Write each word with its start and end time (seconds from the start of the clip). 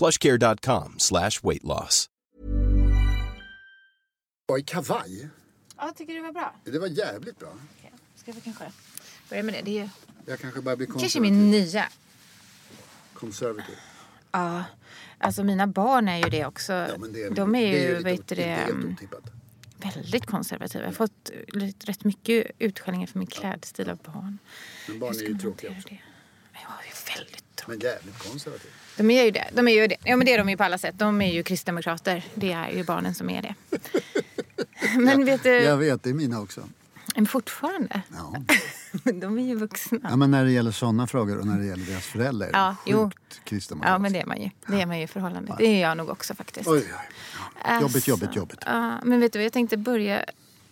plushcare.com 0.00 0.94
slash 0.98 1.30
weight 1.42 1.62
loss. 1.64 2.06
Och 4.48 4.58
i 4.58 4.62
kavaj. 4.62 5.28
Ja, 5.76 5.86
jag 5.86 5.96
tycker 5.96 6.14
det 6.14 6.20
var 6.20 6.32
bra. 6.32 6.54
Det 6.64 6.78
var 6.78 6.86
jävligt 6.86 7.38
bra. 7.38 7.48
Okej, 7.78 7.92
Ska 8.16 8.32
vi 8.32 8.40
kanske 8.40 8.72
börja 9.30 9.42
med 9.42 9.54
det? 9.54 9.60
Det 9.64 9.70
är 9.78 9.82
ju 9.82 9.88
Jag 10.26 10.40
kanske 10.40 10.60
bara 10.60 10.76
blir 10.76 10.86
kanske 10.86 11.00
konservativ. 11.02 11.32
min 11.32 11.50
nya. 11.50 11.88
konservativ. 13.14 13.74
Ja, 14.32 14.64
alltså 15.18 15.44
mina 15.44 15.66
barn 15.66 16.08
är 16.08 16.18
ju 16.18 16.30
det 16.30 16.46
också. 16.46 16.72
Ja, 16.72 16.88
men 16.98 17.12
det, 17.12 17.28
De 17.28 17.54
är 17.54 17.60
ju, 17.66 17.88
det 17.88 17.96
lite 17.98 18.02
vet 18.10 18.26
du 18.28 18.34
det 18.34 18.44
är 18.44 18.66
det, 18.66 18.72
mm, 18.72 18.96
väldigt 19.94 20.26
konservativa. 20.26 20.84
Jag 20.84 20.88
har 20.88 20.94
fått 20.94 21.30
lite- 21.48 21.86
rätt 21.86 22.04
mycket 22.04 22.46
utskällningar 22.58 23.06
för 23.06 23.18
min 23.18 23.26
klädstil 23.28 23.90
av 23.90 23.96
barn. 23.98 24.38
Men 24.88 24.98
barn 24.98 25.14
är 25.16 25.20
ju 25.20 25.38
tråkiga 25.38 25.70
också. 25.70 25.88
det? 25.88 25.98
Jag 26.52 26.62
är 26.62 26.86
ju 26.86 27.16
väldigt 27.18 27.49
Men 27.66 27.78
jävligt 27.78 28.18
konservativ. 28.18 28.70
De 28.96 29.10
är 29.10 29.24
ju 29.24 29.30
det. 29.30 29.50
De 29.52 29.68
är 29.68 29.72
ju 29.72 29.86
det. 29.86 29.96
Ja, 30.04 30.16
men 30.16 30.26
det 30.26 30.32
är 30.34 30.38
de 30.38 30.48
ju 30.48 30.56
på 30.56 30.64
alla 30.64 30.78
sätt. 30.78 30.94
De 30.98 31.22
är 31.22 31.32
ju 31.32 31.42
kristdemokrater. 31.42 32.24
Det 32.34 32.52
är 32.52 32.70
ju 32.70 32.84
barnen 32.84 33.14
som 33.14 33.30
är 33.30 33.42
det. 33.42 33.54
Men 34.98 35.24
vet 35.24 35.42
du, 35.42 35.50
Jag 35.50 35.76
vet, 35.76 36.02
det 36.02 36.10
är 36.10 36.14
mina 36.14 36.40
också. 36.40 36.68
men 37.14 37.26
fortfarande. 37.26 38.02
Ja. 38.12 38.34
De 39.12 39.38
är 39.38 39.42
ju 39.42 39.54
vuxna. 39.54 39.98
ja, 40.02 40.16
men 40.16 40.30
när 40.30 40.44
det 40.44 40.50
gäller 40.50 40.72
sådana 40.72 41.06
frågor 41.06 41.38
och 41.38 41.46
när 41.46 41.58
det 41.58 41.64
gäller 41.66 41.86
deras 41.86 42.04
föräldrar. 42.06 42.50
Ja, 42.52 42.76
jo. 42.86 43.04
Sjukt 43.10 43.40
kristdemokratiskt. 43.44 43.92
Ja, 43.92 43.98
men 43.98 44.12
det 44.12 44.20
är 44.20 44.26
man 44.26 44.42
ju. 44.42 44.50
Det 44.66 44.82
är 44.82 44.86
man 44.86 44.98
ju 44.98 45.04
i 45.04 45.06
förhållande. 45.06 45.54
Det 45.58 45.66
är 45.66 45.80
jag 45.80 45.96
nog 45.96 46.08
också 46.10 46.34
faktiskt. 46.34 46.68
Oj, 46.68 46.78
oj. 46.78 46.84
Ja. 47.64 47.74
Jobbigt, 47.80 47.94
Alltså, 47.96 48.10
jobbigt, 48.10 48.36
jobbigt. 48.36 48.58
Ja, 48.66 48.98
men 49.04 49.20
vet 49.20 49.32
du 49.32 49.38
vad, 49.38 49.44
jag 49.46 49.52
tänkte 49.52 49.76
börja... 49.76 50.24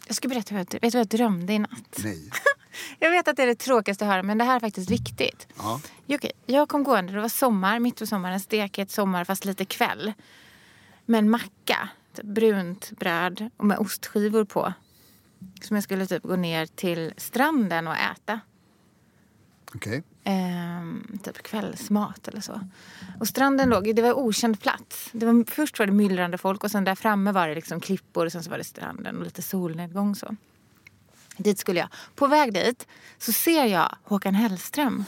Jag 0.07 0.17
ska 0.17 0.29
berätta 0.29 0.55
vad 0.55 0.61
jag, 0.61 0.81
vet 0.81 0.93
du 0.93 0.99
vad 0.99 1.01
jag 1.01 1.07
drömde 1.07 1.53
i 1.53 1.59
natt. 1.59 1.99
Nej. 2.05 2.31
Jag 2.99 3.11
vet 3.11 3.29
att 3.29 3.37
det 3.37 3.43
är 3.43 3.47
det 3.47 3.55
tråkigaste 3.55 4.05
att 4.05 4.11
höra, 4.11 4.23
men 4.23 4.39
det 4.39 4.45
här 4.45 4.57
är 4.57 4.61
faktiskt 4.61 4.91
viktigt. 4.91 5.49
Ja. 5.59 5.81
Okej, 6.09 6.33
jag 6.47 6.69
kom 6.69 6.85
gående, 6.85 7.13
det 7.13 7.21
var 7.21 7.29
sommar, 7.29 7.79
mitt 7.79 7.99
på 7.99 8.07
sommaren, 8.07 8.41
stekigt 8.41 8.91
sommar 8.91 9.25
fast 9.25 9.45
lite 9.45 9.65
kväll. 9.65 10.13
Med 11.07 11.19
en 11.19 11.31
macka, 11.31 11.89
typ 12.15 12.25
brunt 12.25 12.91
bröd 12.91 13.51
och 13.57 13.65
med 13.65 13.79
ostskivor 13.79 14.45
på. 14.45 14.73
Som 15.63 15.77
jag 15.77 15.85
skulle 15.85 16.07
typ 16.07 16.23
gå 16.23 16.37
ner 16.37 16.67
till 16.67 17.13
stranden 17.17 17.89
och 17.89 17.97
äta. 17.97 18.41
Okej. 19.75 20.03
Ehm, 20.25 21.19
typ 21.23 21.43
kvällsmat 21.43 22.29
eller 22.29 22.41
så. 22.41 22.61
Och 23.21 23.29
stranden 23.29 23.69
låg, 23.69 23.97
det 23.97 24.03
var 24.03 24.19
okänd 24.19 24.61
plats. 24.61 25.09
Det 25.13 25.27
var, 25.27 25.51
först 25.51 25.79
var 25.79 25.87
det 25.87 25.93
myllrande 25.93 26.39
folk 26.39 26.65
och 26.65 26.71
sen 26.71 26.85
där 26.85 26.95
framme 26.95 27.33
var 27.33 27.49
det 27.49 27.55
liksom 27.55 27.81
klippor 27.81 28.27
och 28.27 28.33
sen 28.33 28.43
så 28.43 28.51
var 28.51 28.59
det 28.59 28.65
stranden 28.65 29.19
och 29.19 29.25
lite 29.25 29.43
solnedgång 29.43 30.15
så. 30.15 30.37
Dit 31.39 31.59
skulle 31.59 31.81
jag. 31.81 31.89
På 32.15 32.27
väg 32.27 32.55
dit 32.55 32.87
så 33.19 33.33
ser 33.33 33.65
jag 33.65 33.97
Håkan 34.05 34.35
Hellström. 34.35 35.05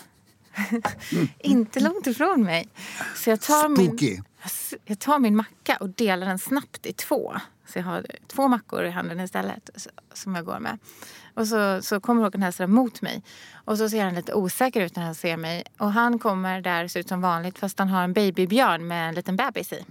Inte 1.38 1.80
långt 1.80 2.06
ifrån 2.06 2.42
mig. 2.42 2.68
Så 3.16 3.30
jag 3.30 3.40
tar, 3.40 3.74
Spooky. 3.74 4.10
min, 4.10 4.22
jag 4.84 4.98
tar 4.98 5.18
min 5.18 5.36
macka 5.36 5.76
och 5.76 5.88
delar 5.88 6.26
den 6.26 6.38
snabbt 6.38 6.86
i 6.86 6.92
två. 6.92 7.34
Så 7.66 7.78
jag 7.78 7.84
har 7.84 8.06
två 8.26 8.48
mackor 8.48 8.84
i 8.84 8.90
handen 8.90 9.20
istället 9.20 9.70
som 10.12 10.34
jag 10.34 10.44
går 10.44 10.58
med. 10.58 10.78
Och 11.34 11.48
så, 11.48 11.82
så 11.82 12.00
kommer 12.00 12.22
Håkan 12.22 12.42
Hellström 12.42 12.74
mot 12.74 13.02
mig. 13.02 13.22
Och 13.54 13.78
så 13.78 13.88
ser 13.88 14.04
han 14.04 14.14
lite 14.14 14.34
osäker 14.34 14.80
ut 14.80 14.96
när 14.96 15.04
han 15.04 15.14
ser 15.14 15.36
mig. 15.36 15.64
Och 15.78 15.92
han 15.92 16.18
kommer 16.18 16.60
där, 16.60 16.88
ser 16.88 17.00
ut 17.00 17.08
som 17.08 17.20
vanligt, 17.20 17.58
fast 17.58 17.78
han 17.78 17.88
har 17.88 18.02
en 18.02 18.12
babybjörn 18.12 18.86
med 18.86 19.08
en 19.08 19.14
liten 19.14 19.36
bebis 19.36 19.72
i. 19.72 19.84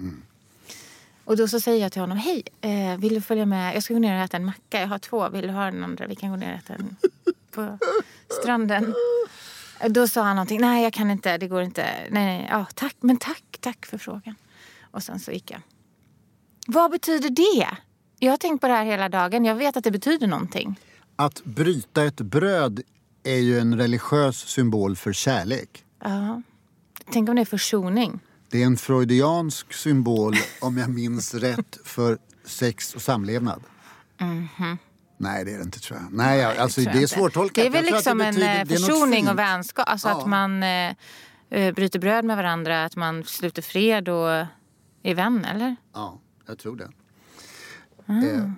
Och 1.29 1.37
då 1.37 1.47
så 1.47 1.59
säger 1.59 1.81
jag 1.81 1.91
till 1.91 2.01
honom, 2.01 2.17
hej, 2.17 2.43
eh, 2.61 2.97
vill 2.97 3.13
du 3.13 3.21
följa 3.21 3.45
med? 3.45 3.75
Jag 3.75 3.83
ska 3.83 3.93
gå 3.93 3.99
ner 3.99 4.15
och 4.17 4.23
äta 4.23 4.37
en 4.37 4.45
macka. 4.45 4.79
Jag 4.79 4.87
har 4.87 4.99
två, 4.99 5.29
vill 5.29 5.41
du 5.41 5.49
ha 5.49 5.65
den 5.65 5.83
andra? 5.83 6.07
Vi 6.07 6.15
kan 6.15 6.29
gå 6.29 6.35
ner 6.35 6.53
och 6.53 6.59
äta 6.59 6.73
en 6.73 6.95
på 7.51 7.77
stranden. 8.41 8.93
Då 9.89 10.07
sa 10.07 10.21
han 10.21 10.35
någonting, 10.35 10.61
nej 10.61 10.83
jag 10.83 10.93
kan 10.93 11.11
inte, 11.11 11.37
det 11.37 11.47
går 11.47 11.61
inte. 11.61 11.81
Nej, 12.09 12.25
nej, 12.25 12.47
ja, 12.51 12.65
tack, 12.73 12.95
men 12.99 13.17
tack, 13.17 13.57
tack 13.59 13.85
för 13.85 13.97
frågan. 13.97 14.35
Och 14.91 15.03
sen 15.03 15.19
så 15.19 15.31
gick 15.31 15.51
jag. 15.51 15.61
Vad 16.67 16.91
betyder 16.91 17.29
det? 17.29 17.67
Jag 18.19 18.31
har 18.31 18.37
tänkt 18.37 18.61
på 18.61 18.67
det 18.67 18.73
här 18.73 18.85
hela 18.85 19.09
dagen. 19.09 19.45
Jag 19.45 19.55
vet 19.55 19.77
att 19.77 19.83
det 19.83 19.91
betyder 19.91 20.27
någonting. 20.27 20.79
Att 21.15 21.43
bryta 21.43 22.03
ett 22.03 22.21
bröd 22.21 22.81
är 23.23 23.39
ju 23.39 23.59
en 23.59 23.77
religiös 23.77 24.37
symbol 24.37 24.95
för 24.95 25.13
kärlek. 25.13 25.85
Ja. 25.99 26.41
Tänk 27.11 27.29
om 27.29 27.35
det 27.35 27.41
är 27.41 27.45
försoning. 27.45 28.19
Det 28.51 28.61
är 28.61 28.65
en 28.65 28.77
freudiansk 28.77 29.73
symbol, 29.73 30.33
om 30.61 30.77
jag 30.77 30.89
minns 30.89 31.33
rätt, 31.33 31.77
för 31.83 32.17
sex 32.45 32.95
och 32.95 33.01
samlevnad. 33.01 33.63
Nej, 35.17 35.45
det 35.45 35.51
är 35.51 35.57
det 35.57 35.63
inte 35.63 35.79
tror 35.79 35.99
jag. 35.99 36.13
Nej. 36.13 36.37
Nej, 36.37 36.57
alltså, 36.57 36.81
det 36.81 36.85
jag 36.85 36.95
är 36.95 37.01
inte. 37.01 37.15
svårtolkat. 37.15 37.55
Det 37.55 37.65
är 37.67 37.71
väl 37.71 37.85
Jag 37.85 37.93
liksom 37.93 38.21
en 38.21 38.27
betyder- 38.35 38.59
eh, 38.59 38.65
det 38.65 38.75
är 38.75 38.79
något 38.79 38.87
försoning 38.89 39.27
och 39.29 39.39
vänskap. 39.39 39.89
Alltså 39.89 40.07
Ja. 40.07 40.19
att 40.21 40.27
man 40.27 40.63
eh, 40.63 40.93
eh, 41.49 41.73
bryter 41.73 41.99
bröd 41.99 42.25
med 42.25 42.37
varandra, 42.37 42.85
att 42.85 42.95
man 42.95 43.23
sluter 43.23 43.61
fred 43.61 44.09
och 44.09 44.29
är 45.03 45.15
vän, 45.15 45.45
eller? 45.45 45.75
Ja, 45.93 46.19
jag 46.47 46.57
tror 46.59 46.75
det. 46.75 46.89
Ah. 48.05 48.13
Eh, 48.23 48.51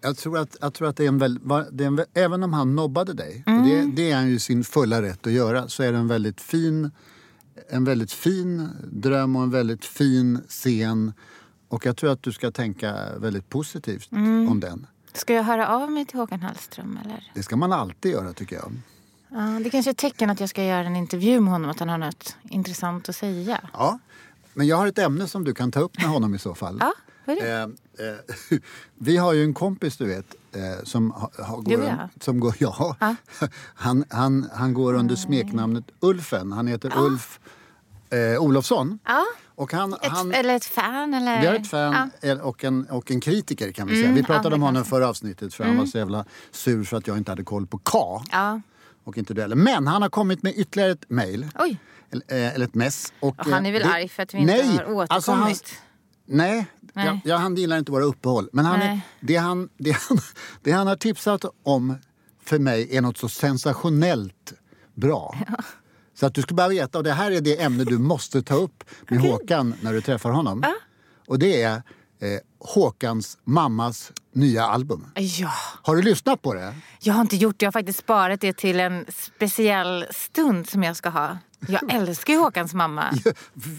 jag, 0.00 0.16
tror 0.16 0.38
att, 0.38 0.56
jag 0.60 0.74
tror 0.74 0.88
att 0.88 0.96
det 0.96 1.04
är 1.04 1.08
en 1.08 1.18
väl, 1.18 1.38
va- 1.42 1.66
det 1.72 1.84
är 1.84 1.88
en, 1.88 1.98
vä- 2.00 2.06
även 2.14 2.42
om 2.42 2.52
han 2.52 2.76
nobbade 2.76 3.12
dig, 3.12 3.42
och 3.46 3.52
Mm. 3.52 3.68
det, 3.68 4.02
det 4.02 4.10
är 4.10 4.16
han 4.16 4.28
ju 4.28 4.38
sin 4.38 4.64
fulla 4.64 5.02
rätt 5.02 5.26
att 5.26 5.32
göra, 5.32 5.68
så 5.68 5.82
är 5.82 5.92
det 5.92 5.98
en 5.98 6.08
väldigt 6.08 6.40
fin, 6.40 6.90
en 7.68 7.84
väldigt 7.84 8.12
fin 8.12 8.68
dröm 8.92 9.36
och 9.36 9.42
en 9.42 9.50
väldigt 9.50 9.84
fin 9.84 10.40
scen. 10.48 11.12
Och 11.68 11.86
jag 11.86 11.96
tror 11.96 12.10
att 12.12 12.22
du 12.22 12.32
ska 12.32 12.50
tänka 12.50 12.96
väldigt 13.18 13.48
positivt 13.48 14.12
Mm. 14.12 14.48
om 14.48 14.60
den. 14.60 14.86
Ska 15.12 15.34
jag 15.34 15.42
höra 15.42 15.68
av 15.68 15.90
mig 15.92 16.06
till 16.06 16.18
Håkan 16.18 16.40
Hallström, 16.42 16.98
eller? 17.04 17.30
Det 17.34 17.42
ska 17.42 17.56
man 17.56 17.72
alltid 17.72 18.12
göra 18.12 18.32
tycker 18.32 18.56
jag. 18.56 18.72
Ja, 19.28 19.60
det 19.64 19.70
kanske 19.70 19.90
är 19.90 19.92
ett 19.92 19.98
tecken 19.98 20.30
att 20.30 20.40
jag 20.40 20.48
ska 20.48 20.64
göra 20.64 20.86
en 20.86 20.96
intervju 20.96 21.40
med 21.40 21.52
honom, 21.52 21.70
att 21.70 21.78
han 21.78 21.88
har 21.88 21.98
något 21.98 22.36
intressant 22.42 23.08
att 23.08 23.16
säga. 23.16 23.60
Ja. 23.72 23.98
Men 24.54 24.66
jag 24.66 24.76
har 24.76 24.86
ett 24.86 24.98
ämne 24.98 25.28
som 25.28 25.44
du 25.44 25.54
kan 25.54 25.72
ta 25.72 25.80
upp 25.80 25.96
med 26.02 26.10
honom 26.10 26.34
i 26.34 26.38
så 26.38 26.54
fall. 26.54 26.76
Ja, 26.80 26.92
vad 27.24 27.36
är 27.38 27.42
det? 27.42 27.74
Eh, 27.98 28.08
eh, 28.08 28.58
vi 28.94 29.16
har 29.16 29.32
ju 29.32 29.44
en 29.44 29.54
kompis 29.54 29.96
du 29.96 30.06
vet 30.06 30.34
eh, 30.54 30.84
som 30.84 31.10
ha, 31.10 31.30
ha, 31.38 31.56
går, 31.56 32.08
som 32.20 32.40
går, 32.40 32.54
ja, 32.60 32.96
Ja. 33.00 33.14
Han, 33.74 34.04
han, 34.10 34.48
han 34.54 34.74
går 34.74 34.94
under 34.94 35.16
smeknamnet 35.16 35.84
Ulfen. 36.00 36.52
Han 36.52 36.66
heter 36.66 36.92
Ulf 36.98 37.40
eh, 38.10 38.42
Olofsson. 38.42 38.98
Ja, 39.04 39.24
Och 39.54 39.72
han, 39.72 39.92
ett, 39.94 39.98
han, 40.02 40.32
eller 40.32 40.54
ett 40.56 40.64
fan, 40.64 41.14
eller? 41.14 41.40
vi 41.40 41.46
har 41.46 41.54
ett 41.54 41.70
fan 41.70 42.10
Ja. 42.20 42.28
eh, 42.28 42.38
och, 42.40 42.64
en, 42.64 42.86
och 42.90 43.10
en 43.10 43.20
kritiker 43.20 43.72
kan 43.72 43.86
vi 43.86 43.92
säga. 43.94 44.04
Mm, 44.04 44.14
Vi 44.14 44.20
ja, 44.20 44.26
pratade 44.26 44.48
det 44.48 44.54
om 44.54 44.62
honom 44.62 44.84
förra 44.84 45.08
avsnittet 45.08 45.54
för 45.54 45.64
han 45.64 45.76
var 45.78 45.86
så 45.86 45.98
jävla 45.98 46.24
sur 46.50 46.84
för 46.84 46.96
att 46.96 47.06
jag 47.06 47.16
inte 47.18 47.30
hade 47.32 47.44
koll 47.44 47.66
på 47.66 47.78
K. 47.78 48.22
ja. 48.32 48.60
Och 49.06 49.18
inte 49.18 49.34
du 49.34 49.40
heller. 49.42 49.56
Men 49.56 49.86
han 49.86 50.02
har 50.02 50.08
kommit 50.08 50.42
med 50.42 50.52
ytterligare 50.58 50.90
ett 50.92 51.04
mejl. 51.10 51.46
Eller, 52.10 52.24
eh, 52.46 52.54
eller 52.54 52.64
ett 52.66 52.74
mess. 52.74 53.12
Och, 53.20 53.28
och 53.40 53.46
han 53.46 53.66
är 53.66 53.72
väl 53.72 53.82
eh, 53.82 53.88
det- 53.88 53.94
arg 53.94 54.08
för 54.08 54.22
att 54.22 54.34
vi 54.34 54.38
inte 54.38 54.52
nej, 54.54 54.62
har 54.66 54.74
återkommit? 54.84 55.10
alltså 55.10 55.32
han- 55.32 55.48
Nej, 55.48 55.56
Nej. 56.26 56.66
Jag, 56.94 57.20
jag, 57.24 57.38
han 57.38 57.56
gillar 57.56 57.78
inte 57.78 57.92
våra 57.92 58.04
uppehåll. 58.04 58.48
Men 58.52 58.64
han 58.64 58.82
är, 58.82 59.00
det, 59.20 59.36
han, 59.36 59.68
det, 59.78 59.90
han, 59.90 60.18
det 60.62 60.72
han 60.72 60.86
har 60.86 60.96
tipsat 60.96 61.44
om 61.62 61.96
för 62.44 62.58
mig 62.58 62.96
är 62.96 63.00
något 63.00 63.18
så 63.18 63.28
sensationellt 63.28 64.52
bra. 64.94 65.34
Så 66.16 66.26
att 66.26 66.34
du 66.34 66.42
ska 66.42 66.54
bara 66.54 66.68
veta, 66.68 66.98
och 66.98 67.04
det 67.04 67.12
här 67.12 67.30
är 67.30 67.40
det 67.40 67.62
ämne 67.62 67.84
du 67.84 67.98
måste 67.98 68.42
ta 68.42 68.54
upp 68.54 68.84
med 69.08 69.20
Håkan 69.20 69.74
när 69.80 69.92
du 69.92 70.00
träffar 70.00 70.30
honom. 70.30 70.64
Och 71.26 71.38
det 71.38 71.62
är 71.62 71.74
eh, 71.74 72.38
Håkans 72.60 73.38
mammas 73.44 74.12
nya 74.32 74.64
album. 74.64 75.06
Ja, 75.14 75.52
Har 75.82 75.96
du 75.96 76.02
lyssnat 76.02 76.42
på 76.42 76.54
det? 76.54 76.74
jag 77.00 77.14
har 77.14 77.20
inte 77.20 77.36
gjort 77.36 77.58
det. 77.58 77.64
Jag 77.64 77.68
har 77.68 77.72
faktiskt 77.72 77.98
sparat 77.98 78.40
det 78.40 78.52
till 78.56 78.80
en 78.80 79.04
speciell 79.08 80.06
stund 80.10 80.68
som 80.68 80.82
jag 80.82 80.96
ska 80.96 81.08
ha. 81.08 81.38
Jag 81.68 81.92
älskar 81.94 82.32
ju 82.32 82.38
Håkans 82.38 82.74
mamma. 82.74 83.14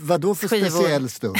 Vad 0.01 0.21
då 0.21 0.35
för 0.35 0.47
Skivor. 0.47 0.69
speciell 0.69 1.09
stund? 1.09 1.37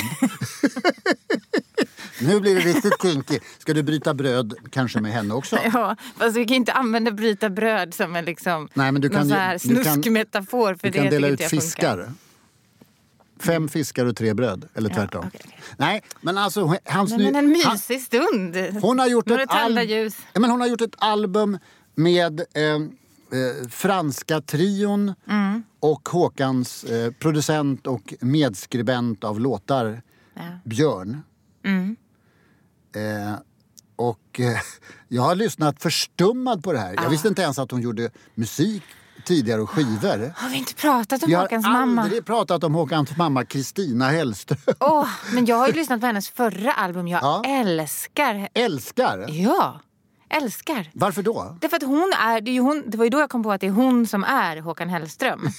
Nu 2.28 2.40
blir 2.40 2.56
det 2.56 2.62
riktigt 2.62 3.02
kinky. 3.02 3.40
Ska 3.58 3.74
du 3.74 3.84
bryta 3.84 4.14
bröd 4.14 4.54
kanske 4.72 5.02
med 5.02 5.12
henne 5.12 5.34
också? 5.34 5.58
Ja, 5.74 5.96
fast 6.18 6.38
vi 6.38 6.46
kan 6.46 6.56
inte 6.58 6.74
använda 6.74 7.12
bryta 7.12 7.50
bröd 7.50 7.94
som 7.94 8.16
en 8.16 8.26
liksom, 8.26 8.68
Nej, 8.74 8.92
men 8.92 9.02
du 9.02 9.10
kan 9.10 9.24
ju- 9.30 9.34
du 9.34 9.36
kan- 9.36 9.60
snuskmetafor. 9.60 10.76
För 10.76 10.88
Du 10.88 10.92
det 10.92 10.98
kan 11.00 11.10
dela 11.10 11.28
ut 11.28 11.40
funkar. 11.40 11.50
fiskar. 11.62 12.12
Fem 13.40 13.68
fiskar 13.70 14.06
och 14.06 14.16
tre 14.16 14.34
bröd. 14.34 14.68
Eller 14.74 14.90
tvärtom. 14.90 15.26
okej, 15.28 15.42
okej. 15.46 15.60
Nej, 15.78 16.02
men 16.22 16.38
alltså 16.38 16.76
hans 16.86 17.12
men 17.12 17.36
en 17.36 17.48
ny- 17.50 17.64
han- 17.64 17.74
mysig 17.74 18.02
stund. 18.02 18.56
Hon 18.82 19.00
har 19.00 19.08
gjort, 19.08 19.32
ett, 19.32 19.50
al- 19.52 19.78
ljus. 19.90 20.18
ja, 20.34 20.40
men 20.40 20.50
hon 20.50 20.60
har 20.62 20.68
gjort 20.68 20.82
ett 20.82 20.96
album 20.98 21.58
med 21.96 22.40
eh, 22.40 22.64
eh, 22.64 23.68
franska 23.70 24.42
trion 24.42 25.14
Mm. 25.30 25.64
och 25.80 26.10
Håkans 26.10 26.84
eh, 26.84 27.12
producent 27.12 27.88
och 27.88 28.14
medskribent 28.22 29.24
av 29.24 29.40
låtar, 29.40 30.02
Ja. 30.34 30.42
Björn. 30.64 31.22
Mm. 31.66 31.96
Eh, 32.96 33.34
och 33.96 34.40
eh, 34.40 34.58
jag 35.08 35.22
har 35.22 35.36
lyssnat 35.36 35.82
förstummad 35.82 36.64
på 36.64 36.74
det 36.74 36.80
här. 36.80 36.94
Jag 36.96 37.10
visste 37.10 37.28
inte 37.28 37.42
ens 37.42 37.60
att 37.60 37.72
hon 37.72 37.82
gjorde 37.82 38.10
musik 38.36 38.84
tidigare 39.26 39.62
och 39.62 39.70
skivor. 39.70 40.34
Har 40.36 40.50
vi 40.50 40.58
inte 40.58 40.74
pratat 40.76 41.24
om 41.24 41.30
Vi 41.30 41.34
har 41.36 41.42
Håkans 41.42 41.66
mamma? 41.66 42.02
aldrig 42.02 42.26
pratat 42.26 42.64
om 42.64 42.74
Håkans 42.76 43.18
mamma 43.18 43.46
Kristina 43.46 44.10
Hellström. 44.10 44.60
Åh, 44.80 45.08
men 45.34 45.46
jag 45.46 45.56
har 45.56 45.68
ju 45.68 45.74
lyssnat 45.74 46.00
på 46.00 46.06
hennes 46.08 46.30
förra 46.30 46.74
album. 46.74 47.08
Jag 47.08 47.24
Ja. 47.24 47.44
älskar. 47.48 48.50
Älskar! 48.54 49.26
Ja, 49.30 49.80
älskar. 50.30 50.90
Varför 50.94 51.24
då? 51.24 51.58
Därför 51.62 51.78
att 51.78 51.84
hon 51.84 52.14
är, 52.22 52.42
det, 52.42 52.52
är 52.52 52.60
hon, 52.62 52.84
det 52.88 52.98
var 52.98 53.04
ju 53.06 53.10
då 53.10 53.20
jag 53.20 53.30
kom 53.30 53.44
på 53.44 53.52
att 53.52 53.62
det 53.62 53.68
är 53.68 53.72
hon 53.72 54.08
som 54.08 54.24
är 54.24 54.58
Håkan 54.58 54.90
Hellström. 54.90 55.48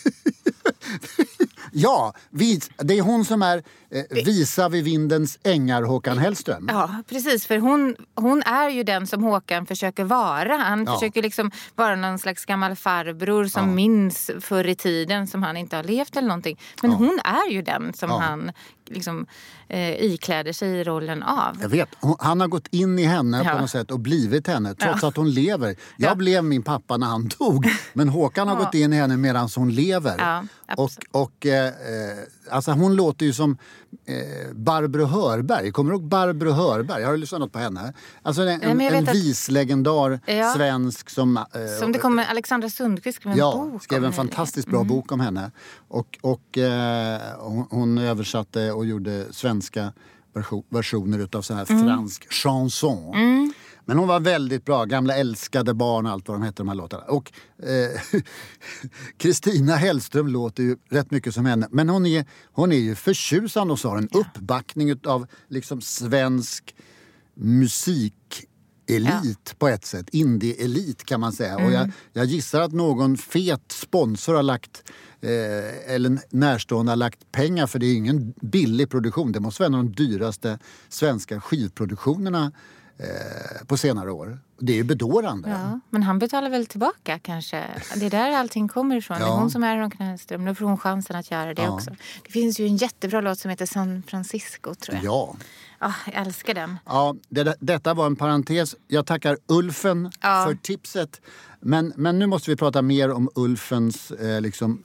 Ja, 1.78 2.12
vis, 2.30 2.70
det 2.78 2.98
är 2.98 3.02
hon 3.02 3.24
som 3.24 3.42
är 3.42 3.62
eh, 3.90 4.02
Visa 4.24 4.68
vid 4.68 4.84
vindens 4.84 5.38
ängar 5.42 5.82
Håkan 5.82 6.18
Hellström. 6.18 6.68
Ja, 6.72 6.90
precis. 7.08 7.46
För 7.46 7.58
hon, 7.58 7.96
hon 8.14 8.42
är 8.42 8.68
ju 8.70 8.82
den 8.82 9.06
som 9.06 9.22
Håkan 9.22 9.66
försöker 9.66 10.04
vara. 10.04 10.56
Han 10.56 10.84
Ja. 10.84 10.94
försöker 10.94 11.22
liksom 11.22 11.50
vara 11.74 11.96
någon 11.96 12.18
slags 12.18 12.44
gammal 12.44 12.76
farbror 12.76 13.44
som 13.44 13.74
minns 13.74 14.30
förr 14.40 14.66
i 14.68 14.74
tiden 14.74 15.26
som 15.26 15.42
han 15.42 15.56
inte 15.56 15.76
har 15.76 15.84
levt 15.84 16.16
eller 16.16 16.28
någonting. 16.28 16.58
Men 16.82 16.90
hon 16.92 17.20
är 17.24 17.50
ju 17.52 17.62
den 17.62 17.92
som 17.92 18.10
Ja. 18.10 18.18
han 18.18 18.52
liksom 18.90 19.26
eh, 19.68 19.90
ikläder 20.04 20.52
sig 20.52 20.84
rollen 20.84 21.22
av. 21.22 21.56
Jag 21.60 21.68
vet, 21.68 21.88
han 22.18 22.40
har 22.40 22.48
gått 22.48 22.66
in 22.70 22.98
i 22.98 23.04
henne 23.04 23.42
Ja. 23.44 23.50
på 23.54 23.60
något 23.60 23.70
sätt 23.70 23.90
och 23.90 24.00
blivit 24.00 24.46
henne 24.46 24.74
trots 24.74 25.02
Ja. 25.02 25.08
att 25.08 25.16
hon 25.16 25.30
lever. 25.30 25.76
Jag 25.96 26.10
Ja. 26.10 26.14
blev 26.14 26.44
min 26.44 26.62
pappa 26.62 26.96
när 26.96 27.06
han 27.06 27.28
dog 27.38 27.66
men 27.92 28.08
Håkan 28.08 28.48
har 28.48 28.56
gått 28.56 28.74
in 28.74 28.92
i 28.92 28.96
henne 28.96 29.16
medan 29.16 29.48
hon 29.56 29.70
lever. 29.74 30.46
Och 30.76 30.90
och 31.10 31.46
eh, 31.46 31.66
eh, 31.66 31.72
alltså 32.50 32.70
hon 32.72 32.96
låter 32.96 33.26
ju 33.26 33.32
som 33.32 33.58
eh, 34.04 34.54
Barbro 34.54 35.04
Hörberg. 35.04 35.72
Kommer 35.72 35.90
du 35.90 35.96
ihåg 35.96 36.08
Barbro 36.08 36.50
Hörberg? 36.50 37.02
Har 37.04 37.12
du 37.12 37.18
lyssnat 37.18 37.52
på 37.52 37.58
henne? 37.58 37.92
Alltså 38.22 38.42
en, 38.42 38.62
en 38.62 39.08
att- 39.08 39.14
vislegendar 39.14 40.20
Ja. 40.26 40.52
svensk 40.56 41.10
som... 41.10 41.36
Eh, 41.36 41.42
Som 41.80 41.92
det 41.92 41.98
kommer, 41.98 42.24
Alexandra 42.24 42.68
Sundqvist 42.70 43.16
skrev 43.16 43.32
en 43.32 43.38
Ja, 43.38 43.68
bok 43.72 43.82
skrev 43.82 44.04
en 44.04 44.12
fantastiskt 44.12 44.68
bra 44.68 44.84
bok 44.84 45.12
om 45.12 45.20
henne. 45.20 45.50
Och, 45.88 46.18
och 46.20 46.58
eh, 46.58 47.20
hon, 47.38 47.66
hon 47.70 47.98
översatte 47.98 48.72
och 48.72 48.86
gjorde 48.86 49.24
svenska 49.30 49.92
version, 50.34 50.62
versioner 50.68 51.18
utav 51.18 51.42
sån 51.42 51.56
här 51.56 51.64
fransk 51.64 52.32
chanson. 52.32 53.52
Men 53.88 53.98
hon 53.98 54.08
var 54.08 54.20
väldigt 54.20 54.64
bra. 54.64 54.84
Gamla 54.84 55.16
älskade 55.16 55.74
barn 55.74 56.06
allt 56.06 56.28
vad 56.28 56.36
de 56.36 56.42
hette 56.42 56.62
de 56.62 56.68
här 56.68 56.74
låtarna. 56.74 57.04
Och 57.04 57.32
eh, 57.62 58.20
Kristina 59.18 59.76
Hellström 59.76 60.28
låter 60.28 60.62
ju 60.62 60.76
rätt 60.90 61.10
mycket 61.10 61.34
som 61.34 61.46
henne. 61.46 61.68
Men 61.70 61.88
hon 61.88 62.06
är, 62.06 62.24
hon 62.52 62.72
är 62.72 62.76
ju 62.76 62.94
förtjusande 62.94 63.72
och 63.72 63.78
så 63.78 63.88
har 63.88 63.98
en 63.98 64.08
uppbackning 64.12 64.90
utav 64.90 65.26
liksom 65.48 65.80
svensk 65.80 66.74
musikelit 67.34 68.18
på 69.58 69.68
ett 69.68 69.84
sätt. 69.84 70.08
Indie-elit 70.12 71.04
kan 71.04 71.20
man 71.20 71.32
säga. 71.32 71.56
Och 71.56 71.72
jag, 71.72 71.90
jag 72.12 72.24
gissar 72.24 72.60
att 72.60 72.72
någon 72.72 73.16
fet 73.16 73.72
sponsor 73.72 74.34
har 74.34 74.42
lagt 74.42 74.82
eh, 75.20 75.94
eller 75.94 76.18
närstående 76.30 76.92
har 76.92 76.96
lagt 76.96 77.32
pengar 77.32 77.66
för 77.66 77.78
det 77.78 77.86
är 77.86 77.94
ingen 77.94 78.34
billig 78.42 78.90
produktion. 78.90 79.32
Det 79.32 79.40
måste 79.40 79.62
vara 79.62 79.66
en 79.66 79.74
av 79.74 79.84
de 79.84 79.92
dyraste 79.92 80.58
svenska 80.88 81.40
skivproduktionerna 81.40 82.52
eh, 82.98 83.66
på 83.66 83.76
senare 83.76 84.10
år. 84.12 84.38
Det 84.58 84.72
är 84.72 84.76
ju 84.76 84.84
bedårande. 84.84 85.48
Ja, 85.50 85.80
men 85.90 86.02
han 86.02 86.18
betalar 86.18 86.50
väl 86.50 86.66
tillbaka 86.66 87.18
kanske. 87.18 87.64
Det 87.96 88.06
är 88.06 88.10
där 88.10 88.32
allting 88.32 88.68
kommer 88.68 88.96
ifrån. 88.96 89.18
Det 89.18 89.24
Ja. 89.24 89.34
är 89.34 89.38
hon 89.40 89.50
som 89.50 89.64
är 89.64 89.82
Håkan 89.82 90.06
Hellström. 90.06 90.44
Nu 90.44 90.54
får 90.54 90.64
hon 90.66 90.78
chansen 90.78 91.16
att 91.16 91.30
göra 91.30 91.54
det 91.54 91.62
Ja. 91.62 91.70
också. 91.70 91.90
Det 92.24 92.30
finns 92.32 92.60
ju 92.60 92.66
en 92.66 92.76
jättebra 92.76 93.20
låt 93.20 93.38
som 93.38 93.50
heter 93.50 93.66
San 93.66 94.02
Francisco 94.06 94.74
tror 94.74 94.96
jag. 94.96 95.04
Ja. 95.04 95.36
Ah, 95.78 95.92
jag 96.06 96.26
älskar 96.26 96.54
den. 96.54 96.78
Ja, 96.86 97.14
det, 97.28 97.56
detta 97.60 97.94
var 97.94 98.06
en 98.06 98.16
parentes. 98.16 98.74
Jag 98.88 99.06
tackar 99.06 99.38
Ulfen 99.46 100.10
Ja. 100.20 100.44
för 100.48 100.54
tipset. 100.62 101.20
Men, 101.60 101.92
men 101.96 102.18
nu 102.18 102.26
måste 102.26 102.50
vi 102.50 102.56
prata 102.56 102.82
mer 102.82 103.10
om 103.10 103.30
Ulfens 103.34 104.10
eh, 104.10 104.40
liksom, 104.40 104.82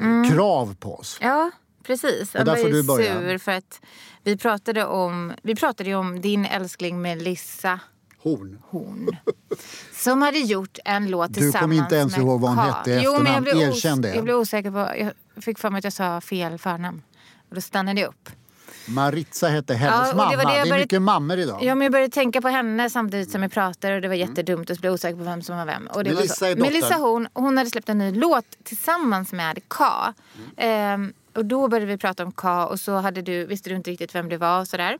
Mm. 0.00 0.30
krav 0.30 0.74
på 0.80 0.94
oss. 0.98 1.18
Ja, 1.20 1.50
precis. 1.82 2.34
Han 2.34 2.46
var 2.46 2.56
ju 2.56 2.68
du 2.68 2.82
sur 2.82 3.38
för 3.38 3.52
att 3.52 3.80
vi 4.24 4.36
pratade 4.36 4.84
om, 4.84 5.32
vi 5.42 5.54
pratade 5.54 5.90
ju 5.90 5.96
om 5.96 6.20
din 6.20 6.44
älskling 6.44 7.02
Melissa 7.02 7.80
Horn. 8.22 8.58
Horn. 8.68 9.16
Som 9.92 10.22
hade 10.22 10.38
gjort 10.38 10.78
en 10.84 11.10
låt 11.10 11.28
Du 11.28 11.34
tillsammans 11.34 11.62
kommer 11.62 11.76
inte 11.76 11.96
ens 11.96 12.16
med 12.16 12.26
ihåg 12.26 12.40
vad 12.40 12.50
hon 12.50 12.58
hette 12.58 12.90
i 12.90 12.96
efternamn. 12.96 13.46
Erkänn 13.46 14.00
det. 14.00 14.14
jag 14.14 14.24
blev 14.24 14.36
osäker 14.36 14.70
på, 14.70 14.78
jag 14.78 15.44
fick 15.44 15.58
för 15.58 15.70
mig 15.70 15.78
att 15.78 15.84
jag 15.84 15.92
sa 15.92 16.20
fel 16.20 16.58
förnamn. 16.58 17.02
Och 17.48 17.54
då 17.54 17.60
stannade 17.60 18.00
jag 18.00 18.08
upp. 18.08 18.30
Maritza 18.86 19.48
hette 19.48 19.74
hennes 19.74 19.98
Ja, 20.00 20.10
det 20.10 20.16
mamma. 20.16 20.30
det 20.30 20.36
Det, 20.36 20.42
jag 20.42 20.52
är 20.52 20.62
började- 20.64 20.80
mycket 20.82 21.02
mammor 21.02 21.38
idag. 21.38 21.58
Ja, 21.64 21.74
men 21.74 21.84
jag 21.84 21.92
började 21.92 22.12
tänka 22.12 22.40
på 22.40 22.48
henne 22.48 22.90
samtidigt 22.90 23.30
som 23.30 23.42
jag 23.42 23.52
pratade 23.52 23.94
och 23.94 24.00
det 24.00 24.08
var 24.08 24.14
jättedumt 24.14 24.70
och 24.70 24.76
så 24.76 24.80
blev 24.80 24.88
jag 24.90 24.94
osäker 24.94 25.16
på 25.18 25.24
vem 25.24 25.42
som 25.42 25.56
var 25.56 25.64
vem. 25.66 25.86
Och 25.86 26.04
det 26.04 26.10
Mm. 26.10 26.18
Melissa 26.20 26.44
var 26.44 26.50
är 26.50 26.54
så. 26.54 26.58
dottern. 26.60 26.72
Melissa 26.72 26.94
Horn, 26.94 27.28
hon 27.34 27.56
hade 27.58 27.70
släppt 27.70 27.88
en 27.88 27.98
ny 27.98 28.14
låt 28.14 28.44
tillsammans 28.64 29.32
med 29.32 29.58
Ka. 29.68 30.14
Ehm, 30.56 31.12
och 31.34 31.44
då 31.44 31.68
började 31.68 31.86
vi 31.86 31.98
prata 31.98 32.24
om 32.24 32.32
Ka 32.32 32.66
och 32.66 32.80
så 32.80 32.96
hade 32.96 33.22
du, 33.22 33.46
visste 33.46 33.70
du 33.70 33.76
inte 33.76 33.90
riktigt 33.90 34.14
vem 34.14 34.28
det 34.28 34.36
var 34.36 34.60
och 34.60 34.68
sådär. 34.68 34.98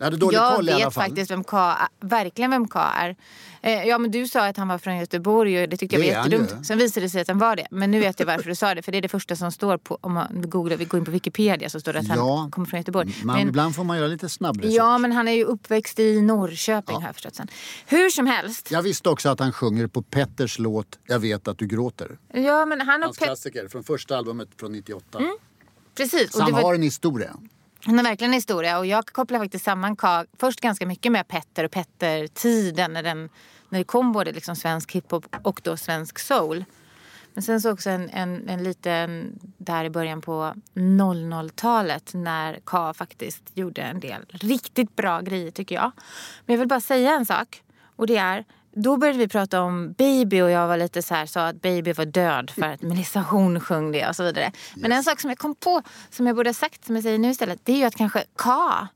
Jag 0.00 0.06
hade 0.06 0.16
dålig 0.16 0.38
jag 0.38 0.56
koll 0.56 0.68
i 0.68 0.72
alla 0.72 0.84
vet 0.84 0.94
fall. 0.94 1.04
faktiskt 1.04 1.30
vem 1.30 1.44
Ka, 1.44 1.76
verkligen 2.00 2.50
vem 2.50 2.68
Ka 2.68 2.82
är. 2.82 3.16
Eh, 3.62 3.84
ja 3.84 3.98
men 3.98 4.10
du 4.10 4.28
sa 4.28 4.46
att 4.48 4.56
han 4.56 4.68
var 4.68 4.78
från 4.78 4.96
Göteborg 4.96 5.62
och 5.62 5.68
det 5.68 5.76
tyckte 5.76 5.96
jag 5.96 6.04
Det 6.04 6.16
var 6.16 6.24
jättedumt. 6.40 6.66
Sen 6.66 6.78
visade 6.78 7.06
det 7.06 7.10
sig 7.10 7.20
att 7.20 7.28
han 7.28 7.38
var 7.38 7.56
det. 7.56 7.66
Men 7.70 7.90
nu 7.90 8.00
vet 8.00 8.20
jag 8.20 8.26
varför 8.26 8.48
du 8.48 8.54
sa 8.54 8.74
det. 8.74 8.82
För 8.82 8.92
det 8.92 8.98
är 8.98 9.02
det 9.02 9.08
första 9.08 9.36
som 9.36 9.52
står 9.52 9.76
på, 9.78 9.98
om 10.00 10.12
man 10.12 10.26
googlar, 10.50 10.76
vi 10.76 10.84
går 10.84 10.98
in 10.98 11.04
på 11.04 11.10
Wikipedia 11.10 11.70
så 11.70 11.80
står 11.80 11.92
det 11.92 11.98
att 11.98 12.08
Ja. 12.16 12.36
han 12.36 12.50
kommer 12.50 12.66
från 12.66 12.80
Göteborg. 12.80 13.14
Man, 13.24 13.36
Men- 13.36 13.48
Ibland 13.48 13.76
får 13.76 13.84
man 13.84 13.96
göra 13.98 14.06
lite 14.08 14.28
snabb 14.28 14.56
research. 14.56 14.74
Ja, 14.76 14.98
men 14.98 15.12
han 15.12 15.28
är 15.28 15.32
ju 15.32 15.44
uppväxt 15.44 15.98
i 15.98 16.20
Norrköping 16.22 16.96
jag 17.02 17.14
förstått 17.14 17.34
sen. 17.36 17.48
Hur 17.86 18.10
som 18.10 18.26
helst. 18.26 18.70
Jag 18.70 18.82
visste 18.82 19.08
också 19.08 19.28
att 19.28 19.40
han 19.40 19.52
sjunger 19.52 19.86
på 19.86 20.02
Petters 20.02 20.58
låt 20.58 20.98
Jag 21.06 21.18
vet 21.18 21.48
att 21.48 21.58
du 21.58 21.66
gråter. 21.66 22.18
Ja, 22.32 22.66
men 22.66 22.80
han 22.80 23.00
och 23.02 23.06
Hans 23.06 23.18
Pet- 23.18 23.24
klassiker 23.24 23.68
från 23.68 23.84
första 23.84 24.16
albumet 24.16 24.48
från 24.60 24.72
98. 24.72 25.20
Precis. 25.96 26.32
Så 26.32 26.38
Och 26.38 26.44
han 26.44 26.52
var, 26.52 26.62
har 26.62 26.74
en 26.74 26.82
historia. 26.82 27.36
Hon 27.86 27.96
har 27.98 28.04
verkligen 28.04 28.30
en 28.30 28.34
historia. 28.34 28.78
Och 28.78 28.86
jag 28.86 29.06
kopplar 29.06 29.38
faktiskt 29.38 29.64
samman 29.64 29.96
Ka, 29.96 30.24
först 30.38 30.60
ganska 30.60 30.86
mycket 30.86 31.12
med 31.12 31.28
Petter 31.28 31.64
och 31.64 31.70
Petter-tiden 31.70 32.92
när, 32.92 33.02
den, 33.02 33.28
när 33.68 33.78
det 33.78 33.84
kom 33.84 34.12
både 34.12 34.32
liksom 34.32 34.56
svensk 34.56 34.92
hiphop 34.92 35.36
och 35.42 35.60
då 35.64 35.76
svensk 35.76 36.18
soul. 36.18 36.64
Men 37.34 37.42
sen 37.42 37.60
så 37.60 37.72
också 37.72 37.90
en, 37.90 38.10
en, 38.10 38.48
en 38.48 38.62
liten 38.62 39.38
där 39.58 39.84
i 39.84 39.90
början 39.90 40.20
på 40.20 40.54
00-talet 40.74 42.14
när 42.14 42.60
Ka 42.64 42.94
faktiskt 42.94 43.42
gjorde 43.54 43.82
en 43.82 44.00
del 44.00 44.26
riktigt 44.28 44.96
bra 44.96 45.20
grejer 45.20 45.50
tycker 45.50 45.74
jag. 45.74 45.92
Men 46.46 46.54
jag 46.54 46.58
vill 46.58 46.68
bara 46.68 46.80
säga 46.80 47.14
en 47.14 47.26
sak 47.26 47.62
och 47.96 48.06
det 48.06 48.16
är 48.16 48.44
då 48.72 48.96
började 48.96 49.18
vi 49.18 49.28
prata 49.28 49.62
om 49.62 49.92
Baby 49.92 50.40
och 50.40 50.50
jag 50.50 50.68
var 50.68 50.76
lite 50.76 51.02
så 51.02 51.14
här, 51.14 51.26
sa 51.26 51.46
att 51.46 51.62
Baby 51.62 51.92
var 51.92 52.04
död 52.04 52.50
för 52.50 52.62
att 52.62 52.82
Melissa 52.82 53.20
Horn 53.20 53.60
sjöng 53.60 53.92
det 53.92 54.08
och 54.08 54.16
så 54.16 54.22
vidare. 54.22 54.52
Men 54.76 54.92
en 54.92 55.04
sak 55.04 55.20
som 55.20 55.30
jag 55.30 55.38
kom 55.38 55.54
på 55.54 55.82
som 56.10 56.26
jag 56.26 56.36
borde 56.36 56.48
ha 56.48 56.54
sagt 56.54 56.84
som 56.84 56.94
jag 56.94 57.02
säger 57.02 57.18
nu 57.18 57.30
istället 57.30 57.60
det 57.64 57.72
är 57.72 57.76
ju 57.76 57.84
att 57.84 57.96
kanske 57.96 58.24
Ka 58.36 58.88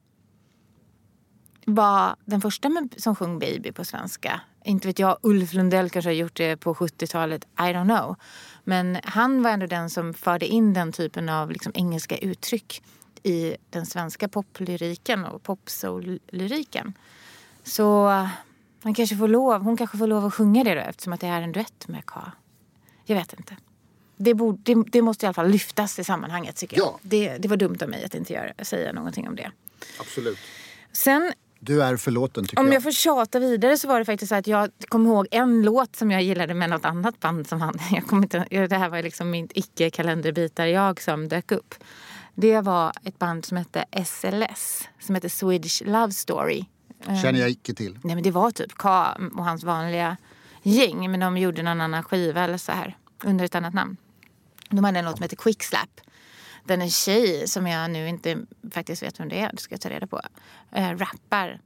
var 1.66 2.16
den 2.24 2.40
första 2.40 2.70
som 2.96 3.16
sjöng 3.16 3.38
Baby 3.38 3.72
på 3.72 3.84
svenska. 3.84 4.40
Inte 4.64 4.86
vet 4.86 4.98
jag, 4.98 5.18
Ulf 5.22 5.52
Lundell 5.52 5.90
kanske 5.90 6.08
har 6.08 6.14
gjort 6.14 6.36
det 6.36 6.56
på 6.56 6.74
70-talet. 6.74 7.44
I 7.44 7.62
don't 7.62 7.84
know. 7.84 8.16
Men 8.64 8.98
han 9.04 9.42
var 9.42 9.50
ändå 9.50 9.66
den 9.66 9.90
som 9.90 10.14
förde 10.14 10.46
in 10.46 10.72
den 10.72 10.92
typen 10.92 11.28
av 11.28 11.50
liksom 11.50 11.72
engelska 11.74 12.16
uttryck 12.16 12.82
i 13.22 13.56
den 13.70 13.86
svenska 13.86 14.28
poplyriken 14.28 15.24
och 15.24 15.42
popsoul-lyriken. 15.42 16.94
Så 17.62 18.10
han 18.84 18.94
kanske 18.94 19.16
får 19.16 19.28
lov, 19.28 19.62
hon 19.62 19.76
kanske 19.76 19.98
får 19.98 20.06
lov 20.06 20.24
att 20.24 20.34
sjunga 20.34 20.64
det 20.64 20.74
då 20.74 20.80
eftersom 20.80 21.12
att 21.12 21.20
det 21.20 21.26
är 21.26 21.42
en 21.42 21.52
duett 21.52 21.88
med 21.88 22.06
Ka. 22.06 22.32
Jag 23.04 23.16
vet 23.16 23.32
inte. 23.32 23.56
Det, 24.16 24.34
borde, 24.34 24.58
det, 24.62 24.84
det 24.92 25.02
måste 25.02 25.26
i 25.26 25.26
alla 25.26 25.34
fall 25.34 25.48
lyftas 25.50 25.98
i 25.98 26.04
sammanhanget 26.04 26.56
tycker 26.56 26.76
jag. 26.76 26.86
Ja. 26.86 26.98
Det, 27.02 27.38
det 27.38 27.48
var 27.48 27.56
dumt 27.56 27.78
av 27.82 27.88
mig 27.88 28.04
att 28.04 28.14
inte 28.14 28.32
göra, 28.32 28.52
säga 28.62 28.92
någonting 28.92 29.28
om 29.28 29.36
det. 29.36 29.50
Absolut. 30.00 30.38
Sen 30.92 31.32
Du 31.60 31.82
är 31.82 31.96
förlåten 31.96 32.44
tycker 32.44 32.60
om 32.60 32.66
jag. 32.66 32.74
jag 32.74 32.82
får 32.82 32.90
tjata 32.90 33.38
vidare 33.38 33.78
så 33.78 33.88
var 33.88 33.98
det 33.98 34.04
faktiskt 34.04 34.28
så 34.28 34.34
att 34.34 34.46
jag 34.46 34.70
kommer 34.88 35.10
ihåg 35.10 35.28
en 35.30 35.62
låt 35.62 35.96
som 35.96 36.10
jag 36.10 36.22
gillade 36.22 36.54
med 36.54 36.70
något 36.70 36.84
annat 36.84 37.20
band 37.20 37.46
som 37.46 37.60
han. 37.60 37.78
Jag 37.92 38.06
kommer 38.06 38.22
inte, 38.22 38.66
det 38.66 38.76
här 38.76 38.88
var 38.88 39.02
liksom 39.02 39.30
min 39.30 39.48
icke-kalenderbitar 39.54 40.66
jag 40.66 41.00
som 41.02 41.28
dök 41.28 41.52
upp. 41.52 41.74
Det 42.34 42.60
var 42.60 42.92
ett 43.04 43.18
band 43.18 43.44
som 43.44 43.56
hette 43.56 43.84
SLS, 44.04 44.88
som 45.00 45.14
hette 45.14 45.30
Swedish 45.30 45.82
Love 45.86 46.12
Story. 46.12 46.64
Känner 47.22 47.40
jag 47.40 47.50
icke 47.50 47.74
till. 47.74 47.98
Nej 48.02 48.14
men 48.14 48.24
det 48.24 48.30
var 48.30 48.50
typ 48.50 48.74
K 48.74 48.88
och 49.36 49.44
hans 49.44 49.64
vanliga 49.64 50.16
gäng. 50.62 51.10
Men 51.10 51.20
de 51.20 51.36
gjorde 51.38 51.62
någon 51.62 51.80
annan 51.80 52.02
skiva 52.02 52.44
eller 52.44 52.58
så 52.58 52.72
här. 52.72 52.96
Under 53.24 53.44
ett 53.44 53.54
annat 53.54 53.74
namn. 53.74 53.96
De 54.68 54.84
hade 54.84 54.98
en 54.98 55.04
låt 55.04 55.16
som 55.16 55.22
heter 55.22 55.36
Quick 55.36 55.62
Slap. 55.62 56.00
Den 56.64 56.82
en 56.82 56.90
tjej 56.90 57.48
som 57.48 57.66
jag 57.66 57.90
nu 57.90 58.08
inte 58.08 58.38
faktiskt 58.70 59.02
vet 59.02 59.20
vem 59.20 59.28
det 59.28 59.40
är, 59.40 59.50
det 59.52 59.58
ska 59.58 59.72
jag 59.72 59.80
ta 59.80 59.90
reda 59.90 60.06
på. 60.06 60.20
Äh, 60.72 60.96
rappar. 60.96 61.60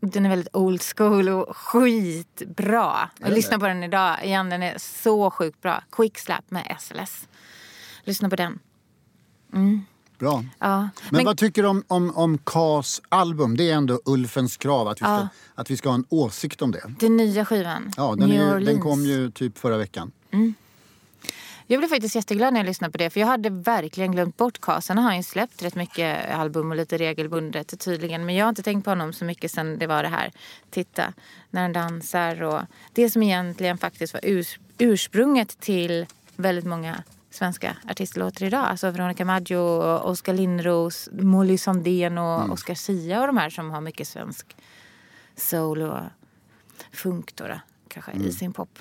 Den 0.00 0.26
är 0.26 0.30
väldigt 0.30 0.56
old 0.56 0.82
school 0.82 1.28
och 1.28 1.56
skitbra. 1.56 3.10
Jag 3.18 3.32
lyssnar 3.32 3.58
på 3.58 3.66
den 3.66 3.82
idag 3.82 4.24
igen. 4.24 4.50
Den 4.50 4.62
är 4.62 4.78
så 4.78 5.30
sjukt 5.30 5.60
bra. 5.60 5.82
Quick 5.92 6.18
Slap 6.18 6.50
med 6.50 6.76
SLS. 6.80 7.28
Lyssna 8.04 8.30
på 8.30 8.36
den. 8.36 8.58
Bra. 10.18 10.44
Ja. 10.58 10.78
Men, 10.78 10.90
Men- 11.10 11.24
vad 11.24 11.38
tycker 11.38 11.62
du 11.62 11.68
om, 11.68 11.84
om, 11.86 12.16
om 12.16 12.38
Kas 12.38 13.02
album? 13.08 13.56
Det 13.56 13.70
är 13.70 13.74
ändå 13.74 14.00
Ulfens 14.04 14.56
krav 14.56 14.88
att 14.88 14.98
vi, 15.00 15.04
ska, 15.04 15.28
att 15.54 15.70
vi 15.70 15.76
ska 15.76 15.88
ha 15.88 15.94
en 15.94 16.04
åsikt 16.08 16.62
om 16.62 16.70
det. 16.72 16.94
Den 17.00 17.16
nya 17.16 17.44
skivan. 17.44 17.92
Ja, 17.96 18.14
den, 18.18 18.28
New 18.28 18.40
är, 18.42 18.60
den 18.60 18.80
kom 18.80 19.04
ju 19.04 19.30
typ 19.30 19.58
förra 19.58 19.76
veckan. 19.76 20.12
Jag 21.68 21.80
blev 21.80 21.88
faktiskt 21.88 22.14
jätteglad 22.14 22.52
när 22.52 22.60
jag 22.60 22.66
lyssnade 22.66 22.92
på 22.92 22.98
det 22.98 23.10
för 23.10 23.20
jag 23.20 23.26
hade 23.26 23.50
verkligen 23.50 24.12
glömt 24.12 24.36
bort 24.36 24.60
Kas. 24.60 24.88
Han 24.88 24.98
har 24.98 25.14
ju 25.16 25.22
släppt 25.22 25.62
rätt 25.62 25.74
mycket 25.74 26.30
album 26.34 26.70
och 26.70 26.76
lite 26.76 26.98
regelbundet 26.98 27.80
tydligen. 27.80 28.26
Men 28.26 28.34
jag 28.34 28.44
har 28.44 28.48
inte 28.48 28.62
tänkt 28.62 28.84
på 28.84 28.90
honom 28.90 29.12
så 29.12 29.24
mycket 29.24 29.50
sen 29.50 29.78
det 29.78 29.86
var 29.86 30.02
det 30.02 30.08
här. 30.08 30.32
Titta, 30.70 31.12
när 31.50 31.62
han 31.62 31.72
dansar 31.72 32.42
och 32.42 32.60
det 32.92 33.10
som 33.10 33.22
egentligen 33.22 33.78
faktiskt 33.78 34.12
var 34.14 34.20
urs- 34.20 34.58
ursprunget 34.78 35.60
till 35.60 36.06
väldigt 36.36 36.64
många 36.64 37.02
svenska 37.36 37.76
artistlåtar 37.88 38.46
idag. 38.46 38.64
Alltså 38.64 38.90
Veronica 38.90 39.24
Maggio, 39.24 39.58
Oskar 39.98 40.34
Lindros, 40.34 41.08
Molly 41.12 41.58
Sandén 41.58 42.18
och 42.18 42.50
Oscar 42.50 42.74
Sia 42.74 43.20
och 43.20 43.26
de 43.26 43.36
här 43.36 43.50
som 43.50 43.70
har 43.70 43.80
mycket 43.80 44.08
svensk 44.08 44.56
soul 45.36 45.82
och 45.82 45.98
funk 46.92 47.36
då, 47.36 47.44
då 47.44 47.60
kanske 47.88 48.12
i 48.12 48.32
sin 48.32 48.52
pop 48.52 48.78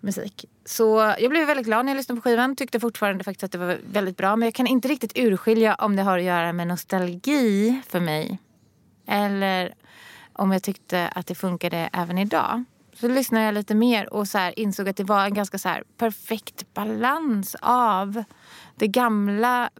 musik. 0.00 0.44
Så 0.64 1.14
jag 1.18 1.30
blev 1.30 1.46
väldigt 1.46 1.66
glad 1.66 1.84
när 1.84 1.92
jag 1.92 1.96
lyssnade 1.96 2.20
på 2.20 2.22
skivan. 2.28 2.56
Tyckte 2.56 2.80
fortfarande 2.80 3.24
faktiskt 3.24 3.44
att 3.44 3.52
det 3.52 3.58
var 3.58 3.78
väldigt 3.92 4.16
bra. 4.16 4.36
Men 4.36 4.46
jag 4.46 4.54
kan 4.54 4.66
inte 4.66 4.88
riktigt 4.88 5.12
urskilja 5.18 5.74
om 5.74 5.96
det 5.96 6.02
har 6.02 6.18
att 6.18 6.24
göra 6.24 6.52
med 6.52 6.66
nostalgi 6.66 7.80
för 7.88 8.00
mig. 8.00 8.38
Eller 9.06 9.74
om 10.32 10.52
jag 10.52 10.62
tyckte 10.62 11.08
att 11.08 11.26
det 11.26 11.34
funkade 11.34 11.90
även 11.92 12.18
idag. 12.18 12.64
Så 13.00 13.08
lyssnade 13.08 13.44
jag 13.44 13.54
lite 13.54 13.74
mer 13.74 14.12
och 14.14 14.28
så 14.28 14.50
insåg 14.56 14.88
att 14.88 14.96
det 14.96 15.04
var 15.04 15.24
en 15.24 15.34
ganska 15.34 15.58
så 15.58 15.74
perfekt 15.96 16.74
balans 16.74 17.56
av 17.60 18.24
det 18.76 18.88
gamla 18.88 19.70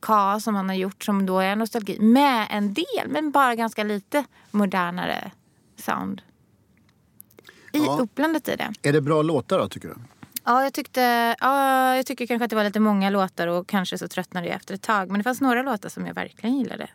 K 0.00 0.40
som 0.40 0.54
han 0.54 0.68
har 0.68 0.76
gjort 0.76 1.04
som 1.04 1.26
då 1.26 1.38
är 1.38 1.56
nostalgi 1.56 2.00
med 2.00 2.46
en 2.50 2.74
del, 2.74 3.08
men 3.08 3.30
bara 3.30 3.54
ganska 3.54 3.84
lite 3.84 4.24
modernare 4.50 5.30
sound. 5.76 6.22
I 7.72 7.78
Ja. 7.78 7.98
upplandet 8.00 8.48
i 8.48 8.56
det. 8.56 8.72
Är 8.88 8.92
det 8.92 9.00
bra 9.00 9.22
låtar 9.22 9.58
då 9.58 9.68
tycker 9.68 9.88
du? 9.88 9.94
Ja, 10.44 10.62
jag 10.62 10.72
tyckte, 10.72 11.00
ja, 11.40 11.96
jag 11.96 12.06
tycker 12.06 12.26
kanske 12.26 12.44
att 12.44 12.50
det 12.50 12.56
var 12.56 12.64
lite 12.64 12.80
många 12.80 13.10
låtar 13.10 13.46
och 13.48 13.66
kanske 13.66 13.98
så 13.98 14.08
tröttnade 14.08 14.46
jag 14.46 14.56
efter 14.56 14.74
ett 14.74 14.82
tag. 14.82 15.08
Men 15.10 15.18
det 15.18 15.24
fanns 15.24 15.40
några 15.40 15.62
låtar 15.62 15.88
som 15.88 16.06
jag 16.06 16.14
verkligen 16.14 16.56
gillade. 16.58 16.88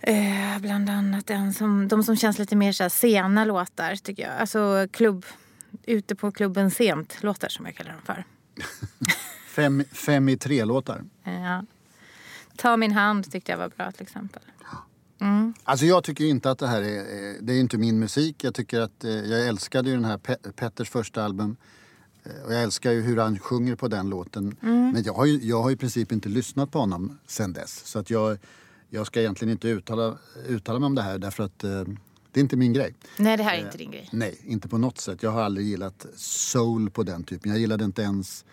Eh, 0.00 0.58
bland 0.60 0.90
annat 0.90 1.30
en 1.30 1.54
som, 1.54 1.88
de 1.88 2.02
som 2.04 2.16
känns 2.16 2.38
lite 2.38 2.56
mer 2.56 2.72
så 2.72 2.82
här 2.84 2.88
sena 2.88 3.44
låtar 3.44 3.96
tycker 3.96 4.22
jag. 4.22 4.32
Alltså 4.40 4.88
klubb, 4.90 5.24
ute 5.86 6.14
på 6.14 6.32
klubben 6.32 6.70
sent 6.70 7.22
låtar 7.22 7.48
som 7.48 7.66
jag 7.66 7.74
kallar 7.74 7.90
dem 7.92 8.00
för. 8.04 8.24
Fem, 9.50 9.84
fem 9.92 10.28
i 10.28 10.36
tre-låtar. 10.36 11.04
Ja. 11.24 11.64
Ta 12.56 12.76
min 12.76 12.92
hand 12.92 13.30
tyckte 13.32 13.52
jag 13.52 13.58
var 13.58 13.68
bra 13.68 13.92
till 13.92 14.02
exempel. 14.02 14.42
Alltså 15.64 15.86
jag 15.86 16.04
tycker 16.04 16.24
inte 16.24 16.50
att 16.50 16.58
det 16.58 16.66
här 16.66 16.82
är, 16.82 16.98
eh, 16.98 17.34
det 17.40 17.52
är 17.52 17.60
inte 17.60 17.78
min 17.78 17.98
musik. 17.98 18.44
Jag 18.44 18.54
tycker 18.54 18.80
att, 18.80 19.04
eh, 19.04 19.10
jag 19.10 19.46
älskade 19.48 19.88
ju 19.90 19.94
den 19.94 20.04
här 20.04 20.18
Pe- 20.18 20.52
Petters 20.52 20.90
första 20.90 21.24
album. 21.24 21.56
Eh, 22.24 22.30
Och 22.46 22.54
jag 22.54 22.62
älskar 22.62 22.92
ju 22.92 23.00
hur 23.02 23.16
han 23.16 23.38
sjunger 23.38 23.74
på 23.74 23.88
den 23.88 24.08
låten. 24.10 24.56
Men 24.60 25.02
jag 25.02 25.12
har, 25.12 25.24
ju, 25.26 25.38
jag 25.48 25.62
har 25.62 25.70
i 25.70 25.76
princip 25.76 26.12
inte 26.12 26.28
lyssnat 26.28 26.70
på 26.70 26.78
honom 26.78 27.18
sen 27.26 27.52
dess. 27.52 27.86
Så 27.86 27.98
att 27.98 28.10
jag, 28.10 28.38
jag 28.90 29.06
ska 29.06 29.20
egentligen 29.20 29.52
inte 29.52 29.68
uttala, 29.68 30.18
uttala 30.48 30.78
mig 30.78 30.86
om 30.86 30.94
det 30.94 31.02
här 31.02 31.18
därför 31.18 31.44
att 31.44 31.64
eh, 31.64 31.84
det 32.32 32.40
är 32.40 32.42
inte 32.42 32.56
min 32.56 32.72
grej. 32.72 32.94
Nej, 33.18 33.36
det 33.36 33.42
här 33.42 33.58
är 33.58 33.64
inte 33.64 33.78
din 33.78 33.90
grej. 33.90 34.08
Nej, 34.12 34.38
inte 34.44 34.68
på 34.68 34.78
något 34.78 34.98
sätt. 34.98 35.22
Jag 35.22 35.30
har 35.30 35.42
aldrig 35.42 35.66
gillat 35.66 36.06
soul 36.16 36.90
på 36.90 37.02
den 37.02 37.24
typen. 37.24 37.50
Jag 37.50 37.60
gillade 37.60 37.84
inte 37.84 38.02
ens 38.02 38.44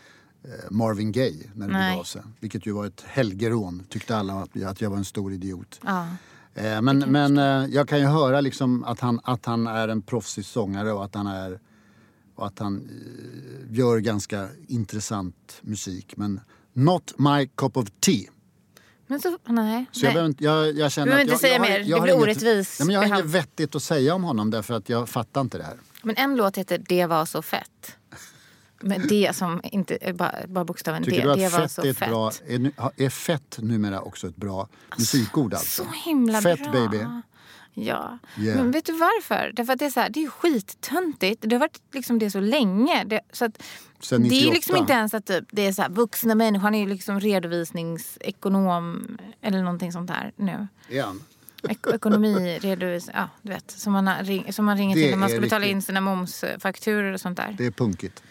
eh, 0.43 0.49
Marvin 0.71 1.11
Gaye 1.11 1.49
när 1.53 1.67
det 1.67 1.73
begav 1.73 2.03
sig. 2.03 2.21
Vilket 2.39 2.65
ju 2.65 2.71
var 2.71 2.85
ett 2.85 3.03
helgerån, 3.07 3.83
tyckte 3.89 4.17
alla 4.17 4.47
att, 4.63 4.81
jag 4.81 4.89
var 4.89 4.97
en 4.97 5.05
stor 5.05 5.33
idiot. 5.33 5.79
Ja. 5.85 6.07
Eh, 6.53 6.81
men 6.81 6.99
men 6.99 7.37
eh, 7.37 7.73
jag 7.75 7.87
kan 7.87 7.99
ju 7.99 8.05
höra 8.05 8.41
liksom 8.41 8.83
att, 8.83 8.99
han, 8.99 9.19
att 9.23 9.45
han 9.45 9.67
är 9.67 9.87
en 9.87 10.01
proffsig 10.01 10.45
sångare 10.45 10.91
och 10.91 11.05
att 11.05 11.15
han 11.15 11.27
är 11.27 11.59
och 12.35 12.47
att 12.47 12.59
han 12.59 12.75
eh, 12.75 13.77
gör 13.77 13.99
ganska 13.99 14.49
intressant 14.67 15.59
musik. 15.61 16.17
Men 16.17 16.39
not 16.73 17.13
my 17.17 17.47
cup 17.55 17.77
of 17.77 17.87
tea. 17.99 18.29
Men 19.07 19.19
så, 19.21 19.37
nej. 19.47 19.85
Så 19.91 20.05
jag, 20.05 20.09
nej. 20.09 20.13
behöver 20.13 20.25
inte, 20.29 20.43
jag, 20.43 20.77
jag 20.77 20.91
känner 20.91 21.05
Du 21.05 21.09
behöver 21.09 21.21
inte 21.21 21.33
jag, 21.33 21.39
säga 21.39 21.53
jag 21.53 21.59
har, 21.59 21.69
mer. 21.69 21.79
jag 21.79 21.97
Det 21.99 22.01
blir 22.03 22.13
inget- 22.13 22.23
orättvis 22.23 22.79
Nej, 22.79 22.85
men 22.87 22.93
jag 22.93 23.01
har 23.01 23.07
inget 23.07 23.25
vettigt 23.25 23.75
att 23.75 23.83
säga 23.83 24.15
om 24.15 24.23
honom 24.23 24.51
därför 24.51 24.73
att 24.73 24.89
jag 24.89 25.09
fattar 25.09 25.41
inte 25.41 25.57
det 25.57 25.63
här. 25.63 25.77
Men 26.03 26.15
en 26.17 26.35
låt 26.35 26.57
heter 26.57 26.81
Det 26.89 27.05
var 27.05 27.25
så 27.25 27.41
fett. 27.41 27.97
Med 28.81 29.01
det 29.09 29.35
som 29.35 29.61
inte 29.63 29.97
är 30.01 30.13
bara, 30.13 30.35
bara 30.47 30.65
bokstaven 30.65 31.03
Tycker 31.03 31.17
D. 31.17 31.23
du 31.23 31.31
att 31.31 31.37
Det 31.37 31.49
var 31.49 31.59
fett 31.59 31.71
så 31.71 31.81
är 31.81 31.85
ett 31.85 31.97
fett. 31.97 32.09
bra... 32.09 32.31
Är, 32.47 32.71
är 32.97 33.09
fett 33.09 33.57
numera 33.61 34.01
också 34.01 34.27
ett 34.27 34.35
bra 34.35 34.67
musikord 34.97 35.53
alltså? 35.53 35.83
Så 35.83 35.89
himla 36.09 36.41
Fett 36.41 36.63
bra. 36.63 36.71
baby. 36.71 37.05
Ja. 37.73 38.17
Yeah. 38.39 38.57
Men 38.57 38.71
vet 38.71 38.85
du 38.85 38.91
varför? 38.91 39.51
Därför 39.55 39.73
att 39.73 39.79
det 39.79 39.85
är, 39.85 39.89
så 39.89 39.99
här, 39.99 40.09
det 40.09 40.23
är 40.23 40.27
skittöntigt. 40.29 41.41
Det 41.47 41.55
har 41.55 41.59
varit 41.59 41.81
liksom 41.93 42.19
det 42.19 42.31
så 42.31 42.39
länge. 42.39 43.03
Det, 43.03 43.21
så 43.31 43.45
att, 43.45 43.63
det 44.09 44.15
är 44.15 44.19
98. 44.19 44.45
ju 44.45 44.51
liksom 44.51 44.75
inte 44.75 44.93
ens 44.93 45.13
att 45.13 45.25
typ, 45.25 45.45
det 45.51 45.67
är 45.67 45.71
så 45.73 45.81
här, 45.81 45.89
vuxna 45.89 46.35
människor. 46.35 46.63
Han 46.63 46.75
är 46.75 46.79
ju 46.79 46.87
liksom 46.87 47.19
redovisningsekonom 47.19 49.17
eller 49.41 49.61
någonting 49.63 49.91
sånt 49.91 50.07
där 50.07 50.31
nu. 50.35 50.67
Han? 51.01 51.23
Ek- 51.69 51.93
ekonomi, 51.95 52.59
redovis, 52.61 53.09
ja 53.13 53.29
du 53.41 53.49
vet. 53.49 53.71
Som 53.71 53.93
man, 53.93 54.09
ring, 54.25 54.53
som 54.53 54.65
man 54.65 54.77
ringer 54.77 54.95
Det 54.95 55.01
till 55.01 55.11
när 55.11 55.17
man 55.17 55.29
ska 55.29 55.39
betala 55.41 55.59
riktigt- 55.65 55.75
in 55.75 55.81
sina 55.81 56.01
momsfakturor 56.01 57.13
och 57.13 57.21
sånt 57.21 57.37
där. 57.37 57.55
Det 57.57 57.65
är 57.65 57.71
punkigt. 57.71 58.23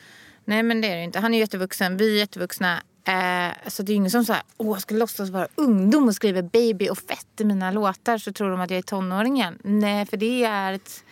Nej 0.44 0.62
men 0.62 0.80
det 0.80 0.88
är 0.88 0.96
det 0.96 1.02
inte. 1.02 1.20
Han 1.20 1.34
är 1.34 1.38
jättevuxen, 1.38 1.96
vi 1.96 2.14
är 2.14 2.18
jättevuxna. 2.18 2.82
Eh, 3.04 3.68
så 3.68 3.82
det 3.82 3.92
är 3.92 3.96
ingen 3.96 4.10
som 4.10 4.24
säger 4.24 4.42
åh 4.56 4.78
ska 4.78 4.94
låtsas 4.94 5.30
vara 5.30 5.48
ungdom 5.54 6.08
och 6.08 6.14
skriver 6.14 6.42
baby 6.42 6.88
och 6.88 6.98
fett 6.98 7.40
i 7.40 7.44
mina 7.44 7.70
låtar 7.70 8.18
så 8.18 8.32
tror 8.32 8.50
de 8.50 8.60
att 8.60 8.70
jag 8.70 8.78
är 8.78 8.82
tonåringen. 8.82 9.58
Nej 9.64 10.06
för 10.06 10.16
det 10.16 10.44
är 10.44 10.72
ett, 10.72 11.04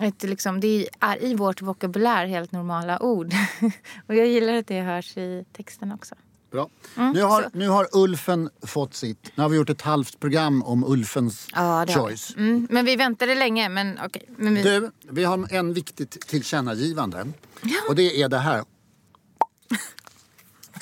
ett 0.00 0.22
liksom, 0.22 0.60
det 0.60 0.88
är 1.00 1.24
i 1.24 1.34
vårt 1.34 1.62
vokabulär 1.62 2.26
helt 2.26 2.52
normala 2.52 3.02
ord. 3.02 3.32
och 4.06 4.14
jag 4.14 4.26
gillar 4.26 4.54
att 4.54 4.66
det 4.66 4.80
hörs 4.80 5.16
i 5.16 5.44
texten 5.52 5.92
också. 5.92 6.14
Bra. 6.50 6.68
nu, 7.14 7.22
har, 7.22 7.42
så- 7.42 7.48
nu 7.52 7.68
har 7.68 7.88
Ulfen 7.92 8.50
fått 8.62 8.94
sitt. 8.94 9.30
Nu 9.34 9.42
har 9.42 9.50
vi 9.50 9.56
gjort 9.56 9.70
ett 9.70 9.82
halvt 9.82 10.20
program 10.20 10.62
om 10.62 10.84
Ulfens 10.84 11.46
Ja, 11.54 11.86
choice. 11.88 12.34
Mm, 12.36 12.66
men 12.70 12.84
vi 12.84 12.96
väntade 12.96 13.34
länge 13.34 13.68
men 13.68 13.98
okej. 14.04 14.28
Men 14.36 14.54
vi, 14.54 14.62
Du, 14.62 14.90
vi 15.10 15.24
har 15.24 15.52
en 15.54 15.74
viktigt 15.74 16.10
tillkännagivande. 16.26 17.26
Och 17.88 17.94
det 17.94 18.22
är 18.22 18.28
det 18.28 18.38
här. 18.38 18.64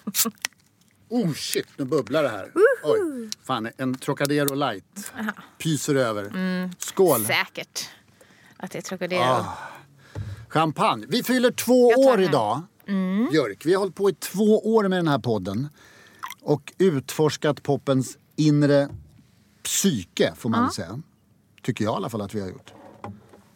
Oh 1.08 1.32
shit, 1.32 1.66
nu 1.76 1.84
bubblar 1.84 2.22
det 2.22 2.28
här. 2.28 2.52
Oj, 2.82 3.30
fan 3.44 3.68
en 3.76 3.94
Trocadero 3.94 4.54
light. 4.54 5.12
Pyser 5.58 5.94
över. 5.94 6.24
Mm. 6.24 6.70
Skål! 6.78 7.24
Säkert 7.24 7.88
att 8.56 8.70
det 8.70 8.78
är 8.78 8.82
Trocadero. 8.82 9.22
Ah. 9.22 9.58
Champagne. 10.48 11.06
Vi 11.08 11.22
fyller 11.22 11.50
två 11.50 11.86
år 11.86 12.20
idag. 12.20 12.62
Mm. 12.88 13.28
Björk, 13.30 13.66
vi 13.66 13.72
har 13.74 13.78
hållit 13.78 13.94
på 13.94 14.10
i 14.10 14.14
två 14.14 14.74
år 14.74 14.88
med 14.88 14.98
den 14.98 15.08
här 15.08 15.18
podden. 15.18 15.68
Och 16.40 16.72
utforskat 16.78 17.62
popens 17.62 18.18
inre 18.36 18.88
psyke, 19.62 20.32
får 20.36 20.50
man 20.50 20.62
väl 20.62 20.72
säga. 20.72 21.02
Tycker 21.62 21.84
jag 21.84 21.92
i 21.92 21.96
alla 21.96 22.10
fall 22.10 22.20
att 22.20 22.34
vi 22.34 22.40
har 22.40 22.48
gjort. 22.48 22.72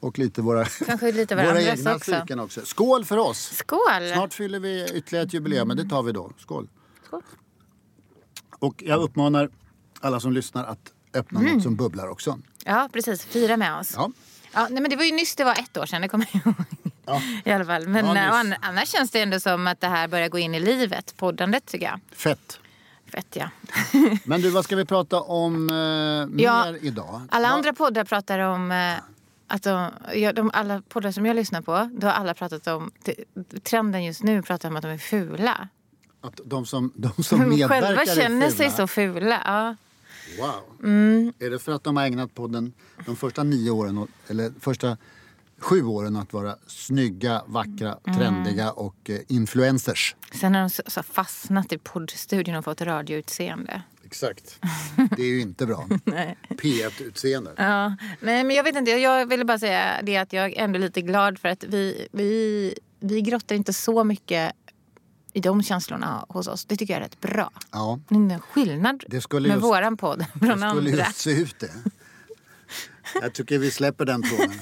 Och 0.00 0.19
lite 0.19 0.42
våra, 0.42 0.64
Kanske 0.64 1.12
lite 1.12 1.35
våra 1.37 1.62
egna 1.62 1.95
också. 1.95 2.12
psyken 2.12 2.40
också. 2.40 2.61
Skål 2.64 3.04
för 3.04 3.16
oss! 3.19 3.38
Skål! 3.57 4.11
Snart 4.14 4.35
fyller 4.35 4.61
vi 4.61 4.85
ytterligare 4.95 5.26
ett 5.26 5.35
jubileum, 5.35 5.69
men 5.69 5.76
det 5.76 5.85
tar 5.85 6.02
vi 6.02 6.12
då. 6.12 6.33
Skål! 6.38 6.69
Skål. 7.07 7.23
Och 8.59 8.83
jag 8.87 9.00
uppmanar 9.02 9.50
alla 10.00 10.21
som 10.21 10.33
lyssnar 10.33 10.64
att 10.64 10.92
öppna 11.14 11.40
Mm. 11.40 11.52
något 11.54 11.62
som 11.62 11.76
bubblar 11.76 12.09
också. 12.09 12.38
Ja 12.64 12.88
precis, 12.92 13.25
fira 13.25 13.57
med 13.57 13.78
oss. 13.78 13.92
Ja. 13.97 14.11
Ja, 14.52 14.66
nej, 14.71 14.83
men 14.83 14.90
det 14.90 14.97
var 14.97 15.04
ju 15.04 15.12
nyss 15.12 15.37
det 15.37 15.45
var 15.45 15.52
ett 15.52 15.76
år 15.76 15.87
sedan, 15.87 16.02
det 16.02 16.09
kommer 16.09 16.26
jag 16.33 16.42
ihåg. 16.47 16.54
I 17.45 17.50
alla 17.50 17.64
fall. 17.64 17.88
Men 17.88 18.07
Ja, 18.07 18.16
eh, 18.16 18.25
nyss. 18.25 18.33
ann- 18.35 18.54
annars 18.62 18.88
känns 18.88 19.11
det 19.11 19.21
ändå 19.21 19.40
som 19.40 19.66
att 19.66 19.80
det 19.80 19.87
här 19.87 20.09
börjar 20.09 20.28
gå 20.28 20.38
in 20.38 20.54
i 20.54 20.61
livet, 20.61 21.14
poddandet 21.16 21.66
tycker 21.66 21.87
jag. 21.87 22.00
Fett! 22.12 22.61
Fett 23.12 23.37
ja. 23.37 23.50
Men 24.25 24.40
du, 24.40 24.50
vad 24.50 24.64
ska 24.64 24.76
vi 24.76 24.85
prata 24.85 25.21
om 25.21 25.71
eh, 25.71 26.42
Ja, 26.45 26.64
mer 26.64 26.78
idag? 26.83 27.21
Alla 27.30 27.49
Va- 27.49 27.54
andra 27.54 27.73
poddar 27.73 28.04
pratar 28.04 28.38
om 28.38 28.71
eh, 28.73 28.95
att 29.50 29.62
de, 29.62 29.90
ja, 30.14 30.33
de, 30.33 30.50
alla 30.54 30.83
poddar 30.88 31.12
som 31.12 31.26
jag 31.26 31.37
lyssnar 31.37 31.62
på, 31.62 31.90
då 31.92 32.07
har 32.07 32.14
alla 32.14 32.35
pratat 32.35 32.66
om, 32.66 32.90
trenden 33.62 34.04
just 34.04 34.23
nu 34.23 34.42
pratar 34.42 34.69
om 34.69 34.76
att 34.76 34.83
de 34.83 34.88
är 34.90 34.99
fula. 34.99 35.69
Att 36.21 36.40
de 36.45 36.66
som, 36.66 36.92
de 36.97 37.23
som 37.23 37.38
medverkar 37.49 37.69
själva 37.69 38.02
är 38.02 38.07
känner 38.16 38.50
sig 38.50 38.71
så 38.71 38.87
fula. 38.87 39.42
Ja. 39.45 39.76
Wow. 40.38 40.88
Mm. 40.88 41.33
Är 41.38 41.50
det 41.50 41.59
för 41.59 41.73
att 41.73 41.85
de 41.85 41.97
har 41.97 42.04
ägnat 42.04 42.35
på 42.35 42.47
den, 42.47 42.73
de 43.07 43.16
första 43.16 43.42
nio 43.42 43.71
åren, 43.71 44.07
eller 44.28 44.52
första 44.61 44.97
sju 45.59 45.85
åren 45.85 46.16
att 46.16 46.33
vara 46.33 46.57
snygga, 46.66 47.42
vackra, 47.47 47.99
Mm. 48.07 48.19
trendiga 48.19 48.73
och 48.73 49.11
eh, 49.11 49.19
influencers? 49.28 50.16
Sen 50.40 50.54
har 50.54 50.61
de 50.61 50.71
så, 50.71 50.83
så 50.87 51.02
fastnat 51.02 51.73
i 51.73 51.78
poddstudion 51.78 52.54
och 52.57 52.64
fått 52.64 52.80
radioutseende. 52.80 53.83
Exakt. 54.11 54.59
Det 55.17 55.23
är 55.23 55.26
ju 55.26 55.40
inte 55.40 55.67
bra. 55.67 55.87
P1-utseende. 56.49 57.52
Ja. 57.57 57.97
Nej, 58.21 58.45
men 58.45 58.57
jag 58.57 58.64
vet 58.64 58.76
inte. 58.76 58.90
Jag 58.90 59.26
ville 59.26 59.45
bara 59.45 59.59
säga 59.59 60.00
det 60.02 60.17
att 60.17 60.33
jag 60.33 60.52
är 60.52 60.62
ändå 60.64 60.79
lite 60.79 61.00
glad 61.02 61.38
för 61.38 61.49
att 61.49 61.64
vi, 61.64 62.07
vi, 62.12 62.75
vi 63.00 63.21
grottar 63.21 63.55
inte 63.57 63.73
så 63.73 64.05
mycket 64.05 64.52
i 65.33 65.40
de 65.40 65.62
känslorna 65.62 66.25
hos 66.29 66.47
oss. 66.49 66.64
Det 66.64 66.76
tycker 66.76 66.95
jag 66.95 66.99
är 67.00 67.05
rätt 67.05 67.21
bra. 67.21 67.50
Ja, 67.71 68.00
Det 68.09 68.14
är 68.14 68.19
en 68.19 68.40
skillnad 68.40 69.05
Det 69.09 69.33
med 69.33 69.45
just- 69.47 69.62
våran 69.62 69.97
podd 69.97 70.19
det 70.19 70.25
från 70.47 70.59
skulle 70.59 70.64
andra. 70.67 70.90
ju 70.90 71.12
se 71.14 71.31
ut 71.31 71.59
det. 71.59 71.71
Jag 73.23 73.33
tycker 73.33 73.59
vi 73.59 73.71
släpper 73.71 74.05
den 74.05 74.23
tråden. 74.23 74.50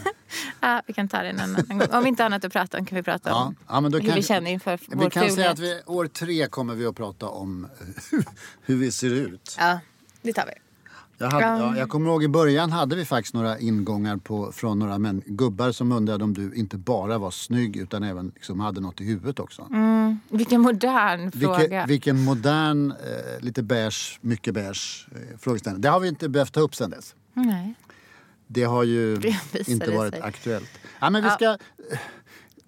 Ja, 0.61 0.83
vi 0.87 0.93
kan 0.93 1.09
ta 1.09 1.23
det 1.23 1.29
en 1.29 1.41
annan 1.41 1.65
gång. 1.69 1.83
Om 1.93 2.07
inte 2.07 2.25
annat 2.25 2.45
att 2.45 2.53
prata 2.53 2.79
om 2.79 2.87
kan 2.87 2.97
vi 2.97 3.03
prata 3.03 3.31
Ja, 3.31 3.45
om 3.45 3.57
ja, 3.69 3.81
men 3.81 3.93
då 3.93 3.99
hur 3.99 4.07
kan, 4.07 4.15
vi 4.17 4.23
känner 4.23 4.51
inför 4.51 4.79
vår 4.87 5.05
Vi 5.05 5.11
kan 5.11 5.31
säga 5.31 5.51
att 5.51 5.59
vi, 5.59 5.81
år 5.87 6.07
tre 6.07 6.47
kommer 6.47 6.75
vi 6.75 6.87
att 6.87 6.97
prata 6.97 7.29
om 7.29 7.67
hur 8.63 8.77
vi 8.77 8.91
ser 8.93 9.11
ut. 9.11 9.57
Ja, 9.59 9.81
det 10.23 10.33
tar 10.33 10.47
vi. 10.47 10.53
Jag, 11.19 11.31
hade, 11.31 11.45
Ja. 11.45 11.59
ja, 11.59 11.77
jag 11.77 11.89
kommer 11.89 12.11
ihåg 12.11 12.25
i 12.25 12.29
början 12.29 12.73
hade 12.73 12.97
vi 12.97 13.05
faktiskt 13.05 13.35
några 13.35 13.59
ingångar 13.59 14.17
på, 14.17 14.53
från 14.53 14.79
några 14.79 14.99
män, 14.99 15.23
gubbar 15.27 15.73
som 15.73 15.93
undrade 15.93 16.25
om 16.25 16.35
du 16.35 16.55
inte 16.55 16.77
bara 16.79 17.19
var 17.19 17.31
snygg 17.31 17.77
utan 17.77 18.03
även 18.03 18.33
liksom 18.35 18.61
hade 18.61 18.81
något 18.81 19.01
i 19.01 19.05
huvudet 19.05 19.41
också. 19.41 19.69
Vilken 20.31 20.61
modern 20.61 21.33
fråga. 21.33 21.59
Vilken, 21.59 21.87
vilken 21.89 22.25
modern, 22.25 22.91
eh, 22.91 23.41
lite 23.45 23.63
beige, 23.63 24.19
mycket 24.21 24.55
beige 24.55 25.09
eh, 25.13 25.39
frågeställning. 25.39 25.81
Det 25.83 25.89
har 25.89 26.01
vi 26.01 26.09
inte 26.09 26.29
behövt 26.29 26.53
ta 26.53 26.61
upp 26.61 26.75
sen 26.75 26.91
dess. 26.91 27.15
Nej. 27.35 27.75
Det 28.49 28.65
har 28.65 28.85
ju 28.85 29.17
Det 29.53 29.69
inte 29.69 29.91
varit 29.91 30.15
sig. 30.15 30.23
aktuellt. 30.23 30.71
Ja, 31.01 31.11
men 31.11 31.25
vi 31.25 31.31
ska 31.31 31.45
eh, 31.45 31.57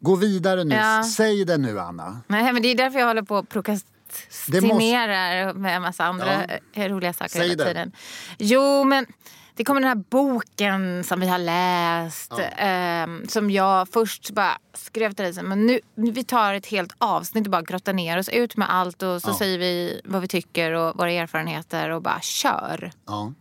gå 0.01 0.17
vidare 0.17 0.65
nu. 0.65 0.75
Ja. 0.75 1.05
Säg 1.05 1.45
det 1.45 1.57
nu 1.59 1.81
Anna. 1.81 2.21
Nej, 2.27 2.53
men 2.53 2.63
det 2.63 2.69
är 2.69 2.75
därför 2.77 2.99
jag 2.99 3.07
håller 3.07 3.23
på 3.23 3.37
och 3.37 3.49
prokrastinerar 3.49 5.55
med 5.55 5.77
en 5.77 5.83
massa 5.83 6.05
andra 6.05 6.45
Ja. 6.49 6.55
eh, 6.83 6.89
roliga 6.89 7.13
saker 7.13 7.31
Säg 7.31 7.49
hela 7.49 7.65
det. 7.65 7.71
tiden. 7.71 7.93
Jo, 8.39 8.85
men 8.85 9.07
det 9.55 9.65
kommer 9.65 9.81
den 9.81 9.89
här 9.89 10.05
boken 10.11 11.05
som 11.05 11.21
vi 11.21 11.29
har 11.29 11.39
läst. 11.39 12.33
ehm, 12.57 13.29
som 13.29 13.51
jag 13.51 13.89
först 13.89 14.31
bara 14.31 14.59
skrev 14.75 15.13
till 15.13 15.25
dig. 15.25 15.35
så, 15.35 15.43
Men 15.43 15.67
nu, 15.67 15.81
vi 15.95 16.25
tar 16.25 16.55
ett 16.55 16.67
helt 16.67 16.93
avsnitt 16.99 17.47
och 17.47 17.51
bara 17.51 17.63
grottar 17.63 17.93
ner 17.93 18.19
oss. 18.19 18.29
Ut 18.29 18.57
med 18.57 18.73
allt 18.75 19.03
och 19.03 19.23
så 19.23 19.35
säger 19.35 19.59
vi 19.59 20.01
vad 20.05 20.21
vi 20.23 20.29
tycker 20.29 20.73
och 20.73 20.97
våra 20.97 21.11
erfarenheter 21.13 21.91
och 21.91 22.03
bara 22.03 22.21
kör. 22.21 22.93
Ja. 23.07 23.33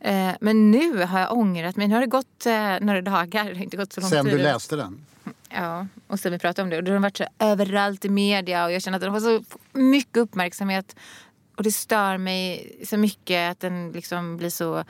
Eh, 0.00 0.32
men 0.40 0.70
nu 0.70 1.04
har 1.04 1.20
jag 1.20 1.32
ångrat 1.32 1.76
mig. 1.76 1.88
Nu 1.88 1.94
har 1.94 2.00
det 2.00 2.06
gått 2.06 2.46
eh, 2.46 2.80
några 2.80 3.02
dagar. 3.02 3.44
Det 3.44 3.54
har 3.54 3.62
inte 3.62 3.76
gått 3.76 3.92
så 3.92 4.00
lång 4.00 4.10
Sen 4.10 4.24
tid. 4.24 4.34
du 4.34 4.38
läste 4.38 4.76
den. 4.76 5.06
Ja, 5.48 5.86
och 6.06 6.20
sen 6.20 6.32
vi 6.32 6.38
pratade 6.38 6.62
om 6.62 6.70
det. 6.70 6.76
Och 6.76 6.84
då 6.84 6.90
har 6.90 6.94
de 6.94 7.02
varit 7.02 7.16
så 7.16 7.24
överallt 7.38 8.04
i 8.04 8.08
media 8.08 8.64
och 8.64 8.72
jag 8.72 8.82
känner 8.82 8.98
att 8.98 9.02
den 9.02 9.12
har 9.12 9.20
så 9.20 9.44
mycket 9.72 10.16
uppmärksamhet. 10.16 10.96
Och 11.56 11.62
det 11.62 11.72
stör 11.72 12.16
mig 12.18 12.72
så 12.86 12.96
mycket 12.96 13.50
att 13.50 13.60
den 13.60 13.92
liksom 13.92 14.36
blir 14.36 14.50
så 14.50 14.84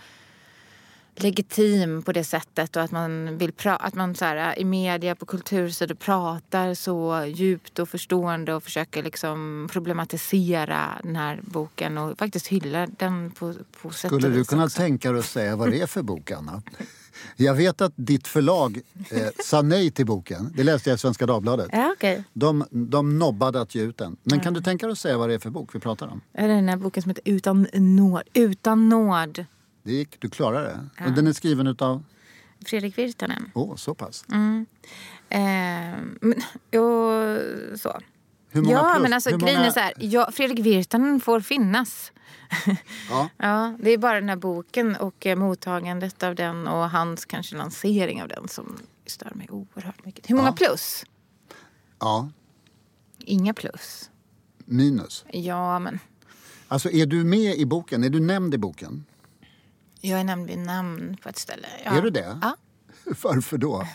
legitim 1.22 2.02
på 2.02 2.12
det 2.12 2.24
sättet 2.24 2.76
och 2.76 2.82
att 2.82 2.90
man 2.90 3.38
vill 3.38 3.50
pra- 3.52 3.76
att 3.80 3.94
man 3.94 4.14
så 4.14 4.24
här, 4.24 4.58
i 4.58 4.64
media 4.64 5.14
på 5.14 5.26
kultursidor 5.26 5.94
pratar 5.94 6.74
så 6.74 7.24
djupt 7.34 7.78
och 7.78 7.88
förstående 7.88 8.54
och 8.54 8.62
försöker 8.62 9.02
liksom 9.02 9.68
problematisera 9.72 10.88
den 11.02 11.16
här 11.16 11.40
boken 11.42 11.98
och 11.98 12.18
faktiskt 12.18 12.46
hylla 12.46 12.86
den 12.86 13.30
på, 13.30 13.54
på 13.82 13.90
sätt 13.90 14.10
Skulle 14.10 14.28
du 14.28 14.44
kunna 14.44 14.64
också. 14.64 14.76
tänka 14.76 15.10
dig 15.12 15.18
att 15.18 15.24
säga 15.26 15.56
vad 15.56 15.70
det 15.70 15.80
är 15.82 15.86
för 15.86 16.02
bok, 16.02 16.30
Anna? 16.30 16.62
Jag 17.36 17.54
vet 17.54 17.80
att 17.80 17.92
ditt 17.96 18.26
förlag 18.28 18.80
eh, 19.10 19.26
sa 19.44 19.62
nej 19.62 19.90
till 19.90 20.06
boken. 20.06 20.52
Det 20.56 20.62
läste 20.64 20.90
jag 20.90 20.96
i 20.96 20.98
Svenska 20.98 21.26
Dagbladet. 21.26 21.68
Ja, 21.72 21.92
okej. 21.96 22.24
De, 22.32 22.64
de 22.70 23.18
nobbade 23.18 23.60
att 23.60 23.74
ge 23.74 23.82
ut 23.82 23.96
den. 23.96 24.16
Men 24.22 24.40
kan 24.40 24.54
du 24.54 24.62
tänka 24.62 24.86
dig 24.86 24.92
att 24.92 24.98
säga 24.98 25.18
vad 25.18 25.28
det 25.28 25.34
är 25.34 25.38
för 25.38 25.50
bok 25.50 25.74
vi 25.74 25.78
pratar 25.80 26.06
om? 26.08 26.20
Är 26.32 26.48
det 26.48 26.54
den 26.54 26.68
här 26.68 26.76
boken 26.76 27.02
som 27.02 27.10
heter 27.10 27.22
Utan 27.26 27.66
nåd? 27.72 28.22
Utan 28.34 28.88
nåd. 28.88 29.44
Det 29.82 29.92
gick, 29.92 30.20
du 30.20 30.28
klarar 30.30 30.62
det. 30.62 31.04
Och 31.06 31.12
den 31.12 31.26
är 31.26 31.32
skriven 31.32 31.66
utav... 31.66 32.04
Fredrik 32.66 32.98
Virtanen. 32.98 33.50
Åh, 33.54 33.76
så 33.76 33.94
pass. 33.94 34.24
Mm. 34.32 34.66
Eh, 35.28 35.38
men, 36.20 36.34
jo, 36.70 37.10
så. 37.76 38.00
Hur 38.48 38.62
många 38.62 38.74
ja, 38.76 38.90
plus? 38.94 39.02
men 39.02 39.12
alltså 39.12 39.30
Hur 39.30 39.38
grejen 39.38 39.56
många- 39.56 39.66
är 39.68 39.72
så 39.72 39.80
här. 39.80 39.92
Ja, 39.98 40.30
Fredrik 40.32 40.58
Virtanen 40.66 41.20
får 41.20 41.40
finnas. 41.40 42.12
Ja. 43.10 43.28
Ja, 43.36 43.76
det 43.80 43.90
är 43.90 43.98
bara 43.98 44.20
den 44.20 44.28
här 44.28 44.36
boken 44.36 44.96
och 44.96 45.26
eh, 45.26 45.36
mottagandet 45.36 46.22
av 46.22 46.34
den 46.34 46.68
och 46.68 46.90
hans 46.90 47.24
kanske 47.24 47.56
lansering 47.56 48.22
av 48.22 48.28
den 48.28 48.48
som 48.48 48.76
stör 49.06 49.32
mig 49.34 49.46
oerhört 49.50 50.04
mycket. 50.04 50.30
Hur 50.30 50.34
många 50.34 50.48
Ja. 50.48 50.52
plus? 50.52 51.04
ja, 51.98 52.28
Inga 53.18 53.54
plus. 53.54 54.10
minus. 54.64 55.24
Ja, 55.32 55.78
men 55.78 55.98
Alltså 56.68 56.90
är 56.90 57.06
du 57.06 57.24
med 57.24 57.54
i 57.56 57.66
boken? 57.66 58.04
Är 58.04 58.10
du 58.10 58.20
nämnd 58.20 58.54
i 58.54 58.58
boken? 58.58 59.04
Jag 60.00 60.20
är 60.20 60.24
nämnd 60.24 60.46
vid 60.46 60.58
namn 60.58 61.16
på 61.22 61.28
ett 61.28 61.38
ställe. 61.38 61.68
Ja. 61.84 61.90
Är 61.90 62.02
du 62.02 62.10
det? 62.10 62.38
Ja. 62.42 62.56
Varför 63.22 63.58
då? 63.58 63.86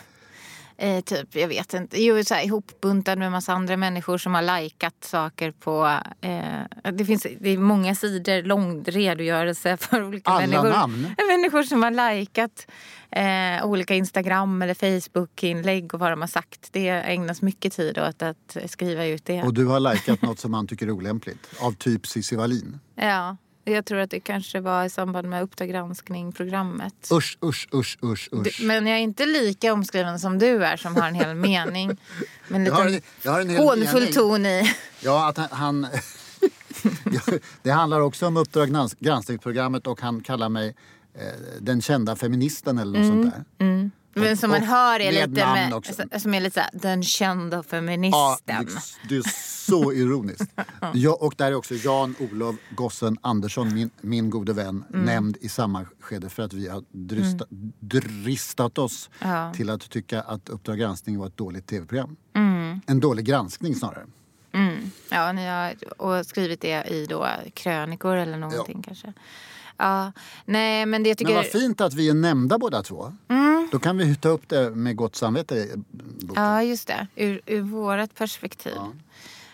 Eh, 0.78 1.00
typ, 1.00 1.36
jag 1.36 1.48
vet 1.48 1.74
inte. 1.74 2.02
Jo, 2.02 2.24
så 2.24 2.34
här, 2.34 2.44
ihopbuntad 2.44 3.18
med 3.18 3.32
massa 3.32 3.52
andra 3.52 3.76
människor 3.76 4.18
som 4.18 4.34
har 4.34 4.60
likat 4.60 4.94
saker 5.04 5.50
på... 5.50 5.98
Eh, 6.20 6.92
det, 6.92 7.04
finns, 7.04 7.26
det 7.40 7.50
är 7.50 7.58
många 7.58 7.94
sidor 7.94 8.42
lång 8.42 8.84
redogörelse 8.84 9.76
för 9.80 10.02
olika 10.02 10.30
Alla 10.30 10.46
människor. 10.46 10.68
namn? 10.70 11.14
Människor 11.28 11.62
som 11.62 11.82
har 11.82 11.90
likat 11.90 12.66
eh, 13.10 13.66
olika 13.66 13.94
Instagram 13.94 14.62
eller 14.62 14.74
Facebook-inlägg 14.74 15.94
och 15.94 16.00
vad 16.00 16.12
de 16.12 16.20
har 16.20 16.28
sagt. 16.28 16.68
Det 16.72 16.88
ägnas 16.88 17.42
mycket 17.42 17.72
tid 17.72 17.98
åt 17.98 18.22
att 18.22 18.56
skriva 18.66 19.06
ut 19.06 19.24
det. 19.24 19.42
Och 19.42 19.54
du 19.54 19.66
har 19.66 19.80
likat 19.80 20.22
något 20.22 20.38
som 20.38 20.50
man 20.50 20.66
tycker 20.66 20.86
är 20.86 20.90
olämpligt. 20.90 21.48
Av 21.60 21.72
typ 21.72 22.06
Cissi 22.06 22.36
Wallin. 22.36 22.80
Ja, 22.94 23.36
jag 23.72 23.84
tror 23.84 23.98
att 23.98 24.10
det 24.10 24.20
kanske 24.20 24.60
var 24.60 24.84
i 24.84 24.90
samband 24.90 25.28
med 25.28 25.42
Uppdrag 25.42 25.68
granskning-programmet. 25.68 27.08
Usch, 27.12 27.38
usch, 27.44 27.68
usch, 27.74 27.98
usch, 28.04 28.28
Du- 28.32 28.40
usch. 28.40 28.60
Men 28.62 28.86
jag 28.86 28.96
är 28.98 29.02
inte 29.02 29.26
lika 29.26 29.72
omskriven 29.72 30.18
som 30.20 30.38
du 30.38 30.64
är 30.64 30.76
som 30.76 30.96
har 30.96 31.08
en 31.08 31.14
hel 31.14 31.34
mening. 31.34 31.96
Men 32.48 32.64
Jag 32.66 32.72
har 32.74 32.86
en- 32.86 33.00
jag 33.22 33.32
har 33.32 33.40
en 33.40 33.48
hel 33.50 33.58
hånfull 33.58 34.12
ton 34.14 34.46
i. 34.46 34.74
Ja, 35.00 35.28
att 35.28 35.36
han... 35.36 35.48
han 35.50 35.86
det 37.62 37.70
handlar 37.70 38.00
också 38.00 38.26
om 38.26 38.36
Uppdrag 38.36 38.68
grans- 38.68 38.96
granskningsprogrammet 39.00 39.86
och 39.86 40.00
han 40.00 40.20
kallar 40.22 40.48
mig 40.48 40.74
eh, 41.14 41.20
den 41.60 41.82
kända 41.82 42.16
feministen 42.16 42.78
eller 42.78 42.98
något 42.98 43.08
sånt 43.08 43.34
där. 43.58 43.90
Men 44.16 44.36
som 44.36 44.50
man 44.50 44.62
hör 44.62 45.00
är 45.00 45.12
med 45.12 45.30
lite, 45.30 45.46
med, 45.46 45.74
också. 45.74 45.92
som 46.18 46.34
är 46.34 46.40
lite 46.40 46.54
såhär, 46.54 46.70
den 46.72 47.02
kända 47.02 47.56
Ja, 47.56 47.62
feministen. 47.62 48.66
det, 49.08 49.08
det 49.08 49.16
är 49.16 49.22
så 49.66 49.92
ironiskt. 49.92 50.50
Jag, 50.94 51.22
och 51.22 51.34
där 51.36 51.46
är 51.46 51.54
också 51.54 51.74
Jan-Olof 51.74 52.56
Gossen 52.70 53.18
Andersson, 53.20 53.74
min, 53.74 53.90
min 54.00 54.30
gode 54.30 54.52
vän, 54.52 54.84
Mm. 54.94 55.06
nämnd 55.06 55.36
i 55.40 55.48
samma 55.48 55.86
skede 56.00 56.28
för 56.28 56.42
att 56.42 56.52
vi 56.52 56.68
har 56.68 56.84
drysta, 56.92 57.44
dristat 57.80 58.78
oss 58.78 59.10
Ja. 59.18 59.52
till 59.56 59.70
att 59.70 59.90
tycka 59.90 60.20
att 60.20 60.48
Uppdrag 60.48 60.78
granskning 60.78 61.18
var 61.18 61.26
ett 61.26 61.36
dåligt 61.36 61.66
tv-program. 61.66 62.16
Mm. 62.34 62.80
En 62.86 63.00
dålig 63.00 63.24
granskning 63.24 63.74
snarare. 63.74 64.06
Ja, 65.10 65.32
ni 65.32 65.46
har 65.46 65.74
och 65.98 66.26
skrivit 66.26 66.60
det 66.60 66.84
i 66.88 67.06
då 67.06 67.26
krönikor 67.54 68.16
eller 68.16 68.38
någonting 68.38 68.82
kanske. 68.82 69.12
Ja, 69.76 70.12
nej 70.44 70.86
men 70.86 71.02
det 71.02 71.14
tycker... 71.14 71.32
Men 71.32 71.42
vad 71.42 71.46
fint 71.46 71.80
att 71.80 71.94
vi 71.94 72.08
är 72.08 72.14
nämnda 72.14 72.58
båda 72.58 72.82
två. 72.82 73.12
Då 73.72 73.78
kan 73.78 73.96
vi 73.98 74.16
ta 74.16 74.28
upp 74.28 74.48
det 74.48 74.70
med 74.70 74.96
gott 74.96 75.16
samvete 75.16 75.68
boken. 75.90 76.42
Ja, 76.44 76.62
just 76.62 76.86
det. 76.88 77.06
Ur, 77.14 77.40
ur 77.46 77.60
vårat 77.62 78.14
perspektiv. 78.14 78.72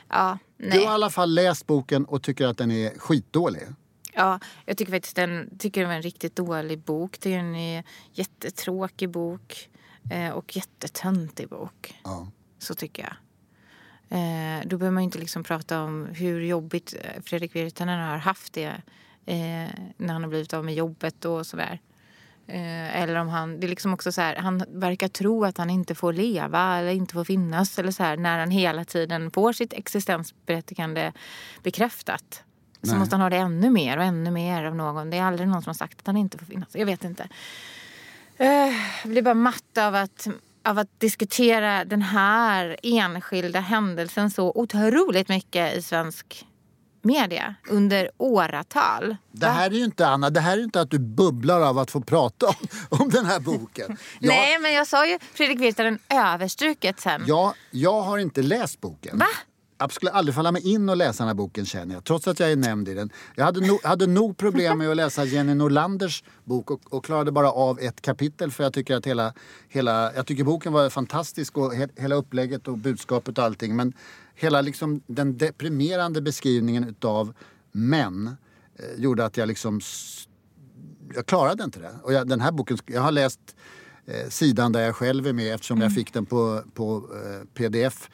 Ja, 0.09 0.39
Du 0.57 0.69
nej. 0.69 0.79
har 0.79 0.85
i 0.85 0.87
alla 0.95 1.11
fall 1.11 1.35
läst 1.35 1.67
boken 1.67 2.05
och 2.05 2.23
tycker 2.23 2.47
att 2.47 2.59
den 2.59 2.71
är 2.71 2.99
skitdålig. 2.99 3.63
Ja, 4.15 4.41
jag 4.67 4.77
tycker 4.77 4.93
faktiskt 4.93 5.17
den, 5.17 5.59
tycker 5.59 5.81
det 5.81 5.87
var 5.87 5.95
en 5.95 6.03
riktigt 6.03 6.37
dålig 6.37 6.79
bok. 6.79 7.17
Det 7.21 7.35
är 7.35 7.39
en 7.39 7.83
jättetråkig 8.13 9.11
bok 9.11 9.69
eh, 10.11 10.31
och 10.31 10.57
jättetöntig 10.57 11.49
bok. 11.49 12.01
Ja. 12.05 12.29
Så 12.59 12.75
tycker 12.75 13.03
jag. 13.03 13.13
Eh, 14.19 14.61
då 14.67 14.77
behöver 14.79 14.95
man 14.95 15.03
inte 15.03 15.19
liksom 15.19 15.45
prata 15.45 15.83
om 15.83 16.07
hur 16.07 16.41
jobbigt 16.41 16.95
eh, 17.01 17.23
Fredrik 17.23 17.57
Virtanen 17.57 18.09
har 18.09 18.17
haft 18.17 18.53
det 18.53 18.83
eh, 19.27 19.71
när 19.97 20.13
han 20.13 20.23
har 20.23 20.29
blivit 20.29 20.55
av 20.55 20.65
med 20.65 20.75
jobbet 20.75 21.25
och 21.25 21.47
sådär. 21.47 21.81
Eh, 22.47 23.03
eller 23.03 23.15
om 23.15 23.29
han, 23.29 23.61
det 23.61 23.67
är 23.67 23.69
liksom 23.69 23.95
också 23.95 24.13
så 24.13 24.21
här, 24.21 24.37
han 24.37 24.65
verkar 24.69 25.09
tro 25.09 25.45
att 25.45 25.59
han 25.59 25.71
inte 25.71 25.95
får 25.95 26.13
leva 26.13 26.79
eller 26.79 26.93
inte 26.93 27.15
får 27.15 27.25
finnas 27.25 27.79
eller 27.79 27.91
så 27.91 28.03
här, 28.03 28.17
när 28.17 28.39
han 28.39 28.51
hela 28.51 28.85
tiden 28.85 29.31
får 29.31 29.53
sitt 29.53 29.73
existensberättigande 29.73 31.13
bekräftat. 31.63 32.43
Så 32.83 32.91
Nej. 32.91 32.99
måste 32.99 33.15
han 33.15 33.21
ha 33.21 33.31
det 33.31 33.37
ännu 33.37 33.71
mer 33.71 33.97
och 33.97 34.05
ännu 34.05 34.31
mer 34.31 34.65
av 34.65 34.77
någon. 34.77 35.11
Det 35.11 35.17
är 35.17 35.23
aldrig 35.23 35.49
någon 35.49 35.63
som 35.63 35.71
har 35.71 35.75
sagt 35.75 36.01
att 36.01 36.07
han 36.07 36.17
inte 36.17 36.39
får 36.39 36.47
finnas. 36.47 36.69
Jag 36.73 36.87
vet 36.87 37.05
inte. 37.05 37.29
Eh, 38.37 38.47
Jag 39.03 39.11
blir 39.11 39.23
bara 39.23 39.35
matt 39.35 39.79
av 39.79 39.95
att 39.95 40.29
av 40.65 40.79
att 40.79 41.01
diskutera 41.01 41.85
den 41.85 42.03
här 42.03 42.77
enskilda 42.83 43.61
händelsen 43.61 44.31
så 44.31 44.53
otroligt 44.55 45.29
mycket 45.29 45.77
i 45.77 45.83
svensk 45.83 46.47
media 47.03 47.55
under 47.69 48.11
åratal. 48.19 49.17
Det 49.33 49.47
här 49.49 49.71
är 49.71 49.75
ju 49.75 49.85
inte 49.85 50.07
Anna, 50.07 50.31
det 50.31 50.41
här 50.41 50.59
är 50.59 50.63
inte 50.63 50.81
att 50.81 50.91
du 50.91 50.99
bubblar 50.99 51.61
av 51.61 51.79
att 51.79 51.91
få 51.91 52.01
prata 52.01 52.47
om, 52.47 52.55
om 52.89 53.09
den 53.11 53.27
här 53.27 53.41
boken. 53.41 53.97
Jag, 54.21 54.29
Nej, 54.29 54.59
men 54.59 54.73
jag 54.73 54.87
sa 54.87 55.07
ju 55.07 55.19
Fredrik 55.35 55.61
Virtanen 55.61 55.99
överstruket 56.09 57.01
sen. 57.01 57.23
jag, 57.27 57.55
jag 57.71 58.03
har 58.03 58.19
inte 58.19 58.43
läst 58.43 58.81
boken. 58.81 59.19
Va? 59.19 59.27
Jag 59.79 59.93
skulle 59.93 60.11
aldrig 60.11 60.35
falla 60.35 60.53
mig 60.53 60.73
in 60.73 60.89
och 60.89 60.97
läsa 60.97 61.23
den 61.23 61.29
här 61.29 61.35
boken 61.35 61.67
känner 61.67 61.95
jag, 61.95 62.05
trots 62.05 62.29
att 62.29 62.41
jag 62.41 62.53
är 62.53 62.57
nämnd 62.57 62.89
i 62.89 62.95
den. 62.95 63.11
Jag 63.35 63.45
hade, 63.45 63.61
no, 63.61 63.79
hade 63.85 64.07
nog 64.07 64.37
problem 64.37 64.79
med 64.79 64.91
att 64.91 64.97
läsa 64.97 65.25
Jenny 65.35 65.55
Norlanders 65.55 66.25
bok 66.45 66.71
och, 66.71 66.81
och 66.95 67.05
klarade 67.05 67.33
bara 67.33 67.53
av 67.53 67.81
ett 67.81 68.03
kapitel 68.03 68.51
för 68.51 68.65
jag 68.65 68.73
tycker 68.73 68.97
att 68.97 69.07
hela, 69.07 69.33
hela 69.69 70.13
jag 70.15 70.27
tycker 70.27 70.45
boken 70.45 70.73
var 70.73 70.91
fantastisk 70.91 71.57
och 71.59 71.75
he, 71.75 71.89
hela 71.97 72.15
upplägget 72.15 72.69
och 72.69 72.79
budskapet 72.79 73.39
och 73.39 73.45
allting. 73.45 73.77
Men 73.77 73.93
hela 74.35 74.61
liksom 74.61 75.03
den 75.07 75.39
deprimerande 75.39 76.23
beskrivningen 76.23 76.85
utav 76.85 77.35
män 77.73 78.37
eh, 78.79 79.01
gjorde 79.03 79.25
att 79.25 79.37
jag 79.37 79.49
liksom 79.49 79.81
jag 81.15 81.27
klarade 81.27 81.65
inte 81.65 81.81
det. 81.81 81.93
Och 82.03 82.13
jag, 82.13 82.29
den 82.29 82.41
här 82.41 82.53
boken, 82.53 82.79
jag 82.87 83.01
har 83.01 83.13
läst 83.13 83.41
eh, 84.07 84.29
sidan 84.29 84.73
där 84.73 84.81
jag 84.81 84.97
själv 84.97 85.27
är 85.27 85.33
med 85.33 85.55
eftersom 85.55 85.77
Mm. 85.79 85.85
jag 85.85 85.95
fick 85.95 86.13
den 86.13 86.27
på, 86.27 86.63
på 86.75 86.97
eh, 86.97 87.47
pdf. 87.55 88.11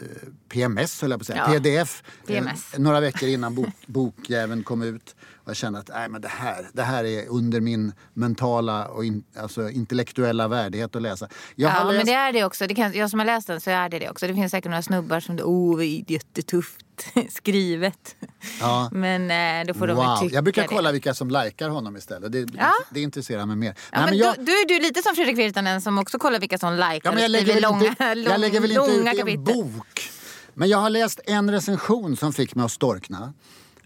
Eh, 0.00 0.06
PMS 0.48 1.02
höll 1.02 1.10
jag 1.10 1.20
på 1.20 1.22
att 1.22 1.26
säga. 1.26 1.44
Ja, 1.48 1.58
pdf. 1.58 2.02
PMS. 2.26 2.74
Eh, 2.74 2.80
några 2.80 3.00
veckor 3.00 3.28
innan 3.28 3.54
bok, 3.54 3.68
bokjäveln 3.86 4.62
kom 4.62 4.82
ut. 4.82 5.16
Jag 5.44 5.56
kände 5.56 5.78
att 5.78 5.88
nej, 5.94 6.08
men 6.08 6.20
det, 6.20 6.28
här, 6.28 6.70
det 6.72 6.82
här 6.82 7.04
är 7.04 7.28
under 7.28 7.60
min 7.60 7.92
mentala 8.14 8.88
och 8.88 9.04
in, 9.04 9.24
alltså 9.36 9.70
intellektuella 9.70 10.48
värdighet 10.48 10.96
att 10.96 11.02
läsa. 11.02 11.28
Jag 11.54 11.70
Ja, 11.74 11.84
läst, 11.84 11.96
men 11.96 12.06
det 12.06 12.12
är 12.12 12.32
det 12.32 12.44
också. 12.44 12.66
Det 12.66 12.74
kan, 12.74 12.92
jag 12.92 13.10
som 13.10 13.18
har 13.18 13.26
läst 13.26 13.46
den 13.46 13.60
så 13.60 13.70
är 13.70 13.88
det 13.88 13.98
det 13.98 14.10
också. 14.10 14.26
Det 14.26 14.34
finns 14.34 14.50
säkert 14.50 14.70
några 14.70 14.82
snubbar 14.82 15.20
som 15.20 15.38
åh, 15.42 15.76
vad 15.76 15.84
jättetufft 15.84 16.86
skrivet. 17.30 18.16
Ja. 18.60 18.88
Men 18.92 19.30
eh, 19.60 19.66
då 19.66 19.74
får 19.78 19.86
de 19.86 19.96
wow. 19.96 20.16
tycka 20.16 20.34
Jag 20.34 20.44
brukar 20.44 20.62
det. 20.62 20.68
kolla 20.68 20.92
vilka 20.92 21.14
som 21.14 21.30
likar 21.30 21.68
honom 21.68 21.96
istället. 21.96 22.32
Det, 22.32 22.38
Ja. 22.58 22.72
det 22.90 23.00
intresserar 23.00 23.46
mig 23.46 23.56
mer. 23.56 23.74
Ja, 23.92 24.00
Nej, 24.00 24.10
men 24.10 24.18
jag- 24.18 24.34
då 24.36 24.52
är 24.52 24.68
du 24.68 24.80
lite 24.80 25.02
som 25.02 25.14
Fredrik 25.14 25.38
Virtanen 25.38 25.80
som 25.82 25.98
också 25.98 26.18
kollar 26.18 26.38
vilka 26.40 26.58
som 26.58 26.74
likar 26.74 27.00
Ja, 27.04 27.12
men 27.12 27.22
jag 27.22 27.30
lägger 27.30 27.60
långa, 27.60 27.86
inte, 27.86 28.14
lång, 28.14 28.32
jag 28.32 28.40
lägger 28.40 28.60
väl 28.60 28.70
inte 28.72 28.90
ut 28.92 29.06
en 29.06 29.16
kapitel. 29.16 29.38
bok. 29.54 30.10
Men 30.54 30.68
jag 30.68 30.78
har 30.78 30.90
läst 30.90 31.20
en 31.24 31.50
recension 31.50 32.16
som 32.16 32.32
fick 32.32 32.54
mig 32.54 32.64
att 32.64 32.72
storkna. 32.72 33.32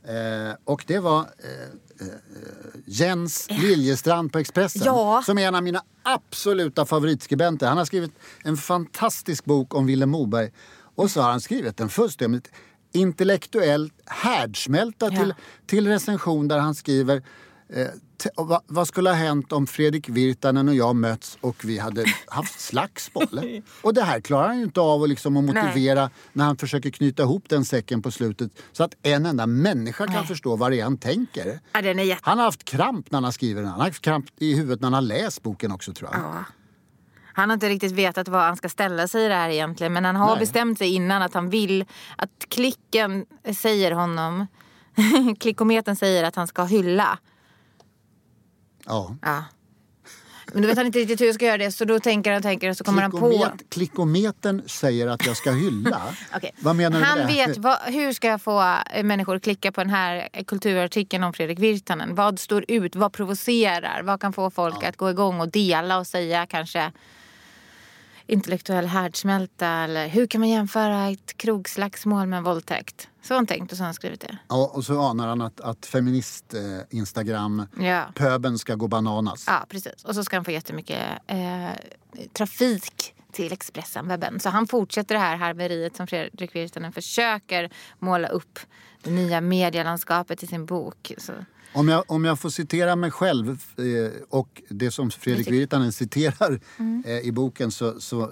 Eh, 0.08 0.54
och 0.64 0.84
det 0.86 0.98
var 0.98 1.20
eh, 1.20 2.06
eh, 2.06 2.14
Jens 2.86 3.46
Liljestrand 3.50 4.32
på 4.32 4.38
Expressen. 4.38 4.82
Ja. 4.84 5.22
Som 5.26 5.38
är 5.38 5.48
en 5.48 5.54
av 5.54 5.62
mina 5.62 5.82
absoluta 6.02 6.86
favoritskribenter. 6.86 7.66
Han 7.66 7.78
har 7.78 7.84
skrivit 7.84 8.12
en 8.44 8.56
fantastisk 8.56 9.44
bok 9.44 9.74
om 9.74 9.86
Vilhelm 9.86 10.10
Moberg. 10.10 10.50
Och 10.94 11.10
så 11.10 11.20
har 11.20 11.30
han 11.30 11.40
skrivit 11.40 11.80
en 11.80 11.88
fullständigt 11.88 12.50
intellektuell 12.92 13.92
härdsmälta 14.06 15.08
Ja. 15.12 15.20
till, 15.20 15.34
till 15.66 15.88
recension 15.88 16.48
där 16.48 16.58
han 16.58 16.74
skriver 16.74 17.22
eh, 17.68 17.86
vad 18.66 18.88
skulle 18.88 19.10
ha 19.10 19.16
hänt 19.16 19.52
om 19.52 19.66
Fredrik 19.66 20.08
Virtanen 20.08 20.68
och 20.68 20.74
jag 20.74 20.96
mötts 20.96 21.38
och 21.40 21.64
vi 21.64 21.78
hade 21.78 22.04
haft 22.26 22.60
slagsmål? 22.60 23.62
och 23.82 23.94
det 23.94 24.02
här 24.02 24.20
klarar 24.20 24.46
han 24.46 24.58
ju 24.58 24.64
inte 24.64 24.80
av 24.80 25.02
att, 25.02 25.08
liksom, 25.08 25.36
att 25.36 25.44
motivera 25.44 26.10
när 26.32 26.44
han 26.44 26.56
försöker 26.56 26.90
knyta 26.90 27.22
ihop 27.22 27.44
den 27.48 27.64
säcken 27.64 28.02
på 28.02 28.10
slutet 28.10 28.52
så 28.72 28.84
att 28.84 28.94
en 29.02 29.26
enda 29.26 29.46
människa 29.46 30.06
kan 30.06 30.26
förstå 30.26 30.56
vad 30.56 30.72
det 30.72 30.80
är 30.80 30.84
han 30.84 30.98
tänker. 30.98 31.60
Ja, 31.72 31.80
jätte... 31.80 32.20
Han 32.22 32.38
har 32.38 32.44
haft 32.44 32.64
kramp 32.64 33.10
när 33.10 33.16
han 33.16 33.24
har 33.24 33.30
skrivit 33.30 33.56
den. 33.56 33.66
Han 33.66 33.80
har 33.80 33.86
haft 33.86 34.02
kramp 34.02 34.26
i 34.38 34.54
huvudet 34.54 34.80
när 34.80 34.86
han 34.86 34.94
har 34.94 35.02
läst 35.02 35.42
boken 35.42 35.72
också 35.72 35.92
tror 35.92 36.10
jag. 36.12 36.20
Ja. 36.20 36.44
Han 37.36 37.50
har 37.50 37.54
inte 37.54 37.68
riktigt 37.68 37.92
vetat 37.92 38.28
vad 38.28 38.40
han 38.42 38.56
ska 38.56 38.68
ställa 38.68 39.08
sig 39.08 39.24
i 39.24 39.28
det 39.28 39.34
här 39.34 39.50
egentligen. 39.50 39.92
Men 39.92 40.04
han 40.04 40.16
har 40.16 40.30
Nej. 40.30 40.38
bestämt 40.38 40.78
sig 40.78 40.94
innan 40.94 41.22
att 41.22 41.34
han 41.34 41.50
vill 41.50 41.84
att 42.16 42.46
klicken 42.48 43.26
säger 43.56 43.92
honom. 43.92 44.46
Klickometern 45.40 45.96
säger 45.96 46.24
att 46.24 46.36
han 46.36 46.46
ska 46.46 46.64
hylla. 46.64 47.18
Ja. 48.86 49.16
Ja. 49.22 49.44
Men 50.52 50.62
då 50.62 50.68
vet 50.68 50.76
han 50.76 50.86
inte 50.86 50.98
riktigt 50.98 51.20
hur 51.20 51.26
jag 51.26 51.34
ska 51.34 51.46
göra 51.46 51.58
det 51.58 51.72
så 51.72 51.84
då 51.84 52.00
tänker 52.00 52.32
han 52.32 52.42
tänker 52.42 52.70
och 52.70 52.76
så 52.76 52.84
kommer 52.84 53.02
han 53.02 53.10
på. 53.10 53.18
Klickomet, 53.18 53.70
klickometern 53.70 54.62
säger 54.66 55.06
att 55.06 55.26
jag 55.26 55.36
ska 55.36 55.50
hylla. 55.50 56.02
Okej. 56.36 56.50
Vad 56.58 56.76
menar 56.76 56.98
du 56.98 57.04
Han 57.04 57.18
med 57.18 57.28
det? 57.28 57.46
vet 57.46 57.58
vad, 57.58 57.78
hur 57.78 58.12
ska 58.12 58.28
jag 58.28 58.42
få 58.42 58.76
eh, 58.94 59.02
människor 59.04 59.36
att 59.36 59.42
klicka 59.42 59.72
på 59.72 59.80
den 59.80 59.90
här 59.90 60.28
kulturartikeln 60.46 61.24
om 61.24 61.32
Fredrik 61.32 61.58
Virtanen. 61.58 62.14
Vad 62.14 62.38
står 62.38 62.64
ut? 62.68 62.96
Vad 62.96 63.12
provocerar? 63.12 64.02
Vad 64.02 64.20
kan 64.20 64.32
få 64.32 64.50
folk 64.50 64.84
att 64.84 64.96
gå 64.96 65.10
igång 65.10 65.40
och 65.40 65.48
dela 65.48 65.98
och 65.98 66.06
säga 66.06 66.46
kanske 66.46 66.92
intellektuell 68.26 68.86
härdsmälta 68.86 69.66
eller 69.68 70.08
hur 70.08 70.26
kan 70.26 70.40
man 70.40 70.48
jämföra 70.50 71.08
ett 71.08 71.36
krogslagsmål 71.36 72.26
med 72.26 72.36
en 72.36 72.42
våldtäkt? 72.44 73.08
Så 73.22 73.34
har 73.34 73.36
han 73.38 73.46
tänkt 73.46 73.72
och 73.72 73.76
så 73.78 73.82
har 73.82 73.86
han 73.86 73.94
skrivit 73.94 74.20
det. 74.20 74.38
Ja, 74.48 74.70
och 74.74 74.84
så 74.84 75.00
anar 75.02 75.28
han 75.28 75.40
att, 75.42 75.60
att 75.60 75.86
feminist-instagram, 75.86 77.66
Ja. 77.80 78.04
pöben 78.14 78.58
ska 78.58 78.74
gå 78.74 78.88
bananas. 78.88 79.44
Ja, 79.46 79.66
precis. 79.68 80.04
Och 80.04 80.14
så 80.14 80.24
ska 80.24 80.36
han 80.36 80.44
få 80.44 80.50
jättemycket 80.50 81.02
eh, 81.26 81.68
trafik 82.32 83.14
till 83.32 83.52
Expressen, 83.52 84.08
webben. 84.08 84.40
Så 84.40 84.48
han 84.48 84.66
fortsätter 84.66 85.14
det 85.14 85.20
här 85.20 85.36
haveriet 85.36 85.96
som 85.96 86.06
Fredrik 86.06 86.54
Virtanen 86.56 86.92
försöker 86.92 87.70
måla 87.98 88.28
upp. 88.28 88.58
Det 89.02 89.10
nya 89.10 89.40
medielandskapet 89.40 90.42
i 90.42 90.46
sin 90.46 90.66
bok. 90.66 91.12
Så. 91.18 91.32
Om, 91.74 91.88
jag, 91.88 92.04
om 92.10 92.24
jag 92.24 92.38
får 92.40 92.50
citera 92.50 92.96
mig 92.96 93.10
själv 93.10 93.48
eh, 93.76 94.22
och 94.28 94.62
det 94.68 94.90
som 94.90 95.10
Fredrik 95.10 95.50
Virtanen 95.50 95.92
citerar 96.02 96.60
Mm. 96.78 97.02
eh, 97.06 97.18
i 97.18 97.32
boken, 97.32 97.70
så, 97.70 98.00
så, 98.00 98.22
eh, 98.22 98.28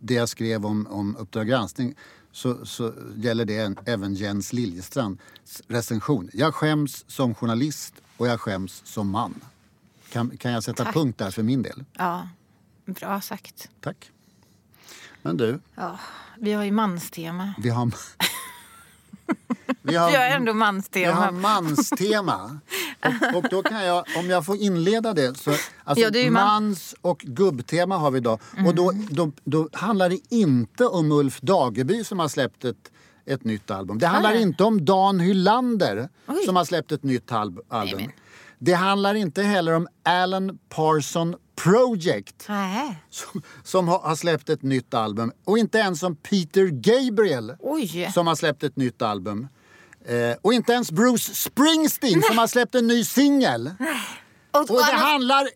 det 0.00 0.14
jag 0.14 0.28
skrev 0.28 0.66
om, 0.66 0.86
om 0.86 1.16
Uppdrag 1.16 1.46
granskning, 1.48 1.94
så, 2.32 2.66
så 2.66 2.92
gäller 3.16 3.44
det 3.44 3.56
en, 3.58 3.76
även 3.86 4.14
Jens 4.14 4.52
Liljestrands 4.52 5.22
recension. 5.68 6.30
Jag 6.32 6.54
skäms 6.54 7.04
som 7.08 7.34
journalist 7.34 7.94
och 8.16 8.26
jag 8.26 8.40
skäms 8.40 8.82
som 8.84 9.10
man. 9.10 9.34
Kan, 10.12 10.36
kan 10.36 10.52
jag 10.52 10.64
sätta 10.64 10.84
Tack. 10.84 10.94
punkt 10.94 11.18
där 11.18 11.30
för 11.30 11.42
min 11.42 11.62
del? 11.62 11.84
Ja, 11.92 12.28
bra 12.86 13.20
sagt. 13.20 13.68
Tack. 13.80 14.10
Men 15.22 15.36
du, 15.36 15.60
Ja, 15.74 15.98
vi 16.38 16.52
har 16.52 16.64
ju 16.64 16.70
manstema. 16.72 17.54
vi 17.58 17.68
har... 17.70 17.92
vi 19.26 19.34
Vi 19.82 19.96
har 19.96 20.12
ändå 20.26 20.52
Vi 20.52 20.58
manstema. 20.58 21.14
har 21.14 21.32
manstema. 21.32 22.60
Och, 23.32 23.36
och 23.36 23.44
då 23.50 23.62
kan 23.62 23.84
jag, 23.84 24.04
om 24.18 24.30
jag 24.30 24.46
får 24.46 24.56
inleda 24.56 25.14
det. 25.14 25.38
Så, 25.38 25.50
alltså, 25.84 26.04
Ja, 26.04 26.10
det 26.10 26.30
man- 26.30 26.42
Mm. 26.42 26.64
mans 26.64 26.94
och 27.00 27.18
gubbtema 27.18 27.96
har 27.98 28.10
vi 28.10 28.18
idag. 28.18 28.40
Och 28.66 28.74
då, 28.74 28.92
då, 29.10 29.32
då 29.44 29.68
handlar 29.72 30.08
det 30.08 30.18
inte 30.34 30.86
om 30.86 31.12
Ulf 31.12 31.40
Dageby 31.40 32.04
som 32.04 32.18
har 32.18 32.28
släppt 32.28 32.64
ett, 32.64 32.90
ett 33.26 33.44
nytt 33.44 33.70
album. 33.70 33.98
Det 33.98 34.06
handlar 34.06 34.30
Nej. 34.32 34.42
inte 34.42 34.64
om 34.64 34.84
Dan 34.84 35.20
Hylander 35.20 36.08
Oj. 36.26 36.44
som 36.46 36.56
har 36.56 36.64
släppt 36.64 36.92
ett 36.92 37.02
nytt 37.02 37.32
al- 37.32 37.58
album. 37.68 38.00
men- 38.00 38.10
Det 38.58 38.72
handlar 38.72 39.14
inte 39.14 39.42
heller 39.42 39.72
om 39.72 39.88
Alan 40.02 40.58
Parson 40.68 41.34
Project 41.54 42.44
Nej. 42.48 43.02
som, 43.10 43.42
som 43.64 43.88
har, 43.88 44.16
släppt 44.16 44.48
ett 44.48 44.62
nytt 44.62 44.94
album. 44.94 45.32
Och 45.44 45.58
inte 45.58 45.78
ens 45.78 46.02
om 46.02 46.16
Peter 46.16 46.66
Gabriel 46.66 47.54
Oj. 47.58 48.10
som 48.14 48.26
har 48.26 48.34
släppt 48.34 48.62
ett 48.62 48.76
nytt 48.76 49.02
album. 49.02 49.48
Eh, 50.04 50.36
och 50.42 50.54
inte 50.54 50.72
ens 50.72 50.90
Bruce 50.92 51.34
Springsteen 51.34 52.22
som 52.22 52.38
har 52.38 52.46
släppt 52.46 52.74
en 52.74 52.86
ny 52.86 53.04
singel. 53.04 53.70
Och, 54.50 54.60
Och 54.60 54.76
det 54.76 54.92
handlar 54.96 55.48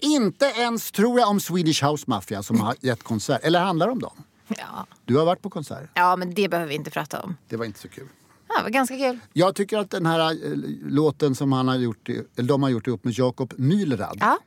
inte 0.00 0.46
ens, 0.46 0.92
tror 0.92 1.20
jag, 1.20 1.28
om 1.28 1.40
Swedish 1.40 1.84
House 1.84 2.04
Mafia 2.06 2.42
som 2.42 2.60
har 2.60 2.74
gett 2.80 3.02
konsert. 3.02 3.40
Eller 3.44 3.60
handlar 3.60 3.86
det 3.86 3.92
om 3.92 3.98
dem? 3.98 4.22
ja. 4.48 4.86
Du 5.04 5.16
har 5.16 5.24
varit 5.24 5.42
på 5.42 5.50
konsert. 5.50 5.90
ja, 5.94 6.16
men 6.16 6.34
det 6.34 6.48
behöver 6.48 6.68
vi 6.68 6.74
inte 6.74 6.90
prata 6.90 7.20
om. 7.22 7.36
Det 7.48 7.56
var 7.56 7.64
inte 7.64 7.78
så 7.80 7.88
kul. 7.88 8.08
Ja, 8.48 8.54
det 8.58 8.62
var 8.62 8.70
ganska 8.70 8.96
kul. 8.96 9.18
Jag 9.32 9.54
tycker 9.54 9.78
att 9.78 9.90
den 9.90 10.06
här 10.06 10.30
eh, 10.30 10.36
låten 10.82 11.34
som 11.34 11.52
han 11.52 11.68
har 11.68 11.76
gjort, 11.76 12.08
eller 12.08 12.48
de 12.48 12.62
har 12.62 12.70
gjort 12.70 12.86
ihop 12.86 13.04
med 13.04 13.12
Jakob 13.18 13.52
Mühlrad, 13.56 14.16
Ja. 14.20 14.38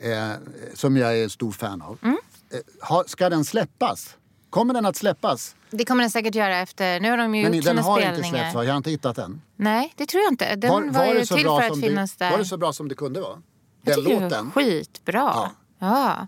Eh, 0.00 0.30
som 0.74 0.96
jag 0.96 1.18
är 1.18 1.28
stor 1.28 1.52
fan 1.52 1.82
av. 1.82 1.98
Mm. 2.02 2.16
Eh, 2.50 2.58
har, 2.80 3.04
ska 3.06 3.28
den 3.28 3.44
släppas? 3.44 4.16
Kommer 4.50 4.74
den 4.74 4.86
att 4.86 4.96
släppas? 4.96 5.56
Det 5.70 5.84
kommer 5.84 6.02
den 6.02 6.10
säkert 6.10 6.34
göra 6.34 6.58
efter... 6.58 7.00
Nu 7.00 7.10
har 7.10 7.16
de 7.16 7.34
ju 7.34 7.42
Men 7.42 7.54
gjort 7.54 7.64
den 7.64 7.78
har 7.78 7.98
inte 8.00 8.08
spelningar. 8.12 8.38
släppts 8.38 8.54
va? 8.54 8.64
Jag 8.64 8.72
har 8.72 8.76
inte 8.76 8.90
hittat 8.90 9.16
den. 9.16 9.42
Nej, 9.56 9.92
det 9.96 10.06
tror 10.06 10.22
jag 10.22 10.32
inte. 10.32 10.56
Den 10.56 10.70
var, 10.70 10.92
var, 10.92 11.06
ju 11.06 11.18
det 11.18 11.26
så 11.26 11.34
till 11.36 11.44
för 11.44 11.70
att 11.70 11.80
finnas 11.80 12.16
det, 12.16 12.24
där. 12.24 12.30
var 12.30 12.38
det 12.38 12.44
så 12.44 12.56
bra 12.56 12.72
som 12.72 12.88
det 12.88 12.94
kunde 12.94 13.20
vara? 13.20 13.42
Jag 13.82 13.96
Den 13.96 14.04
tycker 14.04 14.20
låten? 14.20 14.28
det 14.28 14.36
var 14.54 14.64
skitbra. 14.64 15.20
Ja. 15.34 15.50
Ja. 15.78 16.26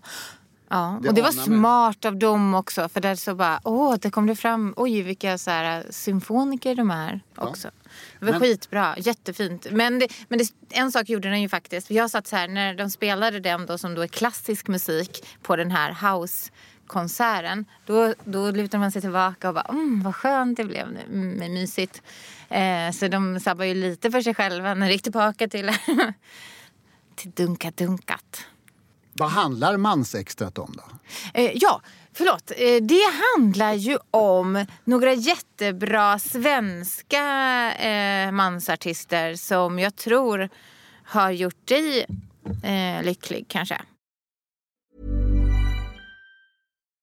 Ja. 0.71 0.99
Det 1.01 1.09
Och 1.09 1.15
det 1.15 1.21
var 1.21 1.31
smart 1.31 2.05
av 2.05 2.17
dem 2.17 2.53
också. 2.53 2.89
För 2.89 3.01
där 3.01 3.15
så 3.15 3.35
bara, 3.35 3.59
åh, 3.63 3.95
det 4.01 4.09
kom 4.11 4.27
det 4.27 4.35
fram, 4.35 4.73
oj 4.77 5.01
vilka 5.01 5.37
så 5.37 5.51
här, 5.51 5.85
symfoniker 5.89 6.75
de 6.75 6.91
är 6.91 7.21
också. 7.35 7.71
Det 8.19 8.25
var 8.25 8.31
Men- 8.31 8.41
skitbra, 8.41 8.95
jättefint. 8.97 9.67
Men, 9.71 9.99
det, 9.99 10.07
men 10.27 10.39
det, 10.39 10.45
en 10.69 10.91
sak 10.91 11.09
gjorde 11.09 11.29
den 11.29 11.41
ju 11.41 11.49
faktiskt. 11.49 11.91
Jag 11.91 12.09
satt 12.11 12.27
så 12.27 12.35
här, 12.35 12.47
när 12.47 12.73
de 12.73 12.89
spelade 12.89 13.39
den 13.39 13.65
då 13.65 13.77
som 13.77 13.95
då 13.95 14.01
är 14.01 14.07
klassisk 14.07 14.67
musik 14.67 15.25
på 15.41 15.55
den 15.55 15.71
här 15.71 15.91
house-konserten. 16.11 17.65
Då, 17.85 18.13
då 18.25 18.51
lutar 18.51 18.77
man 18.77 18.91
sig 18.91 19.01
tillbaka 19.01 19.47
och 19.47 19.53
bara, 19.53 19.65
mm, 19.69 20.03
vad 20.03 20.15
skönt 20.15 20.57
det 20.57 20.63
blev 20.65 20.87
nu, 20.91 20.99
mm, 21.05 21.53
mysigt. 21.53 22.01
Eh, 22.49 22.91
så 22.91 23.07
de 23.07 23.39
sabbar 23.39 23.65
ju 23.65 23.73
lite 23.73 24.11
för 24.11 24.21
sig 24.21 24.35
själva 24.35 24.73
när 24.73 24.87
de 24.87 24.93
gick 24.93 25.03
tillbaka 25.03 25.47
till, 25.47 25.71
till 27.15 27.31
Dunka 27.31 27.71
Dunkat. 27.71 28.45
Vad 29.21 29.29
handlar 29.29 29.77
mansextrat 29.77 30.57
om 30.57 30.73
då? 30.77 30.83
Eh, 31.33 31.51
ja, 31.55 31.81
förlåt. 32.13 32.51
Eh, 32.51 32.81
det 32.81 33.03
handlar 33.35 33.73
ju 33.73 33.97
om 34.11 34.65
några 34.83 35.13
jättebra 35.13 36.19
svenska 36.19 37.23
eh, 37.73 38.31
mansartister 38.31 39.35
som 39.35 39.79
jag 39.79 39.95
tror 39.95 40.49
har 41.03 41.31
gjort 41.31 41.67
dig 41.67 42.05
eh, 42.63 43.03
lycklig 43.03 43.45
kanske. 43.47 43.81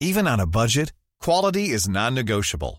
Even 0.05 0.27
on 0.29 0.41
a 0.41 0.47
budget, 0.47 0.93
quality 1.25 1.75
is 1.75 1.89
non-negotiable. 1.89 2.79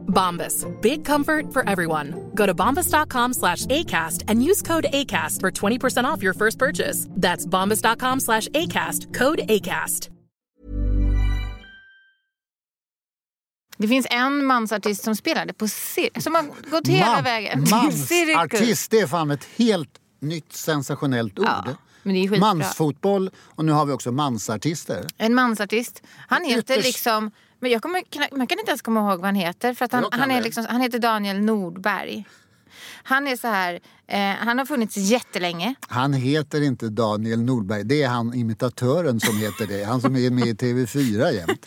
Bombas. 0.13 0.65
Big 0.81 1.03
comfort 1.05 1.51
for 1.53 1.67
everyone. 1.69 2.13
Go 2.35 2.45
to 2.45 2.53
bombas.com 2.53 3.33
slash 3.33 3.65
ACAST 3.65 4.23
and 4.27 4.43
use 4.43 4.61
code 4.61 4.85
ACAST 4.93 5.39
for 5.39 5.51
20% 5.51 6.05
off 6.05 6.21
your 6.23 6.33
first 6.33 6.59
purchase. 6.59 7.07
That's 7.21 7.45
bombas.com 7.47 8.19
slash 8.19 8.47
ACAST. 8.49 9.13
Code 9.17 9.39
ACAST. 9.49 10.09
Det 13.77 13.87
finns 13.87 14.07
en 14.09 14.45
mansartist 14.45 15.03
som 15.03 15.15
spelade 15.15 15.53
på 15.53 15.67
cirkus, 15.67 16.23
som 16.23 16.35
har 16.35 16.69
gått 16.71 16.87
hela 16.87 17.11
Man- 17.11 17.23
vägen 17.23 17.65
till 17.89 18.07
cirkus. 18.07 18.35
Mansartist, 18.35 18.91
det 18.91 18.99
är 18.99 19.07
fan 19.07 19.31
ett 19.31 19.43
helt 19.55 19.89
nytt 20.19 20.53
sensationellt 20.53 21.39
ord. 21.39 21.45
Ja, 21.47 21.65
men 22.03 22.13
det 22.13 22.19
är 22.19 22.27
skitbra. 22.29 22.39
Mansfotboll 22.53 23.29
och 23.55 23.65
nu 23.65 23.71
har 23.71 23.85
vi 23.85 23.91
också 23.93 24.11
mansartister. 24.11 25.05
En 25.17 25.33
mansartist. 25.35 26.03
Han 26.27 26.45
heter 26.45 26.75
Ytterst- 26.77 26.83
liksom... 26.83 27.31
Men 27.61 27.71
jag 27.71 27.81
kommer, 27.81 28.03
man 28.37 28.47
kan 28.47 28.59
inte 28.59 28.71
ens 28.71 28.81
komma 28.81 28.99
ihåg 28.99 29.19
vad 29.19 29.25
han 29.25 29.35
heter. 29.35 29.73
För 29.73 29.85
att 29.85 29.91
han, 29.91 30.05
han, 30.11 30.31
är 30.31 30.41
liksom, 30.41 30.65
han 30.69 30.81
heter 30.81 30.99
Daniel 30.99 31.41
Nordberg. 31.41 32.25
Han 33.03 33.27
är 33.27 33.35
så 33.35 33.47
här... 33.47 33.79
Eh, 34.07 34.19
han 34.19 34.57
har 34.57 34.65
funnits 34.65 34.97
jättelänge. 34.97 35.75
Han 35.87 36.13
heter 36.13 36.61
inte 36.61 36.89
Daniel 36.89 37.41
Nordberg, 37.41 37.83
det 37.83 38.03
är 38.03 38.07
han 38.07 38.33
imitatören 38.33 39.19
som 39.19 39.37
heter 39.37 39.67
det. 39.67 39.83
Han 39.83 40.01
som 40.01 40.15
är 40.15 40.29
med 40.31 40.47
i 40.47 40.53
TV4 40.53 41.31
jämt. 41.31 41.65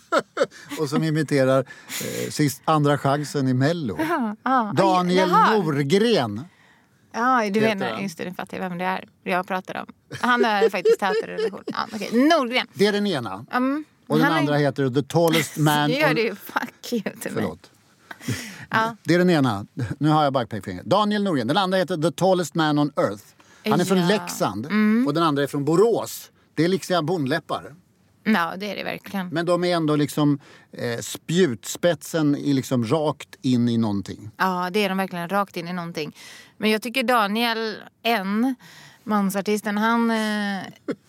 och 0.80 0.88
som 0.88 1.02
imiterar 1.02 1.58
eh, 1.58 2.30
sist, 2.30 2.62
Andra 2.64 2.98
chansen 2.98 3.48
i 3.48 3.54
Mello. 3.54 3.98
Daniel 4.74 5.30
Jaha. 5.30 5.58
Norgren. 5.58 6.44
Ja, 7.12 7.50
du 7.50 7.60
menar, 7.60 8.00
just 8.00 8.18
det, 8.18 8.24
nu 8.24 8.34
fattar 8.34 8.56
jag 8.56 8.68
vem 8.68 8.78
det 8.78 8.84
är 8.84 9.08
jag 9.22 9.46
pratar 9.46 9.80
om. 9.80 9.86
Han 10.20 10.44
är 10.44 10.70
faktiskt 10.70 11.00
teaterredaktion. 11.00 11.62
Ja, 11.66 11.86
okej. 11.94 12.10
Nordgren. 12.12 12.66
Det 12.74 12.86
är 12.86 12.92
den 12.92 13.06
ena. 13.06 13.46
Mm. 13.52 13.84
Och 14.06 14.18
den 14.18 14.26
är- 14.32 14.38
andra 14.38 14.56
heter 14.56 14.90
The 14.90 15.02
tallest 15.02 15.56
man... 15.58 15.90
Nu 15.90 15.96
gör 15.96 16.14
du 16.14 16.22
ju 16.22 16.34
fuck 16.34 16.92
you 16.92 17.02
till 17.02 17.12
mig. 17.12 17.20
Förlåt. 17.34 17.70
Det 19.04 19.14
är 19.14 19.18
den 19.18 19.30
ena. 19.30 19.66
Nu 19.98 20.08
har 20.08 20.24
jag 20.24 20.32
backpekfingret. 20.32 20.84
Daniel 20.86 21.22
Norgren. 21.22 21.46
Den 21.48 21.56
andra 21.56 21.78
heter 21.78 21.96
The 21.96 22.10
tallest 22.10 22.54
man 22.54 22.78
on 22.78 22.92
earth. 22.96 23.24
Han 23.70 23.80
är 23.80 23.84
från 23.84 23.98
Ja. 23.98 24.04
Mm. 24.04 24.20
Leksand 24.22 24.66
och 25.06 25.14
den 25.14 25.22
andra 25.22 25.42
är 25.42 25.46
från 25.46 25.64
Borås. 25.64 26.30
Det 26.54 26.64
är 26.64 26.68
liksom 26.68 27.06
bondläppar. 27.06 27.74
Ja, 28.24 28.54
det 28.56 28.70
är 28.72 28.76
det 28.76 28.84
verkligen. 28.84 29.28
Men 29.28 29.46
de 29.46 29.64
är 29.64 29.76
ändå 29.76 29.96
liksom 29.96 30.38
eh, 30.72 30.98
spjutspetsen 31.00 32.36
i 32.36 32.52
liksom 32.52 32.84
rakt 32.84 33.28
in 33.42 33.68
i 33.68 33.76
någonting. 33.78 34.30
Ja, 34.36 34.70
det 34.72 34.84
är 34.84 34.88
de 34.88 34.98
verkligen 34.98 35.28
rakt 35.28 35.56
in 35.56 35.68
i 35.68 35.72
någonting. 35.72 36.16
Men 36.58 36.70
jag 36.70 36.82
tycker 36.82 37.02
Daniel 37.02 37.76
N, 38.02 38.54
mansartisten, 39.06 39.78
han, 39.78 40.10
eh, 40.10 40.62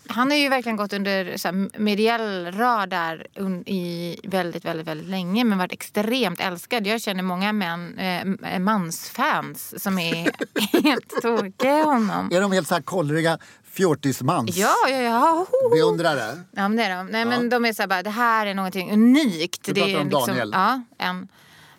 han 0.07 0.31
har 0.31 0.37
ju 0.37 0.49
verkligen 0.49 0.75
gått 0.75 0.93
under 0.93 1.37
så 1.37 1.47
här, 1.47 1.79
mediell 1.79 2.51
radar 2.51 3.27
un, 3.35 3.63
i 3.67 4.19
väldigt, 4.23 4.65
väldigt, 4.65 4.87
väldigt 4.87 5.09
länge 5.09 5.43
men 5.43 5.57
varit 5.57 5.71
extremt 5.71 6.39
älskad. 6.39 6.87
Jag 6.87 7.01
känner 7.01 7.23
många 7.23 7.53
män, 7.53 7.99
eh, 7.99 8.59
mansfans 8.59 9.83
som 9.83 9.99
är 9.99 10.31
helt 10.83 11.21
tokiga 11.21 11.79
i 11.79 11.83
honom. 11.83 12.29
Är 12.31 12.41
de 12.41 12.51
helt 12.51 12.67
så 12.67 12.73
här 12.73 12.81
kollriga 12.81 13.37
fjortismans? 13.63 14.57
Ja, 14.57 14.75
ja, 14.89 14.97
ja. 14.97 15.45
Beundrare? 15.71 16.43
Ja, 16.51 16.67
men 16.67 16.75
det 16.75 16.83
är 16.83 16.97
de. 16.97 17.07
Nej, 17.07 17.25
men 17.25 17.49
de 17.49 17.65
är 17.65 17.73
så 17.73 17.81
här 17.81 17.87
bara, 17.87 18.03
det 18.03 18.09
här 18.09 18.45
är 18.45 18.53
någonting 18.53 18.91
unikt. 18.91 19.63
Du 19.65 19.73
det 19.73 19.81
pratar 19.81 19.93
är 19.93 20.01
om 20.01 20.07
liksom, 20.07 20.27
Daniel. 20.27 20.51
Ja, 20.53 20.81
en. 20.97 21.27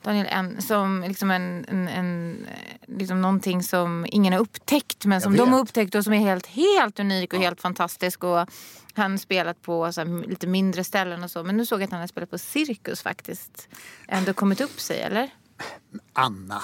Daniel 0.03 0.27
en, 0.31 0.63
som 0.63 1.05
liksom 1.09 1.31
en, 1.31 1.65
en, 1.69 1.89
en 1.89 2.47
liksom 2.87 3.23
någonting 3.23 3.63
som 3.63 4.07
ingen 4.09 4.33
har 4.33 4.41
upptäckt 4.41 5.05
men 5.05 5.21
som 5.21 5.37
de 5.37 5.53
har 5.53 5.61
upptäckt 5.61 5.95
och 5.95 6.05
som 6.05 6.13
är 6.13 6.19
helt, 6.19 6.47
helt 6.47 7.01
unik 7.01 7.33
och 7.33 7.39
helt 7.39 7.61
fantastisk. 7.61 8.25
Och 8.25 8.47
han 8.95 9.11
har 9.11 9.19
spelat 9.19 9.63
på 9.63 9.93
så 9.93 10.01
här, 10.01 10.29
lite 10.29 10.47
mindre 10.47 10.85
ställen 10.85 11.25
och 11.25 11.31
så. 11.31 11.45
Men 11.45 11.57
nu 11.57 11.67
såg 11.67 11.81
jag 11.81 11.85
att 11.85 11.93
han 11.93 12.01
har 12.01 12.07
spelat 12.07 12.31
på 12.31 12.39
Cirkus 12.39 13.03
faktiskt. 13.03 13.69
Ändå 14.09 14.33
kommit 14.33 14.61
upp 14.61 14.81
sig, 14.81 15.01
eller? 15.01 15.31
Anna, 16.13 16.63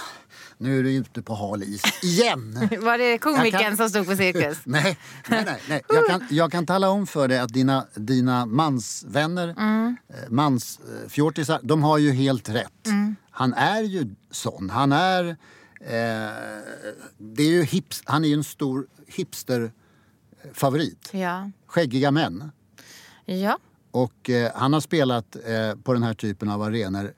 nu 0.59 0.79
är 0.79 0.83
du 0.83 0.93
ute 0.93 1.23
på 1.23 1.35
hal 1.35 1.63
is 1.63 1.83
igen. 2.05 2.55
Var 2.81 2.99
det 2.99 3.19
komikern 3.19 3.61
kan- 3.61 3.77
som 3.77 3.89
stod 3.89 4.07
på 4.07 4.17
Cirkus? 4.17 4.59
nej, 4.65 4.99
nej, 5.29 5.45
nej. 5.47 5.61
nej. 5.69 5.83
Jag, 5.89 6.07
kan, 6.07 6.27
jag 6.31 6.53
kan 6.53 6.67
tala 6.67 6.89
om 6.91 7.07
för 7.07 7.29
dig 7.29 7.39
att 7.39 7.53
dina, 7.53 7.87
dina 7.95 8.47
mansvänner, 8.47 9.49
Mm. 9.59 9.97
eh, 10.09 10.15
mansfjortisar, 10.31 11.61
de 11.63 11.83
har 11.83 11.99
ju 11.99 12.13
helt 12.13 12.49
rätt. 12.49 12.87
Mm. 12.87 13.17
Han 13.31 13.55
är 13.55 13.83
ju 13.83 14.15
sån. 14.31 14.71
Han 14.71 14.93
är... 14.93 15.29
Eh, 15.81 16.31
det 17.19 17.43
är 17.43 17.51
ju 17.51 17.63
hips, 17.63 18.03
han 18.05 18.25
är 18.25 18.29
ju 18.29 18.35
en 18.35 18.45
stor 18.45 18.87
hipsterfavorit. 19.07 21.09
Ja. 21.13 21.51
Skäggiga 21.67 22.11
män. 22.11 22.51
Ja. 23.25 23.59
Och 23.91 24.31
eh, 24.31 24.53
han 24.55 24.73
har 24.73 24.81
spelat 24.81 25.37
eh, 25.37 25.75
på 25.83 25.93
den 25.93 26.03
här 26.03 26.15
typen 26.15 26.51
av 26.51 26.63
arenor 26.63 27.13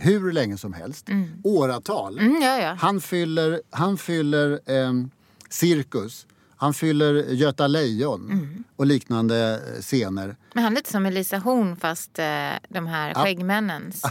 hur 0.00 0.32
länge 0.32 0.58
som 0.58 0.72
helst. 0.72 1.08
Åratal. 1.44 2.18
Mm, 2.18 2.42
ja, 2.42 2.58
ja. 2.62 2.76
Han 2.80 3.00
fyller, 3.00 3.60
han 3.70 3.98
fyller 3.98 4.60
ehm, 4.66 5.10
cirkus, 5.48 6.26
han 6.56 6.74
fyller 6.74 7.14
Göta 7.14 7.66
Lejon 7.66 8.30
Mm. 8.30 8.64
och 8.76 8.86
liknande 8.86 9.60
eh, 9.76 9.80
scener. 9.80 10.36
Men 10.54 10.64
han 10.64 10.72
är 10.72 10.76
lite 10.76 10.90
som 10.90 11.06
Elisa 11.06 11.38
Horn 11.38 11.76
fast 11.76 12.18
eh, 12.18 12.24
de 12.68 12.86
här 12.86 13.14
skäggmännens. 13.14 14.02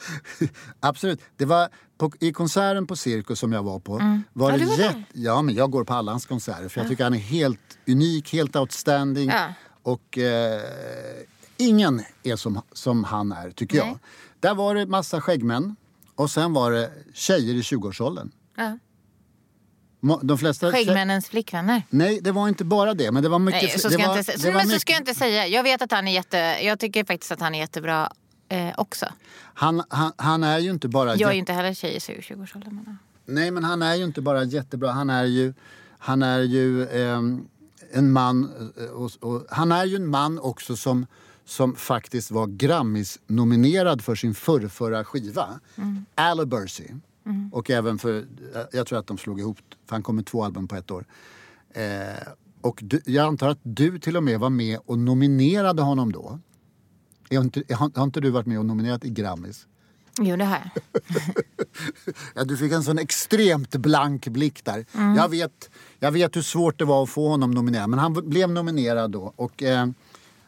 Absolut. 0.80 1.20
Det 1.36 1.44
var 1.44 1.68
på, 1.98 2.12
I 2.20 2.32
konserten 2.32 2.86
på 2.86 2.96
Cirkus 2.96 3.38
som 3.38 3.52
jag 3.52 3.62
var 3.62 3.78
på 3.78 4.22
var 4.32 4.50
Ja, 4.50 4.56
det 4.58 4.64
du 4.64 4.70
var 4.70 4.76
jätte- 4.78 4.92
där. 4.94 5.04
Ja, 5.12 5.42
men 5.42 5.54
jag 5.54 5.70
går 5.70 5.84
på 5.84 5.94
alla 5.94 6.10
hans 6.12 6.26
konserter 6.26 6.68
för 6.68 6.80
jag 6.80 6.88
tycker 6.90 7.04
han 7.04 7.14
är 7.14 7.18
helt 7.18 7.78
unik, 7.88 8.32
helt 8.32 8.56
outstanding. 8.56 9.28
Ja. 9.28 9.52
Och 9.82 10.18
eh, 10.18 10.60
ingen 11.56 12.02
är 12.22 12.36
som, 12.36 12.60
som 12.72 13.04
han 13.04 13.32
är, 13.32 13.50
tycker 13.50 13.78
Nej. 13.78 13.86
jag. 13.88 13.98
Där 14.40 14.54
var 14.54 14.74
det 14.74 14.86
massa 14.86 15.20
skäggmän 15.20 15.76
och 16.14 16.30
sen 16.30 16.52
var 16.52 16.72
det 16.72 16.90
tjejer 17.14 17.54
i 17.54 17.60
20-årsåldern. 17.60 18.30
Ja. 18.56 18.78
De 20.22 20.38
flesta 20.38 20.72
Skäggmännens 20.72 21.28
flickvänner. 21.28 21.82
Nej, 21.90 22.20
det 22.20 22.32
var 22.32 22.48
inte 22.48 22.64
bara 22.64 22.94
det. 22.94 23.12
Men 23.12 23.22
det 23.22 23.28
var 23.28 23.38
mycket... 23.38 23.62
Nej, 23.62 23.78
så 23.78 23.88
det 23.88 23.94
ska, 23.94 24.06
var, 24.08 24.14
jag 24.16 24.20
inte, 24.20 24.32
det 24.36 24.44
var 24.46 24.52
men 24.52 24.60
så 24.62 24.68
mycket- 24.68 24.80
ska 24.82 24.92
jag 24.92 25.00
inte 25.00 25.14
säga. 25.14 25.46
Jag 25.46 25.62
vet 25.62 25.82
att 25.82 25.92
han 25.92 26.08
är 26.08 26.12
jätte... 26.12 26.36
Jag 26.62 26.78
tycker 26.78 27.04
faktiskt 27.04 27.32
att 27.32 27.40
han 27.40 27.54
är 27.54 27.58
jättebra 27.58 28.12
eh, 28.48 28.68
också. 28.76 29.06
han, 29.54 29.82
han, 29.88 30.12
han 30.16 30.44
är 30.44 30.58
ju 30.58 30.70
inte 30.70 30.88
bara... 30.88 31.16
Jag 31.16 31.28
är 31.28 31.32
ju 31.34 31.38
inte 31.38 31.52
heller 31.52 31.74
tjej 31.74 31.94
i 31.94 31.98
20-årsåldern. 31.98 32.74
men- 32.84 32.98
Nej, 33.26 33.50
men 33.50 33.64
han 33.64 33.82
är 33.82 33.94
ju 33.94 34.04
inte 34.04 34.20
bara 34.20 34.44
jättebra. 34.44 34.90
Han 34.90 35.10
är 35.10 35.24
ju... 35.24 35.54
Han 35.98 36.22
är 36.22 36.38
ju 36.40 36.88
ehm, 36.88 37.48
en 37.92 38.12
man, 38.12 38.50
eh, 38.78 38.84
och, 38.84 39.10
och, 39.20 39.46
han 39.50 39.72
är 39.72 39.84
ju 39.84 39.96
en 39.96 40.06
man 40.08 40.38
också 40.38 40.76
som, 40.76 41.06
som 41.48 41.74
faktiskt 41.74 42.30
var 42.30 42.46
Grammis-nominerad 42.46 44.02
för 44.02 44.14
sin 44.14 44.34
förrförra 44.34 45.04
skiva. 45.04 45.60
Mm. 45.76 46.04
Alabursy. 46.14 46.84
Mm. 47.26 47.52
Och 47.52 47.70
även 47.70 47.98
för, 47.98 48.26
jag 48.72 48.86
tror 48.86 48.98
att 48.98 49.06
de 49.06 49.18
slog 49.18 49.40
ihop, 49.40 49.58
för 49.86 49.96
han 49.96 50.02
kom 50.02 50.16
med 50.16 50.26
två 50.26 50.44
album 50.44 50.68
på 50.68 50.76
ett 50.76 50.90
år. 50.90 51.04
Eh, 51.70 52.28
och 52.60 52.80
du, 52.82 53.00
jag 53.04 53.26
antar 53.26 53.48
att 53.48 53.58
du 53.62 53.98
till 53.98 54.16
och 54.16 54.22
med 54.22 54.40
var 54.40 54.50
med 54.50 54.78
och 54.86 54.98
nominerade 54.98 55.82
honom 55.82 56.12
då? 56.12 56.38
Har 57.30 57.40
inte, 57.40 57.74
har, 57.74 57.90
har 57.94 58.04
inte 58.04 58.20
du 58.20 58.30
varit 58.30 58.46
med 58.46 58.58
och 58.58 58.66
nominerat 58.66 59.04
i 59.04 59.10
Grammis? 59.10 59.66
Jo, 60.20 60.36
det 60.36 60.44
har 60.44 60.58
jag. 60.58 61.02
ja, 62.34 62.44
du 62.44 62.56
fick 62.56 62.72
en 62.72 62.82
sån 62.82 62.98
extremt 62.98 63.76
blank 63.76 64.28
blick 64.28 64.64
där. 64.64 64.84
Mm. 64.94 65.16
Jag, 65.16 65.28
vet, 65.28 65.70
jag 65.98 66.12
vet 66.12 66.36
hur 66.36 66.42
svårt 66.42 66.78
det 66.78 66.84
var 66.84 67.02
att 67.02 67.10
få 67.10 67.28
honom 67.28 67.50
nominerad, 67.50 67.90
men 67.90 67.98
han 67.98 68.12
blev 68.12 68.50
nominerad 68.50 69.10
då. 69.10 69.32
Och, 69.36 69.62
eh, 69.62 69.86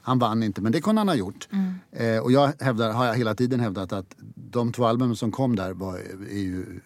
han 0.03 0.19
vann 0.19 0.43
inte, 0.43 0.61
men 0.61 0.73
det 0.73 0.81
kunde 0.81 1.01
han 1.01 1.09
ha 1.09 1.15
gjort. 1.15 1.49
Mm. 1.53 1.75
Eh, 1.93 2.23
och 2.23 2.33
jag 2.33 2.53
hävdar, 2.61 2.93
har 2.93 3.07
jag 3.07 3.15
hela 3.15 3.35
tiden 3.35 3.61
hävdat 3.61 3.93
att 3.93 4.15
de 4.35 4.73
två 4.73 4.85
albumen 4.85 5.17
som 5.17 5.33
kom 5.33 5.57
där 5.57 5.73
var, 5.73 5.99
är 6.31 6.39
ju 6.39 6.81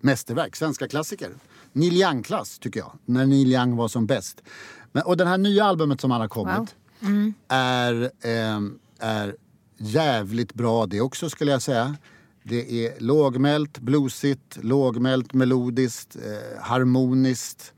mästerverk, 0.00 0.56
svenska 0.56 0.88
klassiker. 0.88 1.30
Neil 1.72 1.96
Young-klass, 2.02 2.58
tycker 2.58 2.80
jag, 2.80 2.92
när 3.04 3.26
Neil 3.26 3.52
Young 3.52 3.76
var 3.76 3.88
som 3.88 4.06
bäst. 4.06 4.42
Men, 4.92 5.02
och 5.02 5.16
det 5.16 5.24
här 5.24 5.38
nya 5.38 5.64
albumet 5.64 6.00
som 6.00 6.10
han 6.10 6.20
har 6.20 6.28
kommit 6.28 6.56
wow. 6.56 6.68
mm. 7.00 7.34
är, 7.48 8.02
eh, 8.02 8.60
är 8.98 9.36
jävligt 9.78 10.54
bra 10.54 10.86
det 10.86 11.00
också, 11.00 11.30
skulle 11.30 11.50
jag 11.50 11.62
säga. 11.62 11.96
Det 12.42 12.86
är 12.86 13.00
lågmält, 13.00 13.78
bluesigt, 13.78 14.58
lågmält, 14.62 15.32
melodiskt, 15.32 16.16
eh, 16.16 16.62
harmoniskt. 16.62 17.72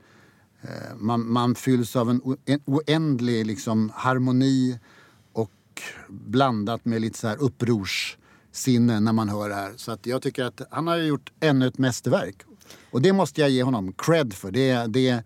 Eh, 0.63 0.95
man, 0.95 1.31
man 1.31 1.55
fylls 1.55 1.95
av 1.95 2.09
en, 2.09 2.21
en 2.45 2.59
oändlig 2.65 3.45
liksom, 3.45 3.91
harmoni 3.95 4.79
och 5.33 5.81
blandat 6.09 6.85
med 6.85 7.01
lite 7.01 7.19
så 7.19 7.27
här 7.27 7.37
upprorssinne 7.41 8.99
när 8.99 9.13
man 9.13 9.29
hör 9.29 9.49
det 9.49 9.55
här. 9.55 9.73
Så 9.75 9.91
att 9.91 10.05
jag 10.05 10.21
tycker 10.21 10.43
att 10.43 10.61
han 10.71 10.87
har 10.87 10.97
gjort 10.97 11.31
ännu 11.39 11.67
ett 11.67 11.77
mästerverk. 11.77 12.43
Och 12.91 13.01
det 13.01 13.13
måste 13.13 13.41
jag 13.41 13.49
ge 13.49 13.63
honom 13.63 13.93
cred 13.93 14.33
för. 14.33 14.51
Det, 14.51 14.85
det, 14.87 15.23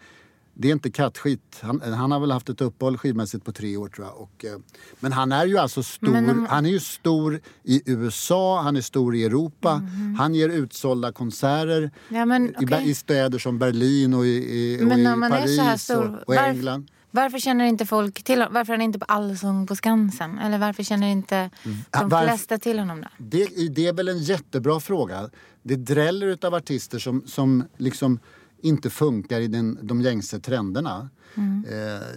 det 0.59 0.67
är 0.67 0.71
inte 0.71 0.91
kattskit. 0.91 1.59
Han, 1.61 1.81
han, 1.81 2.11
har 2.11 2.19
väl 2.19 2.31
haft 2.31 2.49
ett 2.49 2.61
uppehåll 2.61 2.97
skivmässigt 2.97 3.45
på 3.45 3.51
tre 3.51 3.77
år 3.77 3.87
tror 3.87 4.07
jag. 4.07 4.17
Och, 4.17 4.45
eh, 4.45 4.59
men 4.99 5.11
han 5.11 5.31
är 5.31 5.45
ju 5.45 5.57
alltså 5.57 5.83
stor. 5.83 6.09
Men, 6.09 6.47
han 6.49 6.65
är 6.65 6.69
ju 6.69 6.79
stor 6.79 7.39
i 7.63 7.81
USA, 7.85 8.61
han 8.61 8.77
är 8.77 8.81
stor 8.81 9.15
i 9.15 9.23
Europa. 9.23 9.71
Mm. 9.71 10.15
Han 10.15 10.35
ger 10.35 10.49
utsålda 10.49 11.11
konserter 11.11 11.91
ja, 12.09 12.25
men, 12.25 12.55
okay. 12.57 12.85
i, 12.85 12.89
i, 12.89 12.95
städer 12.95 13.39
som 13.39 13.59
Berlin 13.59 14.13
och 14.13 14.25
i, 14.25 14.29
i, 14.29 14.85
och 14.85 14.99
i 14.99 15.29
Paris 15.29 15.81
stor, 15.81 16.15
och, 16.15 16.27
och 16.27 16.35
England. 16.35 16.87
Varför 17.11 17.39
känner 17.39 17.65
inte 17.65 17.85
folk 17.85 18.23
till 18.23 18.37
honom? 18.37 18.53
Varför 18.53 18.73
är 18.73 18.77
han 18.77 18.83
inte 18.83 18.99
på 18.99 19.05
Allsång 19.05 19.67
på 19.67 19.75
Skansen? 19.75 20.39
Eller 20.39 20.57
varför 20.57 20.83
känner 20.83 21.07
inte 21.07 21.49
de 21.63 22.09
varför, 22.09 22.27
flesta 22.27 22.57
till 22.57 22.79
honom 22.79 23.01
då? 23.01 23.07
Det, 23.17 23.47
det 23.75 23.87
är 23.87 23.93
väl 23.93 24.07
en 24.07 24.19
jättebra 24.19 24.79
fråga. 24.79 25.29
Det 25.63 25.75
dräller 25.75 26.45
av 26.45 26.53
artister 26.53 26.99
som, 26.99 27.23
som 27.27 27.63
liksom 27.77 28.19
inte 28.61 28.89
funkar 28.89 29.39
i 29.39 29.47
den, 29.47 29.79
de 29.81 30.01
gängse 30.01 30.39
trenderna. 30.39 31.09
Mm. 31.35 31.65
Eh, 31.65 32.07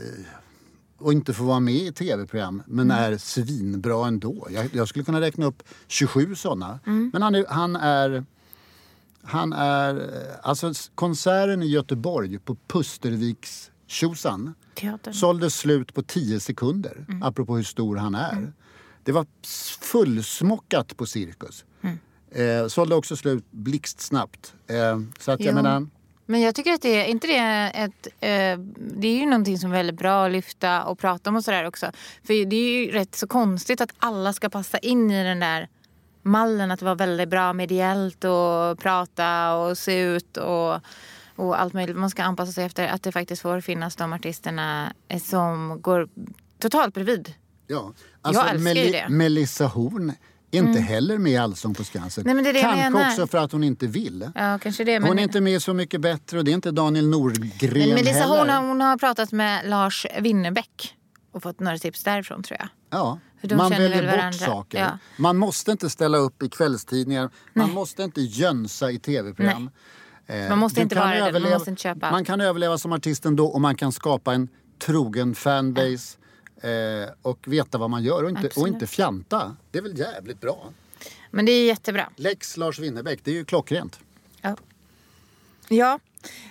och 0.98 1.12
inte 1.12 1.32
får 1.32 1.44
vara 1.44 1.60
med 1.60 1.74
i 1.74 1.92
tv-program 1.92 2.62
men 2.66 2.90
mm. 2.90 3.12
är 3.12 3.18
svinbra 3.18 4.06
ändå. 4.06 4.48
Jag, 4.50 4.74
jag, 4.74 4.88
skulle 4.88 5.04
kunna 5.04 5.20
räkna 5.20 5.46
upp 5.46 5.62
27 5.88 6.34
sådana. 6.34 6.80
Mm. 6.86 7.10
Men 7.12 7.22
han 7.22 7.34
är, 7.34 7.44
han 7.48 7.76
är... 7.76 8.24
Han 9.22 9.52
är... 9.52 10.10
Alltså 10.42 10.72
konserten 10.94 11.62
i 11.62 11.66
Göteborg 11.66 12.38
på 12.38 12.56
Pusterviks 12.66 13.70
Tjosan 13.86 14.54
sålde 15.12 15.50
slut 15.50 15.94
på 15.94 16.02
10 16.02 16.40
sekunder, 16.40 17.04
mm. 17.08 17.22
apropå 17.22 17.56
hur 17.56 17.62
stor 17.62 17.96
han 17.96 18.14
är. 18.14 18.32
Mm. 18.32 18.52
Det 19.04 19.12
var 19.12 19.26
fullsmockat 19.80 20.96
på 20.96 21.06
Cirkus. 21.06 21.64
Mm. 21.80 21.98
Eh, 22.30 22.68
sålde 22.68 22.94
också 22.94 23.16
slut 23.16 23.44
blixtsnabbt. 23.50 24.54
Eh, 24.66 25.00
så 25.18 25.32
att 25.32 25.40
jag 25.40 25.54
menar... 25.54 25.86
Men 26.30 26.40
jag 26.40 26.54
tycker 26.54 26.72
att 26.72 26.82
det 26.82 27.00
är, 27.00 27.04
inte 27.04 27.26
det 27.26 27.38
ett, 27.74 28.06
eh, 28.06 28.58
det 28.76 29.08
är 29.08 29.20
ju 29.20 29.26
någonting 29.26 29.58
som 29.58 29.70
är 29.70 29.76
väldigt 29.76 29.96
bra 29.96 30.26
att 30.26 30.32
lyfta 30.32 30.84
och 30.84 30.98
prata 30.98 31.30
om 31.30 31.36
och 31.36 31.44
sådär 31.44 31.64
också. 31.64 31.92
För 32.24 32.44
det 32.44 32.56
är 32.56 32.84
ju 32.84 32.90
rätt 32.90 33.14
så 33.14 33.26
konstigt 33.26 33.80
att 33.80 33.92
alla 33.98 34.32
ska 34.32 34.48
passa 34.48 34.78
in 34.78 35.10
i 35.10 35.24
den 35.24 35.40
där 35.40 35.68
mallen 36.22 36.70
att 36.70 36.82
vara 36.82 36.94
väldigt 36.94 37.28
bra 37.28 37.52
mediellt 37.52 38.24
och 38.24 38.78
prata 38.78 39.54
och 39.54 39.78
se 39.78 40.00
ut 40.00 40.36
och, 40.36 40.74
och 41.36 41.60
allt 41.60 41.72
möjligt. 41.74 41.96
Man 41.96 42.10
ska 42.10 42.22
anpassa 42.22 42.52
sig 42.52 42.64
efter 42.64 42.88
att 42.88 43.02
det 43.02 43.12
faktiskt 43.12 43.42
får 43.42 43.60
finnas 43.60 43.96
de 43.96 44.12
artisterna 44.12 44.92
som 45.22 45.78
går 45.82 46.08
totalt 46.58 46.94
bredvid. 46.94 47.34
Ja, 47.66 47.92
alltså 48.22 48.42
jag 48.42 48.50
älskar 48.50 48.74
Mel 48.74 48.86
ju 48.86 48.92
det. 48.92 49.08
Melissa 49.08 49.66
Horn 49.66 50.12
inte 50.58 50.70
mm. 50.70 50.82
heller 50.82 51.18
med 51.18 51.32
i 51.32 51.36
Allsång 51.36 51.74
på 51.74 51.84
Skansen. 51.84 52.24
Nej, 52.26 52.34
det 52.34 52.52
det 52.52 52.60
kanske 52.60 53.10
också 53.10 53.26
för 53.26 53.38
att 53.38 53.52
hon 53.52 53.64
inte 53.64 53.86
vill. 53.86 54.30
Ja, 54.34 54.58
kanske 54.58 54.84
det, 54.84 55.00
men... 55.00 55.08
Hon 55.08 55.18
är 55.18 55.22
inte 55.22 55.40
med 55.40 55.62
Så 55.62 55.74
mycket 55.74 56.00
bättre 56.00 56.38
och 56.38 56.44
det 56.44 56.50
är 56.50 56.54
inte 56.54 56.70
Daniel 56.70 57.08
Norgren 57.08 57.50
men 57.60 57.70
Melissa, 57.70 58.12
heller. 58.12 58.38
Hon 58.38 58.48
har, 58.48 58.66
hon 58.66 58.80
har 58.80 58.96
pratat 58.96 59.32
med 59.32 59.68
Lars 59.68 60.06
Winnerbäck 60.20 60.96
och 61.32 61.42
fått 61.42 61.60
några 61.60 61.78
tips 61.78 62.04
därifrån 62.04 62.42
tror 62.42 62.58
jag. 62.60 62.68
Ja, 62.90 63.18
man 63.56 63.70
väljer 63.70 64.30
bort 64.30 64.34
saker. 64.34 64.78
Ja. 64.78 64.98
Man 65.16 65.36
måste 65.36 65.70
inte 65.70 65.90
ställa 65.90 66.18
upp 66.18 66.42
i 66.42 66.48
kvällstidningar. 66.48 67.30
Man 67.52 67.66
Nej. 67.66 67.74
måste 67.74 68.02
inte 68.02 68.20
jönsa 68.20 68.90
i 68.90 68.98
tv-program. 68.98 69.70
Eh, 70.26 70.48
man 70.48 70.58
måste 70.58 70.80
inte 70.80 70.94
vara 70.94 71.30
det, 71.30 71.40
man 71.40 71.50
måste 71.50 71.70
inte 71.70 71.82
köpa. 71.82 72.10
Man 72.10 72.24
kan 72.24 72.40
överleva 72.40 72.78
som 72.78 72.92
artist 72.92 73.26
ändå 73.26 73.46
och 73.46 73.60
man 73.60 73.76
kan 73.76 73.92
skapa 73.92 74.34
en 74.34 74.48
trogen 74.86 75.34
fanbase. 75.34 76.18
Eh, 76.60 77.08
och 77.22 77.48
veta 77.48 77.78
vad 77.78 77.90
man 77.90 78.02
gör 78.02 78.22
och 78.22 78.30
inte, 78.30 78.60
och 78.60 78.68
inte 78.68 78.86
fjanta. 78.86 79.56
Det 79.70 79.78
är 79.78 79.82
väl 79.82 79.98
jävligt 79.98 80.40
bra? 80.40 80.72
Men 81.30 81.46
det 81.46 81.52
är 81.52 81.66
jättebra. 81.66 82.08
Lex 82.16 82.56
Lars 82.56 82.78
Winnerbäck, 82.78 83.20
det 83.24 83.30
är 83.30 83.34
ju 83.34 83.44
klockrent. 83.44 84.00
Ja. 84.40 84.56
Ja. 85.68 85.98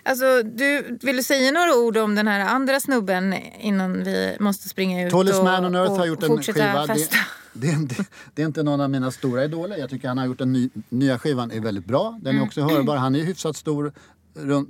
Alltså, 0.04 0.44
du, 0.44 0.98
vill 1.02 1.16
du 1.16 1.24
säga 1.24 1.52
några 1.52 1.76
ord 1.76 1.98
om 1.98 2.16
den 2.16 2.28
här 2.28 2.40
andra 2.40 2.80
snubben 2.80 3.34
innan 3.60 4.04
vi 4.04 4.38
måste 4.40 4.70
springa 4.70 5.06
ut 5.06 5.12
Tallest 5.12 5.44
Man 5.44 5.66
on 5.66 5.76
Earth 5.76 5.98
har 5.98 6.06
gjort 6.06 6.24
en 6.24 6.44
skiva. 6.44 6.86
Det, 6.88 6.94
det, 7.54 7.88
det, 7.88 8.06
det, 8.34 8.42
är 8.42 8.46
inte 8.46 8.64
någon 8.64 8.82
av 8.82 8.90
mina 8.90 9.12
stora 9.12 9.44
idoler. 9.44 9.78
Jag 9.78 9.90
tycker 9.90 10.08
han 10.08 10.18
har 10.18 10.26
gjort 10.26 10.42
en 10.42 10.54
ny, 10.54 10.70
nya 10.90 11.20
skivan 11.20 11.52
är 11.52 11.60
väldigt 11.60 11.86
bra. 11.86 12.20
Den 12.22 12.28
är 12.28 12.38
mm. 12.38 12.48
också 12.48 12.62
hörbar. 12.62 12.96
Han 12.96 13.16
är 13.16 13.24
hyfsat 13.24 13.56
stor, 13.56 13.94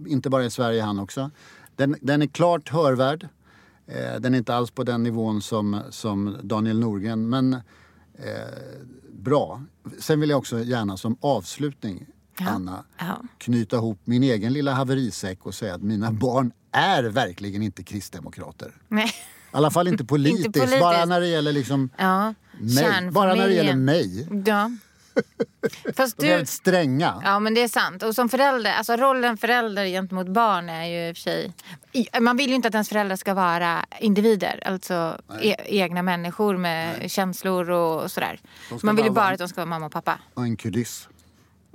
inte 0.08 0.30
bara 0.30 0.46
i 0.46 0.50
Sverige 0.50 0.82
han 0.82 1.00
också. 1.00 1.32
Den, 1.76 1.96
den 2.02 2.22
är 2.22 2.28
klart 2.28 2.70
hörvärd. 2.70 3.28
Eh, 3.92 4.20
den 4.20 4.34
är 4.34 4.38
inte 4.38 4.56
alls 4.56 4.72
på 4.72 4.84
den 4.84 5.04
nivån 5.04 5.42
som, 5.42 5.82
som 5.90 6.38
Daniel 6.44 6.80
Norgren, 6.80 7.30
men 7.30 7.54
eh, 7.54 7.62
bra. 9.12 9.62
Sen 10.00 10.20
vill 10.20 10.30
jag 10.30 10.40
också 10.40 10.60
gärna 10.60 10.98
som 10.98 11.18
avslutning, 11.22 12.06
ja. 12.40 12.50
Anna, 12.50 12.84
ja. 12.98 13.22
knyta 13.38 13.76
ihop 13.76 14.00
min 14.04 14.24
egen 14.24 14.54
lilla 14.54 14.74
haverisäck 14.74 15.46
och 15.46 15.56
säga 15.56 15.76
att 15.76 15.82
mina 15.82 16.12
barn 16.12 16.52
är 16.72 17.04
verkligen 17.04 17.62
inte 17.62 17.84
kristdemokrater. 17.84 18.72
Nej. 18.88 19.08
I 19.08 19.56
alla 19.56 19.72
fall 19.72 19.88
inte 19.88 20.06
politiskt, 20.06 20.46
inte 20.46 20.60
politiskt. 20.60 20.82
bara 20.82 21.06
när 21.06 21.20
det 21.20 21.28
gäller 21.28 21.52
liksom 21.52 21.90
ja. 21.98 22.34
mig. 22.60 23.12
Bara 23.12 23.36
när 23.36 23.48
det 23.48 23.54
gäller 23.54 23.76
mig. 23.76 24.28
Ja. 24.46 24.72
Fast 25.96 26.18
du... 26.18 26.26
De 26.26 26.28
är 26.28 26.32
väldigt 26.32 26.50
stränga. 26.50 27.22
Ja 27.24 27.40
men 27.40 27.54
det 27.54 27.62
är 27.62 27.68
sant. 27.68 28.04
Och 28.04 28.16
som 28.16 28.30
förälder, 28.30 28.72
alltså 28.72 28.96
rollen 28.96 29.38
förälder 29.38 29.86
gentemot 29.86 30.28
barn 30.28 30.70
är 30.70 30.86
ju 30.86 31.10
i 31.10 31.12
och 31.12 31.18
för 31.18 31.22
sig... 31.22 31.54
Man 32.20 32.38
vill 32.38 32.50
ju 32.50 32.56
inte 32.56 32.68
att 32.68 32.74
ens 32.74 32.90
föräldrar 32.90 33.16
ska 33.16 33.34
vara 33.34 33.86
individer. 34.00 34.64
Alltså 34.66 35.22
e 35.42 35.56
egna 35.66 36.02
människor 36.02 36.58
med 36.58 36.96
Nej. 37.00 37.10
känslor 37.10 37.70
och 37.70 38.12
sådär. 38.12 38.40
Man 38.84 38.96
vill 38.96 39.06
ju 39.06 39.12
bara 39.12 39.28
att 39.28 39.40
de 39.40 39.48
ska 39.48 39.62
vara 39.62 39.70
mamma 39.70 39.86
och 39.86 39.92
pappa. 39.92 40.20
Och 40.34 40.44
en 40.44 40.58
kuliss. 40.58 41.08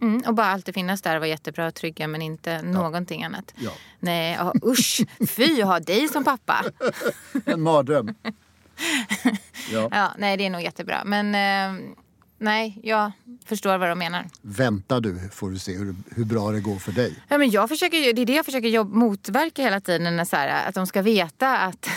Mm, 0.02 0.22
och 0.26 0.34
bara 0.34 0.46
alltid 0.46 0.74
finnas 0.74 1.02
där 1.02 1.14
och 1.14 1.20
vara 1.20 1.28
jättebra 1.28 1.66
och 1.66 1.74
trygga 1.74 2.08
men 2.08 2.22
inte 2.22 2.50
ja. 2.50 2.62
någonting 2.62 3.24
annat. 3.24 3.54
Ja. 3.56 3.70
Nej, 4.00 4.38
oh, 4.38 4.52
usch! 4.64 5.00
Fy 5.28 5.62
att 5.62 5.68
ha 5.68 5.80
dig 5.80 6.08
som 6.08 6.24
pappa. 6.24 6.64
en 7.44 7.60
mardröm. 7.60 8.14
ja. 9.72 9.88
ja. 9.90 10.12
Nej, 10.18 10.36
det 10.36 10.46
är 10.46 10.50
nog 10.50 10.62
jättebra. 10.62 11.02
Men 11.04 11.34
eh, 11.34 11.94
nej, 12.38 12.80
jag 12.82 13.12
förstår 13.44 13.78
vad 13.78 13.88
de 13.88 13.98
menar. 13.98 14.26
Vänta 14.42 15.00
du 15.00 15.28
får 15.32 15.50
du 15.50 15.58
se 15.58 15.76
hur, 15.76 15.94
hur 16.10 16.24
bra 16.24 16.50
det 16.50 16.60
går 16.60 16.78
för 16.78 16.92
dig. 16.92 17.18
Ja, 17.28 17.38
men 17.38 17.50
jag 17.50 17.68
försöker, 17.68 18.14
det 18.14 18.22
är 18.22 18.26
det 18.26 18.34
jag 18.34 18.44
försöker 18.44 18.68
jobb, 18.68 18.94
motverka 18.94 19.62
hela 19.62 19.80
tiden. 19.80 20.26
Så 20.26 20.36
här, 20.36 20.68
att 20.68 20.74
de 20.74 20.86
ska 20.86 21.02
veta 21.02 21.58
att, 21.58 21.88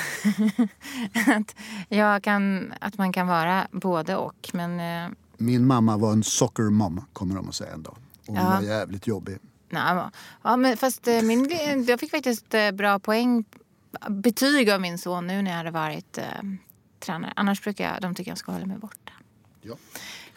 att, 1.37 1.55
jag 1.89 2.23
kan, 2.23 2.73
att 2.79 2.97
man 2.97 3.13
kan 3.13 3.27
vara 3.27 3.67
både 3.71 4.15
och. 4.15 4.49
Men, 4.53 4.79
eh... 4.79 5.09
Min 5.37 5.65
mamma 5.65 5.97
var 5.97 6.11
en 6.11 6.23
soccer 6.23 6.69
mom 6.69 7.05
kommer 7.13 7.35
de 7.35 7.49
att 7.49 7.55
säga 7.55 7.73
en 7.73 7.83
dag. 7.83 7.97
Och 8.27 8.35
hon 8.35 8.35
ja. 8.35 8.49
var 8.49 8.61
jävligt 8.61 9.07
jobbig. 9.07 9.37
Nej, 9.69 10.03
ja, 10.43 10.57
men 10.57 10.77
fast 10.77 11.07
eh, 11.07 11.21
min, 11.21 11.49
jag 11.87 11.99
fick 11.99 12.11
faktiskt 12.11 12.53
eh, 12.53 12.71
bra 12.71 12.99
poäng, 12.99 13.45
betyg 14.09 14.69
av 14.69 14.81
min 14.81 14.97
son 14.97 15.27
nu 15.27 15.41
när 15.41 15.51
jag 15.51 15.57
hade 15.57 15.71
varit 15.71 16.17
eh, 16.17 16.23
tränare. 16.99 17.33
Annars 17.35 17.63
brukar 17.63 17.93
jag, 17.93 18.01
de 18.01 18.15
tycker 18.15 18.31
jag 18.31 18.37
ska 18.37 18.51
hålla 18.51 18.65
mig 18.65 18.77
borta. 18.77 19.11
Ja. 19.61 19.75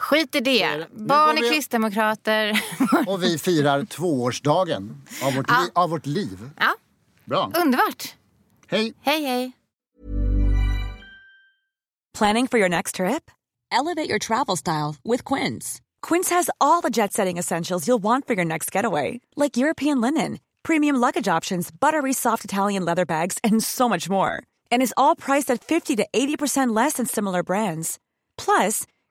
Skit 0.01 0.35
i 0.35 0.41
det. 0.41 0.87
Barn 0.93 1.39
är 1.39 1.51
kristdemokrater. 1.53 2.65
Och 3.07 3.23
vi 3.23 3.39
firar 3.39 3.85
tvåårsdagen 3.85 5.03
av 5.23 5.35
vårt, 5.35 5.47
ja. 5.49 5.61
li 5.61 5.71
av 5.75 5.91
vårt 5.91 6.07
liv. 6.07 6.51
Ja. 6.57 6.75
Bra. 7.25 7.53
Underbart. 7.55 8.15
Hej! 8.69 8.95
Hej, 9.03 9.25
hej! 9.25 9.53
Planning 12.19 12.49
for 12.49 12.59
your 12.59 12.69
next 12.69 12.95
trip? 12.95 13.31
Elevate 13.73 14.09
your 14.09 14.19
travel 14.19 14.57
style 14.57 14.97
with 15.05 15.25
Quince. 15.35 15.81
Quince 16.09 16.35
has 16.35 16.51
all 16.61 16.81
the 16.83 16.91
jet 16.91 17.13
setting 17.13 17.39
essentials 17.39 17.87
you'll 17.87 18.03
want 18.03 18.27
for 18.27 18.35
your 18.35 18.45
next 18.45 18.73
getaway, 18.73 19.21
like 19.37 19.57
European 19.57 20.01
linen, 20.01 20.39
premium 20.63 20.97
luggage 20.97 21.29
options, 21.29 21.71
buttery 21.71 22.13
soft 22.13 22.45
Italian 22.45 22.85
leather 22.85 23.07
bags, 23.07 23.39
and 23.45 23.63
so 23.63 23.89
much 23.89 24.09
more. 24.11 24.43
And 24.73 24.83
is 24.83 24.95
all 24.97 25.15
priced 25.17 25.51
at 25.55 25.63
50 25.65 25.97
to 25.97 26.07
80% 26.13 26.75
less 26.77 26.95
than 26.95 27.07
similar 27.07 27.43
brands. 27.43 27.99
Plus, 28.37 28.87